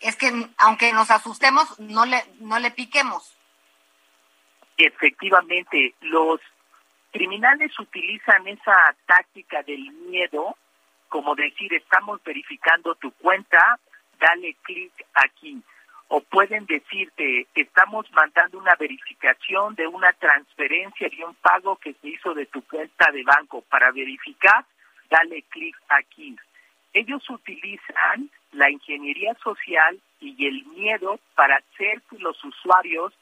es 0.00 0.16
que 0.16 0.32
aunque 0.58 0.92
nos 0.92 1.10
asustemos, 1.10 1.78
no 1.80 2.04
le, 2.06 2.24
no 2.40 2.58
le 2.58 2.70
piquemos. 2.70 3.36
Efectivamente, 4.76 5.94
los 6.00 6.40
criminales 7.12 7.78
utilizan 7.78 8.48
esa 8.48 8.96
táctica 9.06 9.62
del 9.62 9.90
miedo 10.08 10.56
como 11.12 11.34
decir 11.34 11.74
estamos 11.74 12.24
verificando 12.24 12.94
tu 12.94 13.10
cuenta, 13.10 13.78
dale 14.18 14.56
clic 14.62 14.92
aquí. 15.12 15.62
O 16.08 16.22
pueden 16.22 16.64
decirte, 16.64 17.46
estamos 17.54 18.10
mandando 18.12 18.56
una 18.56 18.74
verificación 18.76 19.74
de 19.74 19.86
una 19.86 20.10
transferencia 20.14 21.08
y 21.12 21.22
un 21.22 21.34
pago 21.34 21.76
que 21.76 21.92
se 21.92 22.08
hizo 22.08 22.32
de 22.32 22.46
tu 22.46 22.62
cuenta 22.62 23.12
de 23.12 23.22
banco. 23.24 23.60
Para 23.60 23.90
verificar, 23.92 24.64
dale 25.10 25.42
clic 25.50 25.76
aquí. 25.90 26.34
Ellos 26.92 27.28
utilizan 27.30 28.30
la 28.52 28.70
ingeniería 28.70 29.34
social 29.42 29.98
y 30.20 30.46
el 30.46 30.64
miedo 30.66 31.18
para 31.34 31.56
hacer 31.56 32.02
que 32.10 32.18
los 32.18 32.42
usuarios 32.44 33.12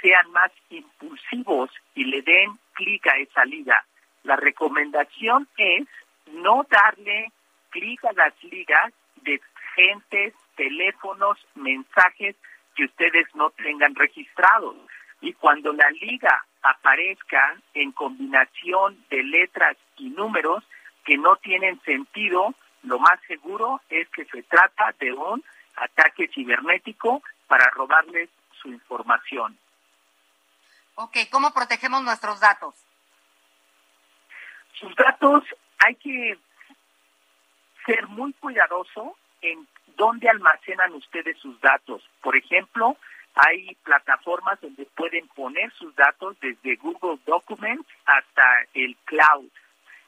sean 0.00 0.30
más 0.32 0.50
impulsivos 0.70 1.70
y 1.94 2.04
le 2.04 2.22
den 2.22 2.58
clic 2.72 3.06
a 3.06 3.16
esa 3.18 3.44
liga. 3.44 3.84
La 4.22 4.36
recomendación 4.36 5.48
es 5.56 5.86
no 6.32 6.66
darle 6.70 7.32
clic 7.70 8.04
a 8.04 8.12
las 8.12 8.32
ligas 8.44 8.92
de 9.22 9.40
gentes, 9.74 10.34
teléfonos, 10.56 11.38
mensajes 11.54 12.36
que 12.74 12.84
ustedes 12.84 13.26
no 13.34 13.50
tengan 13.50 13.94
registrados. 13.94 14.76
Y 15.20 15.32
cuando 15.34 15.72
la 15.72 15.90
liga 15.90 16.44
aparezca 16.62 17.56
en 17.74 17.92
combinación 17.92 19.04
de 19.10 19.22
letras 19.22 19.76
y 19.96 20.10
números 20.10 20.64
que 21.04 21.16
no 21.18 21.36
tienen 21.36 21.80
sentido, 21.82 22.54
lo 22.82 22.98
más 22.98 23.20
seguro 23.26 23.80
es 23.88 24.08
que 24.10 24.24
se 24.26 24.42
trata 24.44 24.94
de 24.98 25.12
un 25.12 25.44
ataque 25.76 26.28
cibernético 26.28 27.22
para 27.46 27.70
robarles 27.70 28.28
su 28.60 28.68
información. 28.68 29.58
Ok, 30.94 31.16
¿cómo 31.30 31.52
protegemos 31.52 32.02
nuestros 32.02 32.40
datos? 32.40 32.74
Sus 34.74 34.94
datos 34.96 35.44
hay 35.78 35.94
que 35.96 36.38
ser 37.86 38.06
muy 38.08 38.32
cuidadoso 38.34 39.16
en 39.40 39.66
dónde 39.96 40.28
almacenan 40.28 40.92
ustedes 40.94 41.38
sus 41.38 41.60
datos. 41.60 42.02
Por 42.20 42.36
ejemplo, 42.36 42.96
hay 43.34 43.74
plataformas 43.84 44.60
donde 44.60 44.84
pueden 44.86 45.28
poner 45.28 45.72
sus 45.72 45.94
datos 45.94 46.36
desde 46.40 46.76
Google 46.76 47.18
Documents 47.24 47.88
hasta 48.04 48.42
el 48.74 48.96
cloud, 49.04 49.48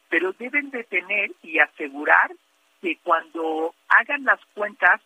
pero 0.09 0.33
deben 0.33 0.71
de 0.71 0.85
tener 0.85 1.31
y 1.43 1.59
asegurar 1.61 2.33
que 2.81 2.97
cuando 3.03 3.75
hagan 3.89 4.25
las 4.25 4.41
cuentas 4.55 5.01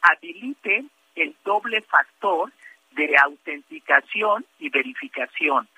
habiliten 0.00 0.90
el 1.14 1.34
doble 1.44 1.82
factor 1.82 2.52
de 2.92 3.16
autenticación 3.16 4.44
y 4.58 4.68
verificación 4.70 5.68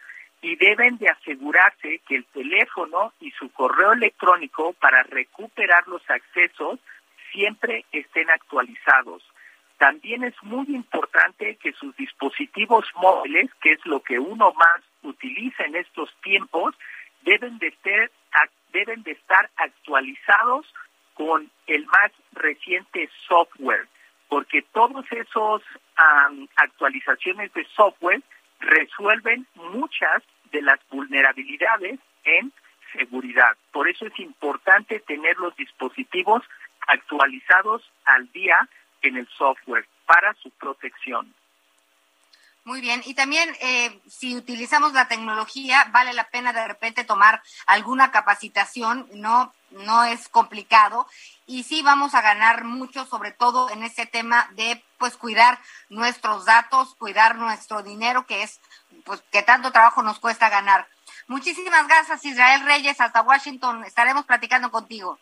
y 0.43 0.57
deben 0.57 0.99
de 0.99 1.09
asegurarse 1.09 2.01
que 2.07 2.17
el 2.17 2.25
teléfono 2.27 3.13
y 3.21 3.31
su 3.33 3.51
correo 3.51 3.93
electrónico 3.93 4.75
para 4.75 5.03
recuperar 5.05 5.89
los 5.89 6.03
accesos 6.11 6.79
siempre 7.33 7.85
estén 7.93 8.29
actualizados. 8.31 9.23
También 9.79 10.23
es 10.23 10.35
muy 10.43 10.67
importante 10.69 11.57
que 11.57 11.73
sus 11.73 11.97
dispositivos 11.97 12.85
móviles, 12.97 13.51
que 13.63 13.73
es 13.73 13.87
lo 13.87 14.01
que 14.01 14.19
uno 14.19 14.53
más 14.53 14.83
utiliza 15.03 15.65
en 15.65 15.77
estos 15.77 16.15
tiempos, 16.23 16.75
deben 17.23 17.59
de, 17.59 17.73
deben 18.73 19.03
de 19.03 19.13
estar 19.13 19.51
actualizados 19.57 20.67
con 21.15 21.51
el 21.67 21.87
más 21.87 22.13
reciente 22.33 23.09
software, 23.27 23.89
porque 24.29 24.63
todos 24.73 25.05
esos 25.13 25.63
actualizaciones 26.57 27.53
de 27.55 27.65
software 27.77 28.23
resuelven 28.61 29.47
muchas 29.55 30.23
de 30.51 30.63
las 30.63 30.79
vulnerabilidades 30.91 31.99
en 32.25 32.53
seguridad. 32.97 33.57
Por 33.73 33.89
eso 33.89 34.07
es 34.07 34.19
importante 34.19 35.01
tener 35.01 35.37
los 35.39 35.55
dispositivos 35.57 36.43
actualizados 36.87 37.83
al 38.05 38.31
día 38.33 38.69
en 39.03 39.17
el 39.17 39.29
software 39.29 39.87
para 40.07 40.35
su 40.35 40.51
protección. 40.51 41.33
Muy 42.65 42.81
bien, 42.81 43.03
y 43.05 43.13
también 43.13 43.55
eh, 43.61 44.01
si 44.09 44.37
utilizamos 44.37 44.95
la 44.95 45.07
tecnología, 45.07 45.87
vale 45.93 46.15
la 46.15 46.31
pena 46.31 46.55
de 46.55 46.67
repente 46.67 47.05
tomar 47.05 47.43
alguna 47.67 48.11
capacitación, 48.11 49.07
no, 49.13 49.53
no 49.71 50.05
es 50.05 50.31
complicado, 50.31 51.07
y 51.47 51.65
sí 51.65 51.83
vamos 51.83 52.15
a 52.15 52.23
ganar 52.23 52.65
mucho, 52.65 53.05
sobre 53.05 53.33
todo 53.33 53.69
en 53.69 53.83
este 53.83 54.07
tema 54.07 54.49
de 54.53 54.83
pues 54.97 55.19
cuidar 55.19 55.59
nuestros 55.91 56.47
datos, 56.47 56.95
cuidar 56.95 57.37
nuestro 57.37 57.83
dinero, 57.83 58.25
que 58.25 58.43
es 58.43 58.61
pues 59.05 59.21
que 59.31 59.43
tanto 59.43 59.71
trabajo 59.71 60.03
nos 60.03 60.19
cuesta 60.19 60.49
ganar. 60.49 60.87
Muchísimas 61.27 61.87
gracias, 61.87 62.25
Israel 62.25 62.65
Reyes, 62.65 62.99
hasta 62.99 63.21
Washington. 63.21 63.85
Estaremos 63.85 64.25
platicando 64.25 64.71
contigo. 64.71 65.19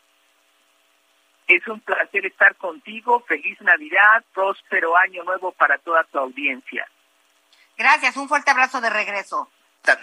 Es 1.48 1.66
un 1.66 1.80
placer 1.80 2.24
estar 2.24 2.54
contigo. 2.54 3.18
Feliz 3.26 3.60
Navidad, 3.62 4.24
próspero 4.32 4.96
año 4.96 5.24
nuevo 5.24 5.50
para 5.50 5.78
toda 5.78 6.04
tu 6.04 6.18
audiencia. 6.18 6.86
Gracias, 7.76 8.16
un 8.16 8.28
fuerte 8.28 8.50
abrazo 8.50 8.80
de 8.80 8.90
regreso. 8.90 9.48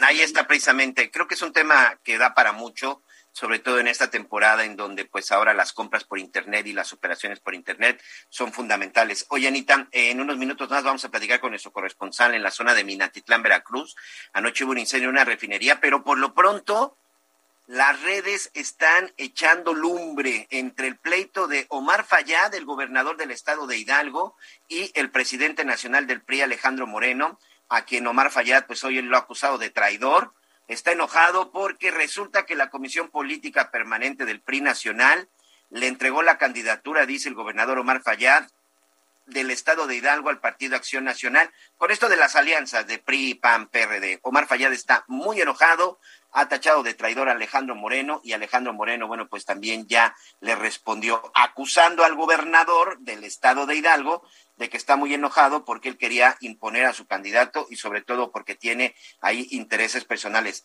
Ahí 0.02 0.22
está 0.22 0.48
precisamente. 0.48 1.10
Creo 1.10 1.28
que 1.28 1.36
es 1.36 1.42
un 1.42 1.54
tema 1.54 1.98
que 2.04 2.18
da 2.18 2.34
para 2.34 2.52
mucho 2.52 3.02
sobre 3.32 3.60
todo 3.60 3.80
en 3.80 3.88
esta 3.88 4.10
temporada 4.10 4.66
en 4.66 4.76
donde 4.76 5.06
pues 5.06 5.32
ahora 5.32 5.54
las 5.54 5.74
compras 5.74 6.04
por 6.04 6.20
internet 6.20 6.68
y 6.68 6.74
las 6.74 6.92
operaciones 6.94 7.40
por 7.40 7.56
internet 7.56 8.02
son 8.30 8.52
fundamentales. 8.52 9.26
Oye, 9.30 9.48
Anita, 9.48 9.88
en 9.92 10.20
unos 10.20 10.38
minutos 10.38 10.70
más 10.70 10.84
vamos 10.84 11.06
a 11.06 11.10
platicar 11.10 11.40
con 11.40 11.52
nuestro 11.52 11.72
corresponsal 11.72 12.36
en 12.36 12.44
la 12.44 12.52
zona 12.52 12.74
de 12.74 12.84
Minatitlán, 12.84 13.44
Veracruz. 13.44 13.96
Anoche 14.34 14.64
hubo 14.64 14.72
un 14.72 14.80
incendio 14.80 15.10
en 15.10 15.16
una 15.16 15.26
refinería, 15.26 15.80
pero 15.80 16.04
por 16.04 16.18
lo 16.18 16.34
pronto 16.34 16.98
las 17.68 18.02
redes 18.02 18.50
están 18.56 19.14
echando 19.18 19.74
lumbre 19.74 20.48
entre 20.50 20.88
el 20.88 20.98
pleito 20.98 21.48
de 21.48 21.68
Omar 21.70 22.04
Fayad, 22.04 22.54
el 22.56 22.66
gobernador 22.66 23.16
del 23.16 23.30
estado 23.30 23.68
de 23.68 23.78
Hidalgo, 23.78 24.36
y 24.68 24.92
el 24.96 25.12
presidente 25.12 25.64
nacional 25.64 26.08
del 26.08 26.22
PRI, 26.22 26.42
Alejandro 26.42 26.88
Moreno, 26.88 27.40
a 27.70 27.84
quien 27.86 28.08
Omar 28.08 28.32
Fayad, 28.32 28.66
pues 28.66 28.84
hoy 28.84 29.02
lo 29.02 29.16
ha 29.16 29.22
acusado 29.22 29.58
de 29.58 29.70
traidor. 29.70 30.34
Está 30.68 30.92
enojado 30.92 31.52
porque 31.52 31.92
resulta 31.92 32.46
que 32.46 32.56
la 32.56 32.70
Comisión 32.70 33.10
Política 33.10 33.72
Permanente 33.72 34.26
del 34.26 34.42
PRI 34.42 34.62
Nacional 34.62 35.30
le 35.70 35.88
entregó 35.88 36.24
la 36.24 36.38
candidatura, 36.38 37.06
dice 37.06 37.30
el 37.30 37.36
gobernador 37.36 37.80
Omar 37.80 38.02
Fayad, 38.02 38.48
del 39.30 39.52
estado 39.52 39.88
de 39.88 39.96
Hidalgo 39.96 40.30
al 40.30 40.40
Partido 40.40 40.76
Acción 40.76 41.04
Nacional 41.04 41.52
con 41.78 41.92
esto 41.92 42.10
de 42.10 42.18
las 42.18 42.36
alianzas 42.36 42.88
de 42.88 42.98
PRI, 42.98 43.36
PAN, 43.36 43.68
PRD. 43.68 44.20
Omar 44.24 44.48
Fayad 44.48 44.74
está 44.74 45.06
muy 45.08 45.40
enojado, 45.40 46.00
ha 46.32 46.48
tachado 46.48 46.84
de 46.84 46.94
traidor 46.94 47.30
a 47.30 47.34
Alejandro 47.34 47.76
Moreno 47.76 48.22
y 48.24 48.34
Alejandro 48.34 48.74
Moreno, 48.74 49.08
bueno, 49.08 49.28
pues 49.28 49.46
también 49.46 49.88
ya 49.88 50.16
le 50.42 50.56
respondió 50.56 51.32
acusando 51.36 52.04
al 52.04 52.16
gobernador 52.16 52.98
del 53.00 53.24
estado 53.24 53.66
de 53.66 53.76
Hidalgo 53.76 54.24
de 54.60 54.70
que 54.70 54.78
está 54.78 54.96
muy 54.96 55.14
enojado 55.14 55.66
porque 55.66 55.90
él 55.90 55.98
quería 55.98 56.38
imponer 56.42 56.86
a 56.86 56.94
su 56.94 57.08
candidato 57.08 57.66
y 57.72 57.78
sobre 57.78 58.02
todo 58.02 58.32
porque 58.32 58.54
tiene 58.54 58.96
ahí 59.22 59.48
intereses 59.50 60.06
personales. 60.06 60.64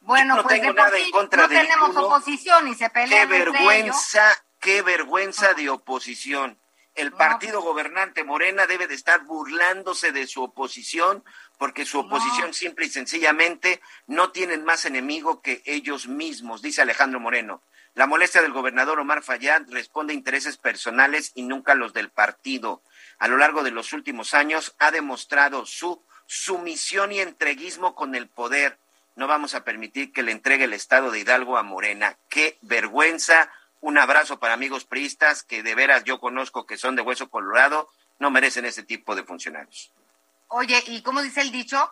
Bueno, 0.00 0.36
no 0.36 0.44
pues 0.44 0.60
tengo 0.60 0.72
nada 0.72 0.96
en 0.96 1.10
contra 1.10 1.42
no 1.42 1.48
tenemos 1.48 1.96
oposición 1.96 2.68
y 2.68 2.74
se 2.74 2.88
pelean 2.90 3.28
Qué 3.28 3.38
vergüenza, 3.38 4.44
qué 4.60 4.82
vergüenza 4.82 5.54
de 5.54 5.68
oposición 5.70 6.58
el 6.96 7.12
partido 7.12 7.60
gobernante 7.60 8.24
Morena 8.24 8.66
debe 8.66 8.86
de 8.86 8.94
estar 8.94 9.24
burlándose 9.24 10.12
de 10.12 10.26
su 10.26 10.42
oposición 10.42 11.22
porque 11.58 11.84
su 11.84 12.00
oposición 12.00 12.54
simple 12.54 12.86
y 12.86 12.88
sencillamente 12.90 13.82
no 14.06 14.32
tienen 14.32 14.64
más 14.64 14.86
enemigo 14.86 15.42
que 15.42 15.62
ellos 15.66 16.08
mismos, 16.08 16.62
dice 16.62 16.82
Alejandro 16.82 17.20
Moreno. 17.20 17.62
La 17.94 18.06
molestia 18.06 18.42
del 18.42 18.52
gobernador 18.52 18.98
Omar 18.98 19.22
Fayad 19.22 19.62
responde 19.68 20.12
a 20.12 20.16
intereses 20.16 20.56
personales 20.56 21.32
y 21.34 21.42
nunca 21.42 21.74
los 21.74 21.92
del 21.92 22.10
partido. 22.10 22.82
A 23.18 23.28
lo 23.28 23.36
largo 23.36 23.62
de 23.62 23.70
los 23.70 23.92
últimos 23.92 24.34
años 24.34 24.74
ha 24.78 24.90
demostrado 24.90 25.66
su 25.66 26.02
sumisión 26.26 27.12
y 27.12 27.20
entreguismo 27.20 27.94
con 27.94 28.14
el 28.14 28.28
poder. 28.28 28.78
No 29.14 29.26
vamos 29.26 29.54
a 29.54 29.64
permitir 29.64 30.12
que 30.12 30.22
le 30.22 30.32
entregue 30.32 30.64
el 30.64 30.72
estado 30.72 31.10
de 31.10 31.20
Hidalgo 31.20 31.56
a 31.56 31.62
Morena. 31.62 32.18
Qué 32.28 32.58
vergüenza 32.62 33.50
un 33.80 33.98
abrazo 33.98 34.38
para 34.38 34.54
amigos 34.54 34.84
priistas 34.84 35.42
que 35.42 35.62
de 35.62 35.74
veras 35.74 36.04
yo 36.04 36.18
conozco 36.18 36.66
que 36.66 36.76
son 36.76 36.96
de 36.96 37.02
hueso 37.02 37.30
colorado, 37.30 37.88
no 38.18 38.30
merecen 38.30 38.64
ese 38.64 38.82
tipo 38.82 39.14
de 39.14 39.22
funcionarios. 39.22 39.92
Oye, 40.48 40.82
¿y 40.86 41.02
cómo 41.02 41.22
dice 41.22 41.42
el 41.42 41.52
dicho? 41.52 41.90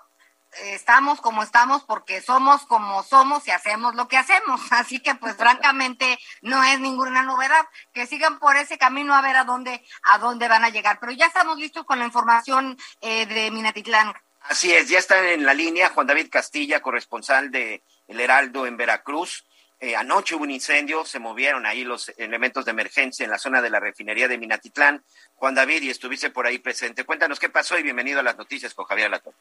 Estamos 0.63 1.21
como 1.21 1.43
estamos 1.43 1.85
porque 1.85 2.21
somos 2.21 2.65
como 2.67 3.03
somos 3.03 3.47
y 3.47 3.51
hacemos 3.51 3.95
lo 3.95 4.09
que 4.09 4.17
hacemos. 4.17 4.61
Así 4.71 5.01
que, 5.01 5.15
pues, 5.15 5.37
francamente, 5.37 6.19
no 6.43 6.63
es 6.65 6.81
ninguna 6.81 7.23
novedad. 7.23 7.67
Que 7.93 8.07
sigan 8.07 8.39
por 8.39 8.57
ese 8.57 8.79
camino 8.79 9.15
a 9.15 9.23
ver 9.23 9.37
a 9.37 9.45
dónde, 9.45 9.85
a 10.03 10.19
dónde 10.19 10.49
van 10.49 10.65
a 10.65 10.71
llegar. 10.71 10.99
Pero 11.01 11.13
ya 11.13 11.27
estamos 11.27 11.59
listos 11.59 11.85
con 11.85 11.99
la 11.99 12.07
información 12.07 12.77
eh, 13.01 13.27
de 13.27 13.51
Minatitlán. 13.51 14.15
Así 14.43 14.73
es, 14.73 14.89
ya 14.89 14.99
está 14.99 15.31
en 15.31 15.47
la 15.47 15.55
línea 15.55 15.89
Juan 15.89 16.07
David 16.07 16.29
Castilla, 16.31 16.83
corresponsal 16.83 17.51
de 17.51 17.83
El 18.07 18.21
Heraldo 18.21 18.67
en 18.67 18.77
Veracruz. 18.77 19.47
Eh, 19.81 19.97
anoche 19.97 20.35
hubo 20.35 20.45
un 20.45 20.51
incendio, 20.51 21.05
se 21.05 21.19
movieron 21.19 21.67
ahí 21.67 21.83
los 21.83 22.11
elementos 22.17 22.65
de 22.65 22.71
emergencia 22.71 23.25
en 23.25 23.31
la 23.31 23.39
zona 23.39 23.63
de 23.63 23.71
la 23.71 23.81
refinería 23.81 24.29
de 24.29 24.39
Minatitlán. 24.39 25.03
Juan 25.35 25.55
David, 25.55 25.83
y 25.83 25.91
estuviste 25.91 26.31
por 26.31 26.47
ahí 26.47 26.59
presente. 26.59 27.05
Cuéntanos 27.05 27.41
qué 27.41 27.49
pasó 27.49 27.79
y 27.79 27.83
bienvenido 27.83 28.21
a 28.21 28.23
las 28.23 28.37
noticias 28.37 28.75
con 28.75 28.85
Javier 28.85 29.11
Latorre. 29.11 29.37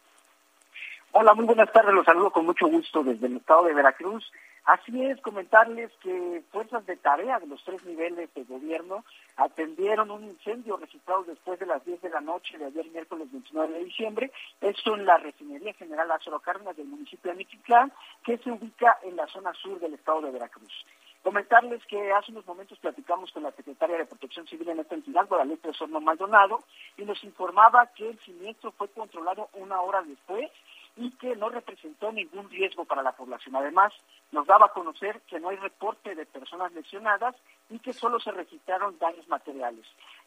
Hola, 1.15 1.35
muy 1.35 1.45
buenas 1.45 1.71
tardes. 1.71 1.93
Los 1.93 2.05
saludo 2.05 2.31
con 2.31 2.43
mucho 2.43 2.65
gusto 2.65 3.03
desde 3.03 3.27
el 3.27 3.37
estado 3.37 3.65
de 3.65 3.75
Veracruz. 3.75 4.31
Así 4.65 5.05
es, 5.05 5.21
comentarles 5.21 5.91
que 6.01 6.41
fuerzas 6.51 6.83
de 6.87 6.97
tarea 6.97 7.37
de 7.37 7.45
los 7.45 7.63
tres 7.63 7.85
niveles 7.85 8.33
de 8.33 8.43
gobierno 8.45 9.05
atendieron 9.37 10.09
un 10.09 10.23
incendio 10.23 10.75
registrado 10.75 11.23
después 11.25 11.59
de 11.59 11.67
las 11.67 11.85
10 11.85 12.01
de 12.01 12.09
la 12.09 12.19
noche 12.19 12.57
de 12.57 12.65
ayer 12.65 12.87
miércoles 12.89 13.31
29 13.31 13.73
de 13.73 13.83
diciembre, 13.83 14.31
esto 14.59 14.95
en 14.95 15.05
la 15.05 15.19
refinería 15.19 15.73
general 15.73 16.07
Lázaro 16.07 16.39
Cárdenas 16.39 16.75
del 16.75 16.87
municipio 16.87 17.29
de 17.29 17.37
Michitlán, 17.37 17.91
que 18.23 18.39
se 18.39 18.49
ubica 18.49 18.97
en 19.03 19.15
la 19.15 19.27
zona 19.27 19.53
sur 19.53 19.79
del 19.79 19.93
estado 19.93 20.21
de 20.21 20.31
Veracruz. 20.31 20.83
Comentarles 21.21 21.85
que 21.85 22.11
hace 22.11 22.31
unos 22.31 22.47
momentos 22.47 22.79
platicamos 22.79 23.31
con 23.31 23.43
la 23.43 23.51
secretaria 23.51 23.97
de 23.97 24.05
Protección 24.07 24.47
Civil 24.47 24.69
en 24.69 24.79
esta 24.79 24.95
entidad, 24.95 25.27
Guadalupe 25.27 25.73
Sorno 25.73 26.01
Maldonado, 26.01 26.63
y 26.97 27.05
nos 27.05 27.23
informaba 27.23 27.85
que 27.95 28.09
el 28.09 28.19
siniestro 28.21 28.71
fue 28.71 28.89
controlado 28.89 29.49
una 29.53 29.79
hora 29.81 30.01
después 30.01 30.49
y 30.95 31.11
que 31.17 31.35
no 31.35 31.49
representó 31.49 32.11
ningún 32.11 32.49
riesgo 32.49 32.85
para 32.85 33.01
la 33.01 33.13
población. 33.13 33.55
Además, 33.55 33.93
nos 34.31 34.45
daba 34.45 34.67
a 34.67 34.73
conocer 34.73 35.21
que 35.21 35.39
no 35.39 35.49
hay 35.49 35.57
reporte 35.57 36.13
de 36.13 36.25
personas 36.25 36.71
lesionadas 36.73 37.35
y 37.69 37.79
que 37.79 37.93
solo 37.93 38.19
se 38.19 38.31
registraron 38.31 38.97
daños 38.99 39.27
materiales. 39.27 39.85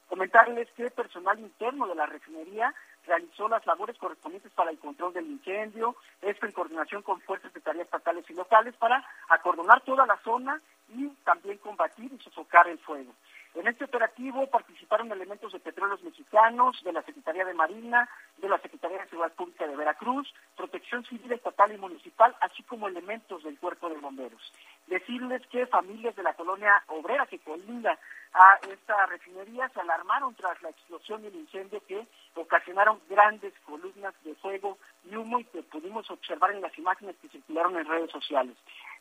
Comentarles 0.08 0.70
que 0.72 0.84
el 0.84 0.90
personal 0.90 1.38
interno 1.38 1.86
de 1.86 1.94
la 1.94 2.06
refinería 2.06 2.74
realizó 3.06 3.48
las 3.48 3.64
labores 3.66 3.96
correspondientes 3.98 4.52
para 4.52 4.70
el 4.70 4.78
control 4.78 5.12
del 5.12 5.26
incendio, 5.26 5.96
esto 6.20 6.46
en 6.46 6.52
coordinación 6.52 7.02
con 7.02 7.20
fuerzas 7.20 7.52
de 7.52 7.60
tareas 7.60 7.86
estatales 7.86 8.28
y 8.28 8.34
locales 8.34 8.74
para 8.76 9.04
acordonar 9.28 9.80
toda 9.82 10.06
la 10.06 10.16
zona 10.18 10.60
y 10.88 11.08
también 11.24 11.58
combatir 11.58 12.12
y 12.12 12.18
sofocar 12.22 12.68
el 12.68 12.78
fuego. 12.78 13.12
En 13.56 13.66
este 13.66 13.84
operativo 13.84 14.46
participaron 14.48 15.10
elementos 15.10 15.50
de 15.50 15.60
Petróleos 15.60 16.02
Mexicanos, 16.02 16.76
de 16.84 16.92
la 16.92 17.02
Secretaría 17.02 17.42
de 17.46 17.54
Marina, 17.54 18.06
de 18.36 18.50
la 18.50 18.58
Secretaría 18.58 18.98
de 18.98 19.08
Seguridad 19.08 19.34
Pública 19.34 19.66
de 19.66 19.74
Veracruz, 19.74 20.30
Protección 20.54 21.06
Civil 21.06 21.32
Estatal 21.32 21.72
y 21.72 21.78
Municipal, 21.78 22.36
así 22.42 22.62
como 22.64 22.86
elementos 22.86 23.42
del 23.44 23.58
Cuerpo 23.58 23.88
de 23.88 23.96
Bomberos. 23.96 24.52
Decirles 24.88 25.40
que 25.46 25.66
familias 25.66 26.14
de 26.16 26.22
la 26.22 26.34
colonia 26.34 26.84
obrera 26.88 27.24
que 27.24 27.38
colinda 27.38 27.98
a 28.34 28.58
esta 28.70 29.06
refinería 29.06 29.70
se 29.70 29.80
alarmaron 29.80 30.34
tras 30.34 30.60
la 30.60 30.68
explosión 30.68 31.24
y 31.24 31.28
el 31.28 31.36
incendio 31.36 31.80
que 31.86 32.06
ocasionaron 32.34 33.00
grandes 33.08 33.54
columnas 33.64 34.12
de 34.22 34.34
fuego 34.34 34.76
y 35.10 35.16
humo 35.16 35.40
y 35.40 35.44
que 35.44 35.62
pudimos 35.62 36.10
observar 36.10 36.50
en 36.50 36.60
las 36.60 36.76
imágenes 36.76 37.16
que 37.22 37.28
circularon 37.30 37.74
en 37.78 37.86
redes 37.86 38.10
sociales. 38.10 38.54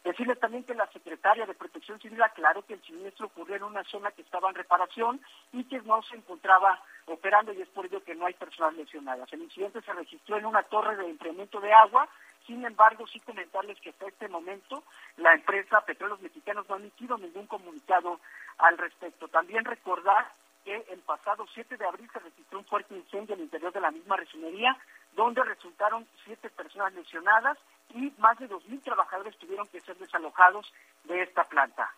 Decirles 0.06 0.40
también 0.40 0.64
que 0.64 0.76
la 0.76 0.86
secretaria 0.92 1.48
de 1.48 1.56
Protección 1.56 2.00
Civil 2.00 2.22
aclaró 2.22 2.64
que 2.64 2.76
el 2.76 2.84
siniestro 2.84 3.26
ocurrió 3.26 3.56
en 3.56 3.64
una 3.64 3.84
zona 3.86 4.12
que 4.12 4.22
estaba 4.22 4.50
en 4.50 4.56
reparación 4.56 5.20
y 5.52 5.64
que 5.64 5.82
no 5.82 6.04
se 6.04 6.16
encontraba 6.16 6.80
operando 7.08 7.52
y 7.52 7.64
es 7.64 7.70
por 7.70 7.88
ello 7.88 8.04
que 8.04 8.14
no 8.14 8.28
hay 8.28 8.36
personas 8.36 8.76
lesionadas. 8.76 9.34
El 9.34 9.42
incidente 9.42 9.82
se 9.82 9.92
registró 9.94 10.38
en 10.38 10.46
una 10.46 10.62
torre 10.62 10.96
de 10.96 11.10
enfriamiento 11.10 11.60
de 11.60 11.74
agua, 11.74 12.08
sin 12.46 12.64
embargo, 12.64 13.08
sí 13.08 13.20
comentarles 13.22 13.82
que 13.82 13.90
hasta 13.90 14.06
este 14.06 14.28
momento 14.28 14.84
la 15.18 15.34
empresa 15.34 15.82
Petróleos 15.82 16.22
Mexicanos 16.22 16.70
no 16.70 16.76
ha 16.76 16.78
emitido 16.78 17.18
ningún 17.18 17.48
comunicado 17.48 18.20
al 18.60 18.78
respecto. 18.78 19.28
También 19.30 19.66
recordar 19.66 20.32
que 20.64 20.86
el 20.92 21.00
pasado 21.00 21.48
7 21.52 21.78
de 21.78 21.86
abril 21.86 22.08
se 22.14 22.20
registró 22.20 22.60
un 22.60 22.66
fuerte 22.66 22.96
incendio 22.96 23.34
al 23.34 23.42
interior 23.42 23.74
de 23.74 23.82
la 23.82 23.90
misma 23.90 24.18
refinería, 24.18 24.78
donde 25.14 25.44
resultaron 25.44 26.08
siete 26.26 26.52
personas 26.52 26.94
lesionadas 26.94 27.58
y 27.96 28.14
más 28.18 28.38
de 28.38 28.50
2.000 28.50 28.84
trabajadores 28.84 29.38
tuvieron 29.38 29.68
que 29.70 29.80
ser 29.80 29.98
desalojados 29.98 30.72
de 31.06 31.24
esta 31.24 31.46
planta. 31.46 31.90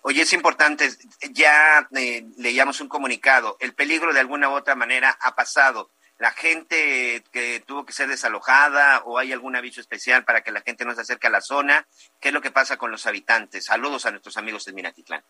Oye, 0.00 0.22
es 0.22 0.32
importante, 0.32 0.88
ya 1.30 1.86
eh, 1.94 2.24
leíamos 2.38 2.80
un 2.80 2.88
comunicado, 2.88 3.58
el 3.60 3.74
peligro 3.74 4.14
de 4.14 4.20
alguna 4.20 4.48
u 4.48 4.52
otra 4.52 4.74
manera 4.74 5.16
ha 5.20 5.34
pasado. 5.34 5.90
La 6.16 6.30
gente 6.30 7.22
que 7.30 7.60
tuvo 7.60 7.84
que 7.84 7.92
ser 7.92 8.08
desalojada 8.08 9.02
o 9.04 9.18
hay 9.18 9.32
algún 9.32 9.54
aviso 9.54 9.80
especial 9.80 10.24
para 10.24 10.40
que 10.40 10.50
la 10.50 10.62
gente 10.62 10.84
no 10.84 10.94
se 10.94 11.02
acerque 11.02 11.26
a 11.26 11.30
la 11.30 11.40
zona, 11.40 11.86
¿qué 12.20 12.28
es 12.28 12.34
lo 12.34 12.40
que 12.40 12.50
pasa 12.50 12.76
con 12.76 12.90
los 12.90 13.06
habitantes? 13.06 13.66
Saludos 13.66 14.06
a 14.06 14.10
nuestros 14.10 14.36
amigos 14.36 14.64
de 14.64 14.72
Minatitlán. 14.72 15.22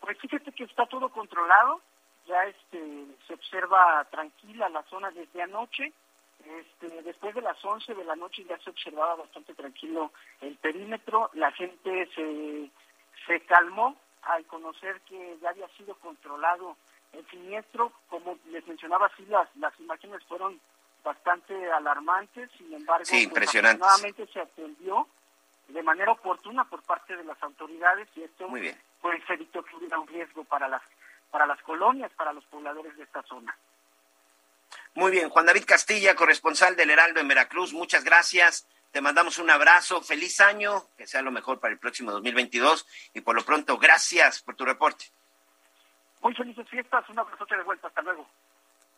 Pues 0.00 0.16
fíjate 0.20 0.52
que 0.52 0.64
está 0.64 0.86
todo 0.86 1.10
controlado, 1.10 1.82
ya 2.26 2.44
este, 2.44 3.06
se 3.26 3.34
observa 3.34 4.06
tranquila 4.10 4.68
la 4.68 4.82
zona 4.84 5.10
desde 5.10 5.42
anoche, 5.42 5.92
este, 6.44 7.02
después 7.02 7.34
de 7.34 7.42
las 7.42 7.62
11 7.64 7.94
de 7.94 8.04
la 8.04 8.16
noche 8.16 8.44
ya 8.44 8.58
se 8.58 8.70
observaba 8.70 9.16
bastante 9.16 9.54
tranquilo 9.54 10.12
el 10.40 10.56
perímetro, 10.56 11.30
la 11.34 11.50
gente 11.52 12.08
se, 12.14 12.70
se 13.26 13.40
calmó 13.46 13.96
al 14.22 14.44
conocer 14.46 15.00
que 15.02 15.38
ya 15.40 15.50
había 15.50 15.68
sido 15.76 15.94
controlado 15.96 16.76
el 17.12 17.26
siniestro, 17.30 17.92
como 18.08 18.38
les 18.50 18.66
mencionaba, 18.66 19.10
sí, 19.16 19.24
las, 19.26 19.48
las 19.56 19.78
imágenes 19.80 20.22
fueron 20.24 20.60
bastante 21.02 21.54
alarmantes, 21.72 22.50
sin 22.58 22.72
embargo, 22.72 23.04
sí, 23.04 23.28
pues, 23.28 23.50
se 23.50 24.40
atendió 24.40 25.06
de 25.68 25.82
manera 25.82 26.12
oportuna 26.12 26.64
por 26.64 26.82
parte 26.82 27.16
de 27.16 27.24
las 27.24 27.42
autoridades 27.42 28.08
y 28.16 28.22
esto 28.22 28.48
Muy 28.48 28.60
bien. 28.60 28.76
pues 29.00 29.20
evitó 29.28 29.62
que 29.62 29.76
hubiera 29.76 29.98
un 29.98 30.06
riesgo 30.06 30.44
para 30.44 30.68
las 30.68 30.82
para 31.30 31.46
las 31.46 31.60
colonias, 31.62 32.10
para 32.14 32.32
los 32.32 32.44
pobladores 32.46 32.96
de 32.96 33.02
esta 33.02 33.22
zona. 33.24 33.54
Muy 34.98 35.12
bien, 35.12 35.28
Juan 35.28 35.46
David 35.46 35.62
Castilla, 35.64 36.16
corresponsal 36.16 36.74
del 36.74 36.90
Heraldo 36.90 37.20
en 37.20 37.28
Veracruz, 37.28 37.72
muchas 37.72 38.02
gracias. 38.02 38.66
Te 38.90 39.00
mandamos 39.00 39.38
un 39.38 39.48
abrazo, 39.48 40.02
feliz 40.02 40.40
año, 40.40 40.88
que 40.96 41.06
sea 41.06 41.22
lo 41.22 41.30
mejor 41.30 41.60
para 41.60 41.72
el 41.72 41.78
próximo 41.78 42.10
2022 42.10 42.84
y 43.14 43.20
por 43.20 43.36
lo 43.36 43.44
pronto, 43.44 43.78
gracias 43.78 44.42
por 44.42 44.56
tu 44.56 44.64
reporte. 44.64 45.04
Muy 46.20 46.34
felices 46.34 46.68
fiestas, 46.68 47.08
un 47.10 47.16
abrazo 47.20 47.44
de 47.44 47.62
vuelta, 47.62 47.86
hasta 47.86 48.02
luego. 48.02 48.28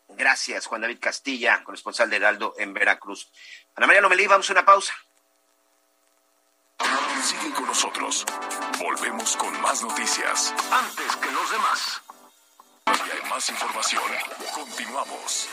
Gracias, 0.09 0.64
Juan 0.64 0.80
David 0.80 1.01
Castilla, 1.01 1.62
corresponsal 1.64 2.09
del 2.09 2.22
Heraldo 2.22 2.55
en 2.57 2.72
Veracruz. 2.72 3.30
Ana 3.74 3.86
María 3.86 4.01
Lomelí, 4.01 4.26
vamos 4.26 4.48
a 4.48 4.55
una 4.55 4.64
pausa. 4.64 4.94
Sigue 7.22 7.53
con 7.53 7.66
nosotros. 7.66 8.24
Volvemos 8.78 9.36
con 9.36 9.61
más 9.61 9.82
noticias. 9.82 10.55
Antes 10.72 11.16
que 11.16 11.30
los 11.30 11.51
demás. 11.51 12.03
Y 12.86 13.11
hay 13.11 13.28
más 13.28 13.51
información. 13.51 14.03
Continuamos. 14.55 15.51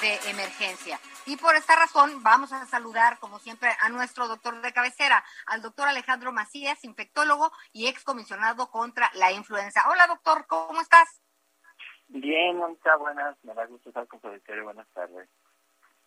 De 0.00 0.30
emergencia. 0.30 0.98
Y 1.26 1.36
por 1.36 1.54
esta 1.54 1.76
razón 1.76 2.22
vamos 2.22 2.52
a 2.52 2.64
saludar, 2.66 3.18
como 3.18 3.38
siempre, 3.38 3.70
a 3.80 3.88
nuestro 3.88 4.28
doctor 4.28 4.60
de 4.60 4.72
cabecera, 4.72 5.22
al 5.46 5.62
doctor 5.62 5.88
Alejandro 5.88 6.32
Macías, 6.32 6.84
infectólogo 6.84 7.52
y 7.72 7.86
excomisionado 7.86 8.70
contra 8.70 9.10
la 9.14 9.32
influenza. 9.32 9.82
Hola, 9.90 10.06
doctor, 10.06 10.46
¿cómo 10.46 10.80
estás? 10.80 11.22
Bien, 12.08 12.56
Mónica, 12.56 12.96
buenas, 12.96 13.36
me 13.44 13.54
da 13.54 13.66
gusto 13.66 13.90
estar 13.90 14.06
con 14.08 14.20
su 14.20 14.28
buenas 14.64 14.88
tardes. 14.88 15.28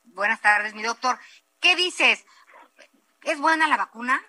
Buenas 0.04 0.42
tardes, 0.42 0.76
mi 0.76 0.84
doctor. 0.84 1.18
¿Qué 1.62 1.76
dices? 1.76 2.26
¿Es 3.22 3.40
buena 3.40 3.68
la 3.68 3.78
vacuna? 3.78 4.22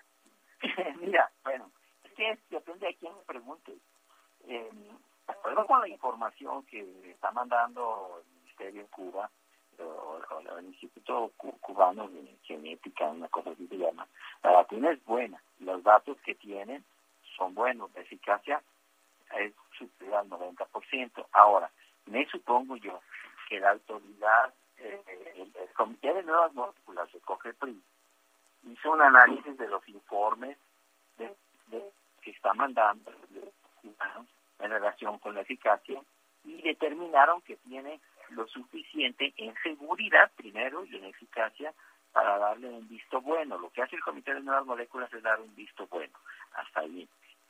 Mira, 1.01 1.31
bueno, 1.43 1.71
es 2.03 2.13
que 2.13 2.39
depende 2.49 2.87
de 2.87 2.95
quién 2.95 3.13
me 3.13 3.23
pregunte. 3.23 3.77
Eh, 4.47 4.69
acuerdo 5.27 5.65
con 5.65 5.81
la 5.81 5.89
información 5.89 6.65
que 6.65 7.11
está 7.11 7.31
mandando 7.31 8.21
el 8.23 8.33
Ministerio 8.35 8.81
en 8.81 8.87
Cuba, 8.87 9.29
o, 9.79 10.19
el 10.57 10.65
Instituto 10.65 11.31
Cubano 11.61 12.07
de 12.07 12.37
Genética, 12.43 13.05
una 13.05 13.27
cosa 13.27 13.51
así 13.51 13.67
se 13.67 13.77
llama, 13.77 14.07
la 14.43 14.51
vacuna 14.51 14.91
es 14.91 15.03
buena. 15.05 15.41
Los 15.59 15.83
datos 15.83 16.17
que 16.21 16.35
tienen 16.35 16.83
son 17.37 17.53
buenos. 17.53 17.93
La 17.93 18.01
eficacia 18.01 18.61
es 19.37 19.53
superior 19.77 20.17
al 20.17 20.29
90%. 20.29 21.25
Ahora, 21.31 21.69
me 22.05 22.25
supongo 22.27 22.75
yo 22.77 22.99
que 23.49 23.59
la 23.59 23.71
autoridad, 23.71 24.53
eh, 24.77 25.01
el, 25.35 25.53
Comité 25.75 26.13
de 26.13 26.23
Nuevas 26.23 26.53
Moléculas 26.53 27.11
de 27.11 27.19
COGEPRI 27.19 27.81
hizo 28.71 28.91
un 28.91 29.01
análisis 29.01 29.57
de 29.57 29.67
los 29.67 29.87
informes 29.89 30.57
de, 31.17 31.35
que 32.21 32.31
está 32.31 32.53
mandando 32.53 33.11
en 34.59 34.71
relación 34.71 35.19
con 35.19 35.35
la 35.35 35.41
eficacia 35.41 36.01
y 36.45 36.61
determinaron 36.61 37.41
que 37.41 37.57
tiene 37.57 37.99
lo 38.31 38.47
suficiente 38.47 39.33
en 39.37 39.53
seguridad 39.63 40.31
primero 40.35 40.85
y 40.85 40.95
en 40.95 41.05
eficacia 41.05 41.73
para 42.11 42.37
darle 42.37 42.69
un 42.69 42.87
visto 42.87 43.21
bueno. 43.21 43.57
Lo 43.57 43.69
que 43.71 43.81
hace 43.81 43.95
el 43.95 44.01
Comité 44.01 44.33
de 44.33 44.41
Nuevas 44.41 44.65
Moléculas 44.65 45.11
es 45.13 45.21
dar 45.23 45.39
un 45.39 45.53
visto 45.55 45.87
bueno. 45.87 46.17
Hasta 46.53 46.81
ahí 46.81 47.07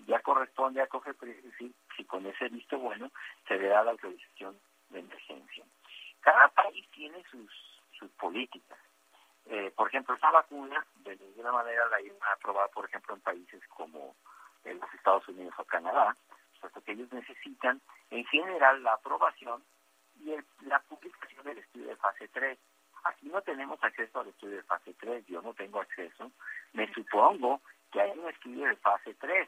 ya 0.08 0.20
corresponde 0.20 0.82
a 0.82 0.88
COGEPRI 0.88 1.34
decir 1.34 1.72
si 1.96 2.04
con 2.06 2.26
ese 2.26 2.50
visto 2.50 2.78
bueno 2.78 3.12
se 3.48 3.58
le 3.58 3.68
da 3.68 3.84
la 3.84 3.92
autorización 3.92 4.58
de 4.90 5.00
emergencia. 5.00 5.64
Cada 6.22 6.48
país 6.50 6.88
tiene 6.92 7.24
sus, 7.30 7.52
sus 7.98 8.10
políticas. 8.12 8.80
Eh, 9.48 9.72
por 9.76 9.88
ejemplo, 9.88 10.16
esa 10.16 10.32
vacuna 10.32 10.84
de 11.04 11.16
ninguna 11.16 11.52
manera 11.52 11.88
la 11.90 12.02
iban 12.02 12.18
a 12.24 12.34
aprobar, 12.34 12.70
por 12.72 12.86
ejemplo, 12.86 13.14
en 13.14 13.22
países 13.22 13.62
como 13.68 14.16
los 14.64 14.94
Estados 14.96 15.28
Unidos 15.28 15.54
o 15.58 15.64
Canadá, 15.66 16.18
puesto 16.60 16.82
que 16.82 16.94
ellos 16.94 17.12
necesitan 17.14 17.80
en 18.10 18.26
general 18.26 18.82
la 18.82 18.94
aprobación 18.94 19.64
y 20.20 20.36
la 20.66 20.80
publicación 20.80 21.44
del 21.44 21.60
estudio 21.60 21.88
de 21.88 21.96
fase 21.98 22.28
3. 22.30 22.58
Aquí 23.06 23.28
no 23.28 23.42
tenemos 23.42 23.82
acceso 23.84 24.20
al 24.20 24.28
estudio 24.30 24.58
de 24.58 24.64
fase 24.64 24.94
3, 25.00 25.26
yo 25.28 25.42
no 25.42 25.54
tengo 25.54 25.80
acceso. 25.82 26.32
Me 26.74 26.92
supongo 26.94 27.62
que 27.92 28.02
hay 28.02 28.18
un 28.18 28.28
estudio 28.30 28.66
de 28.66 28.76
fase 28.78 29.14
3 29.16 29.48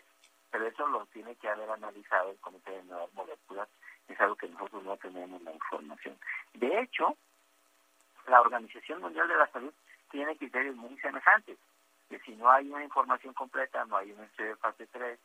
pero 0.51 0.67
eso 0.67 0.87
lo 0.87 1.05
tiene 1.07 1.35
que 1.35 1.49
haber 1.49 1.69
analizado 1.69 2.31
el 2.31 2.37
Comité 2.37 2.71
de 2.71 2.83
Nuevas 2.83 3.13
Moléculas, 3.13 3.67
es 4.07 4.19
algo 4.19 4.35
que 4.35 4.47
nosotros 4.47 4.83
no 4.83 4.97
tenemos 4.97 5.41
la 5.41 5.53
información. 5.53 6.17
De 6.53 6.81
hecho, 6.81 7.17
la 8.27 8.41
Organización 8.41 9.01
Mundial 9.01 9.27
de 9.27 9.37
la 9.37 9.47
Salud 9.51 9.73
tiene 10.09 10.37
criterios 10.37 10.75
muy 10.75 10.97
semejantes, 10.99 11.57
que 12.09 12.19
si 12.19 12.35
no 12.35 12.49
hay 12.49 12.69
una 12.69 12.83
información 12.83 13.33
completa, 13.33 13.83
no 13.85 13.97
hay 13.97 14.11
un 14.11 14.23
estudio 14.23 14.51
de 14.51 14.55
fase 14.55 14.87
3, 14.87 15.19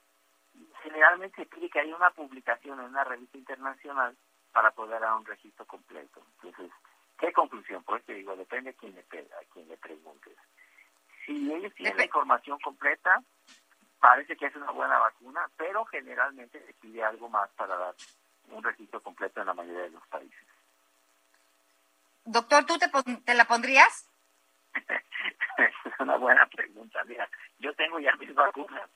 generalmente 0.82 1.36
se 1.36 1.46
pide 1.46 1.70
que 1.70 1.80
haya 1.80 1.94
una 1.94 2.10
publicación 2.10 2.80
en 2.80 2.86
una 2.86 3.04
revista 3.04 3.38
internacional 3.38 4.16
para 4.52 4.70
poder 4.70 5.00
dar 5.00 5.14
un 5.14 5.24
registro 5.24 5.66
completo. 5.66 6.22
Entonces, 6.42 6.70
¿qué 7.18 7.32
conclusión? 7.32 7.82
Pues 7.84 8.04
te 8.04 8.14
digo, 8.14 8.36
depende 8.36 8.72
de 8.72 8.76
quién 8.76 8.94
le, 8.94 9.00
a 9.00 9.44
quién 9.52 9.68
le 9.68 9.76
preguntes. 9.76 10.36
Si 11.26 11.52
ellos 11.52 11.72
tienen 11.74 11.96
la 11.96 12.04
información 12.04 12.58
completa, 12.60 13.22
parece 14.00 14.36
que 14.36 14.46
es 14.46 14.56
una 14.56 14.70
buena 14.72 14.98
vacuna, 14.98 15.48
pero 15.56 15.84
generalmente 15.86 16.64
se 16.64 16.74
pide 16.74 17.04
algo 17.04 17.28
más 17.28 17.48
para 17.50 17.76
dar 17.76 17.94
un 18.48 18.62
registro 18.62 19.00
completo 19.00 19.40
en 19.40 19.46
la 19.46 19.54
mayoría 19.54 19.82
de 19.82 19.90
los 19.90 20.06
países. 20.08 20.46
Doctor, 22.24 22.66
¿tú 22.66 22.78
te, 22.78 22.88
te 23.24 23.34
la 23.34 23.44
pondrías? 23.44 24.08
es 25.58 26.00
una 26.00 26.16
buena 26.16 26.46
pregunta. 26.46 27.02
Mira, 27.04 27.28
yo 27.58 27.72
tengo 27.74 27.98
ya 28.00 28.14
mis 28.16 28.34
vacunas, 28.34 28.88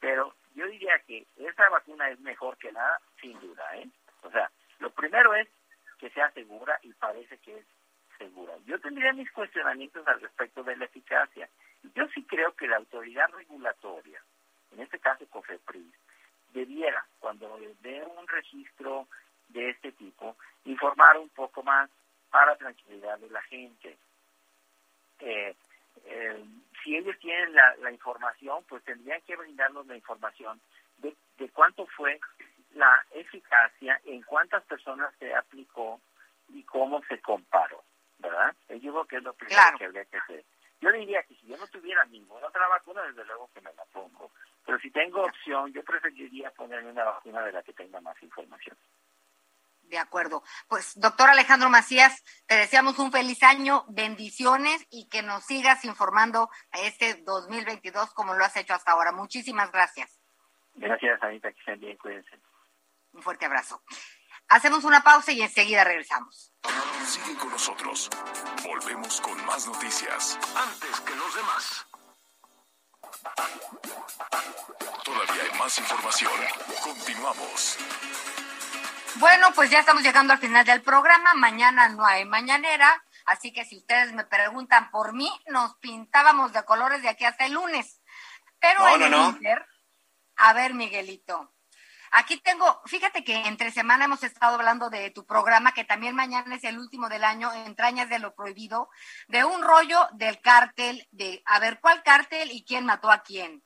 pero 0.00 0.34
yo 0.54 0.66
diría 0.66 0.98
que 1.06 1.26
esa 1.36 1.68
vacuna 1.68 2.08
es 2.10 2.20
mejor 2.20 2.56
que 2.58 2.72
nada, 2.72 3.00
sin 3.20 3.38
duda. 3.40 3.64
¿eh? 3.76 3.88
O 4.22 4.30
sea, 4.30 4.50
lo 4.84 4.90
primero 4.90 5.34
es 5.34 5.48
que 5.98 6.10
sea 6.10 6.30
segura 6.30 6.78
y 6.82 6.92
parece 6.92 7.38
que 7.38 7.58
es 7.58 7.66
segura. 8.18 8.54
Yo 8.66 8.78
tendría 8.80 9.12
mis 9.12 9.30
cuestionamientos 9.32 10.06
al 10.06 10.20
respecto 10.20 10.62
de 10.62 10.76
la 10.76 10.84
eficacia. 10.84 11.48
Yo 11.94 12.06
sí 12.14 12.22
creo 12.24 12.54
que 12.54 12.68
la 12.68 12.76
autoridad 12.76 13.28
regulatoria 13.30 14.20
en 14.74 14.80
este 14.80 14.98
caso 14.98 15.26
COFEPRIS, 15.26 15.94
debiera, 16.52 17.04
cuando 17.18 17.58
dé 17.80 18.04
un 18.04 18.26
registro 18.28 19.08
de 19.48 19.70
este 19.70 19.92
tipo, 19.92 20.36
informar 20.64 21.16
un 21.18 21.28
poco 21.30 21.62
más 21.62 21.90
para 22.30 22.56
tranquilidad 22.56 23.18
de 23.18 23.30
la 23.30 23.42
gente. 23.42 23.96
Eh, 25.20 25.54
eh, 26.06 26.44
si 26.82 26.96
ellos 26.96 27.16
tienen 27.20 27.54
la, 27.54 27.90
información, 27.90 28.64
pues 28.68 28.82
tendrían 28.84 29.20
que 29.22 29.36
brindarnos 29.36 29.86
la 29.86 29.96
información 29.96 30.60
de, 30.98 31.14
de 31.38 31.48
cuánto 31.50 31.86
fue 31.86 32.20
la 32.74 33.04
eficacia, 33.12 34.00
en 34.04 34.22
cuántas 34.22 34.62
personas 34.64 35.14
se 35.18 35.34
aplicó 35.34 36.00
y 36.48 36.62
cómo 36.64 37.02
se 37.08 37.20
comparó, 37.20 37.82
¿verdad? 38.18 38.54
Yo 38.68 38.78
digo 38.78 39.04
que 39.04 39.16
es 39.16 39.22
lo 39.22 39.32
primero 39.34 39.78
que 39.78 39.84
habría 39.84 40.04
que 40.04 40.16
hacer. 40.18 40.44
Yo 40.80 40.92
diría 40.92 41.22
que 41.22 41.34
si 41.36 41.46
yo 41.46 41.56
no 41.56 41.66
tuviera 41.68 42.04
ninguna 42.04 42.46
otra 42.46 42.68
vacuna, 42.68 43.02
desde 43.02 43.24
luego 43.24 43.48
que 43.54 43.60
me 43.60 43.72
la 43.72 43.84
pongo. 43.86 44.30
Pero 44.66 44.78
si 44.80 44.90
tengo 44.90 45.22
opción, 45.22 45.72
yo 45.72 45.82
preferiría 45.82 46.50
ponerme 46.50 46.90
una 46.90 47.04
vacuna 47.04 47.42
de 47.42 47.52
la 47.52 47.62
que 47.62 47.72
tenga 47.72 48.00
más 48.00 48.22
información. 48.22 48.76
De 49.84 49.98
acuerdo. 49.98 50.42
Pues, 50.68 50.98
doctor 50.98 51.30
Alejandro 51.30 51.70
Macías, 51.70 52.22
te 52.46 52.56
deseamos 52.56 52.98
un 52.98 53.12
feliz 53.12 53.42
año, 53.42 53.84
bendiciones 53.88 54.86
y 54.90 55.08
que 55.08 55.22
nos 55.22 55.44
sigas 55.44 55.84
informando 55.84 56.50
a 56.72 56.80
este 56.80 57.22
2022 57.22 58.12
como 58.14 58.34
lo 58.34 58.44
has 58.44 58.56
hecho 58.56 58.74
hasta 58.74 58.92
ahora. 58.92 59.12
Muchísimas 59.12 59.70
gracias. 59.70 60.20
Gracias, 60.74 61.22
Anita, 61.22 61.52
que 61.52 61.60
estén 61.60 61.80
bien, 61.80 61.96
cuídense. 61.96 62.38
Un 63.14 63.22
fuerte 63.22 63.46
abrazo. 63.46 63.82
Hacemos 64.48 64.84
una 64.84 65.02
pausa 65.02 65.32
y 65.32 65.40
enseguida 65.40 65.84
regresamos. 65.84 66.52
Sigue 67.06 67.36
con 67.36 67.50
nosotros. 67.50 68.10
Volvemos 68.64 69.20
con 69.20 69.44
más 69.46 69.66
noticias. 69.66 70.38
Antes 70.56 71.00
que 71.00 71.14
los 71.14 71.34
demás. 71.34 71.86
Todavía 75.04 75.42
hay 75.44 75.58
más 75.58 75.78
información. 75.78 76.32
Continuamos. 76.82 77.78
Bueno, 79.16 79.52
pues 79.54 79.70
ya 79.70 79.78
estamos 79.78 80.02
llegando 80.02 80.32
al 80.32 80.40
final 80.40 80.66
del 80.66 80.82
programa. 80.82 81.34
Mañana 81.34 81.88
no 81.88 82.04
hay 82.04 82.24
mañanera. 82.24 83.04
Así 83.26 83.52
que 83.52 83.64
si 83.64 83.78
ustedes 83.78 84.12
me 84.12 84.24
preguntan 84.24 84.90
por 84.90 85.14
mí, 85.14 85.30
nos 85.46 85.76
pintábamos 85.76 86.52
de 86.52 86.64
colores 86.64 87.00
de 87.02 87.08
aquí 87.08 87.24
hasta 87.24 87.46
el 87.46 87.52
lunes. 87.52 88.02
Pero 88.58 88.80
no, 88.80 88.98
no, 88.98 89.08
no. 89.08 89.38
a 90.36 90.52
ver, 90.52 90.74
Miguelito, 90.74 91.53
Aquí 92.16 92.36
tengo, 92.36 92.80
fíjate 92.86 93.24
que 93.24 93.34
entre 93.48 93.72
semana 93.72 94.04
hemos 94.04 94.22
estado 94.22 94.54
hablando 94.54 94.88
de 94.88 95.10
tu 95.10 95.26
programa, 95.26 95.74
que 95.74 95.82
también 95.82 96.14
mañana 96.14 96.54
es 96.54 96.62
el 96.62 96.78
último 96.78 97.08
del 97.08 97.24
año, 97.24 97.52
Entrañas 97.52 98.08
de 98.08 98.20
lo 98.20 98.36
Prohibido, 98.36 98.88
de 99.26 99.42
un 99.42 99.60
rollo 99.62 99.98
del 100.12 100.40
cártel, 100.40 101.08
de 101.10 101.42
a 101.44 101.58
ver 101.58 101.80
cuál 101.80 102.04
cártel 102.04 102.52
y 102.52 102.64
quién 102.64 102.86
mató 102.86 103.10
a 103.10 103.24
quién. 103.24 103.64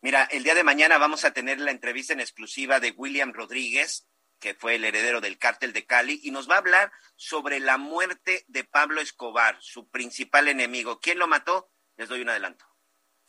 Mira, 0.00 0.24
el 0.24 0.42
día 0.42 0.56
de 0.56 0.64
mañana 0.64 0.98
vamos 0.98 1.24
a 1.24 1.32
tener 1.32 1.60
la 1.60 1.70
entrevista 1.70 2.12
en 2.12 2.18
exclusiva 2.18 2.80
de 2.80 2.90
William 2.90 3.32
Rodríguez, 3.32 4.08
que 4.40 4.54
fue 4.54 4.74
el 4.74 4.84
heredero 4.84 5.20
del 5.20 5.38
cártel 5.38 5.72
de 5.72 5.86
Cali, 5.86 6.18
y 6.24 6.32
nos 6.32 6.50
va 6.50 6.56
a 6.56 6.58
hablar 6.58 6.90
sobre 7.14 7.60
la 7.60 7.78
muerte 7.78 8.44
de 8.48 8.64
Pablo 8.64 9.00
Escobar, 9.00 9.56
su 9.60 9.88
principal 9.88 10.48
enemigo. 10.48 10.98
¿Quién 10.98 11.20
lo 11.20 11.28
mató? 11.28 11.70
Les 11.96 12.08
doy 12.08 12.22
un 12.22 12.30
adelanto 12.30 12.69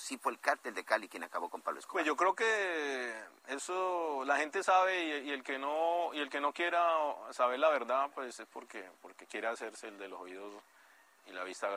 sí 0.02 0.18
fue 0.18 0.32
el 0.32 0.40
cártel 0.40 0.74
de 0.74 0.84
Cali 0.84 1.08
quien 1.08 1.24
acabó 1.24 1.50
con 1.50 1.62
Pablo 1.62 1.80
Escobar. 1.80 2.04
Pues 2.04 2.08
yo 2.08 2.16
creo 2.16 2.34
que 2.34 3.14
eso 3.48 4.24
la 4.26 4.38
gente 4.38 4.64
sabe 4.64 5.22
y, 5.24 5.32
el 5.32 5.44
que 5.44 5.60
no 5.60 6.14
y 6.14 6.20
el 6.20 6.30
que 6.30 6.42
no 6.42 6.52
quiera 6.52 6.82
saber 7.32 7.60
la 7.60 7.70
verdad, 7.70 8.10
pues 8.14 8.40
es 8.40 8.48
porque 8.48 8.84
porque 9.02 9.28
quiere 9.28 9.48
hacerse 9.48 9.88
el 9.88 9.98
de 10.00 10.08
los 10.08 10.20
oídos 10.20 10.54
y 11.28 11.32
la 11.32 11.44
vista 11.44 11.68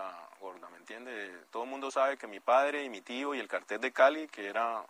gorda, 0.40 0.68
¿me 0.70 0.78
entiende? 0.78 1.44
Todo 1.50 1.64
el 1.64 1.70
mundo 1.70 1.90
sabe 1.90 2.16
que 2.16 2.26
mi 2.26 2.40
padre 2.40 2.82
y 2.82 2.88
mi 2.88 3.02
tío 3.02 3.34
y 3.34 3.40
el 3.40 3.48
cartel 3.48 3.80
de 3.80 3.92
Cali, 3.92 4.26
que 4.28 4.48
era 4.48 4.84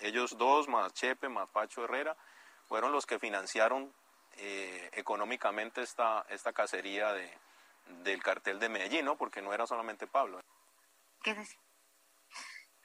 ellos 0.00 0.38
dos 0.38 0.68
más 0.68 0.94
Chepe 0.94 1.28
más 1.28 1.48
Pacho 1.48 1.84
Herrera, 1.84 2.16
fueron 2.68 2.92
los 2.92 3.06
que 3.06 3.18
financiaron 3.18 3.92
eh, 4.36 4.90
económicamente 4.92 5.82
esta 5.82 6.24
esta 6.28 6.52
cacería 6.52 7.12
de 7.12 7.28
del 8.04 8.22
cartel 8.22 8.60
de 8.60 8.68
Medellín, 8.68 9.04
¿no? 9.04 9.16
Porque 9.16 9.42
no 9.42 9.52
era 9.52 9.66
solamente 9.66 10.06
Pablo. 10.06 10.40
¿Qué 11.22 11.34
decir? 11.34 11.58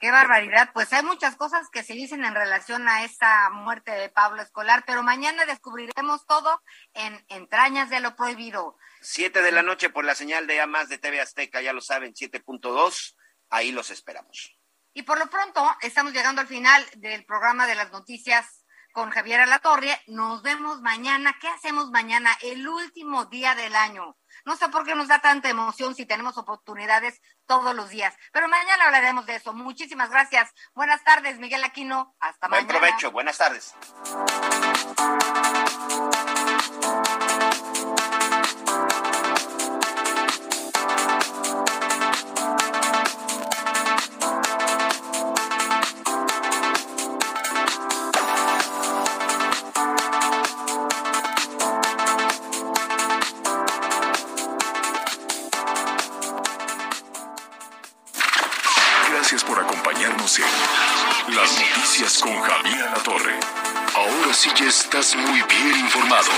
Qué 0.04 0.10
barbaridad. 0.10 0.68
Pues 0.74 0.92
hay 0.92 1.02
muchas 1.02 1.34
cosas 1.34 1.70
que 1.70 1.82
se 1.82 1.94
dicen 1.94 2.26
en 2.26 2.34
relación 2.34 2.86
a 2.90 3.04
esta 3.04 3.48
muerte 3.48 3.90
de 3.90 4.10
Pablo 4.10 4.42
Escolar, 4.42 4.84
pero 4.86 5.02
mañana 5.02 5.46
descubriremos 5.46 6.26
todo 6.26 6.62
en 6.92 7.24
Entrañas 7.30 7.88
de 7.88 8.00
lo 8.00 8.14
Prohibido. 8.14 8.76
Siete 9.00 9.40
de 9.40 9.50
la 9.50 9.62
noche 9.62 9.88
por 9.88 10.04
la 10.04 10.14
señal 10.14 10.46
de 10.46 10.60
A 10.60 10.66
más 10.66 10.90
de 10.90 10.98
TV 10.98 11.22
Azteca, 11.22 11.62
ya 11.62 11.72
lo 11.72 11.80
saben, 11.80 12.12
7.2. 12.12 13.16
Ahí 13.48 13.72
los 13.72 13.90
esperamos. 13.90 14.54
Y 14.92 15.04
por 15.04 15.18
lo 15.18 15.30
pronto, 15.30 15.66
estamos 15.80 16.12
llegando 16.12 16.42
al 16.42 16.48
final 16.48 16.84
del 16.96 17.24
programa 17.24 17.66
de 17.66 17.74
las 17.74 17.90
noticias 17.90 18.63
con 18.94 19.10
Javier 19.10 19.40
Alatorre. 19.40 20.00
Nos 20.06 20.42
vemos 20.42 20.80
mañana. 20.80 21.36
¿Qué 21.40 21.48
hacemos 21.48 21.90
mañana? 21.90 22.30
El 22.40 22.66
último 22.66 23.26
día 23.26 23.54
del 23.54 23.74
año. 23.74 24.16
No 24.46 24.56
sé 24.56 24.68
por 24.68 24.86
qué 24.86 24.94
nos 24.94 25.08
da 25.08 25.18
tanta 25.18 25.50
emoción 25.50 25.94
si 25.94 26.06
tenemos 26.06 26.38
oportunidades 26.38 27.20
todos 27.44 27.74
los 27.74 27.90
días. 27.90 28.14
Pero 28.32 28.48
mañana 28.48 28.84
hablaremos 28.84 29.26
de 29.26 29.34
eso. 29.34 29.52
Muchísimas 29.52 30.10
gracias. 30.10 30.50
Buenas 30.74 31.02
tardes, 31.02 31.38
Miguel 31.38 31.64
Aquino. 31.64 32.14
Hasta 32.20 32.48
mañana. 32.48 32.66
Buen 32.66 32.80
provecho. 32.80 33.10
Buenas 33.10 33.36
tardes. 33.36 33.74
Estás 64.66 65.14
muy 65.16 65.42
bien 65.42 65.78
informado. 65.78 66.30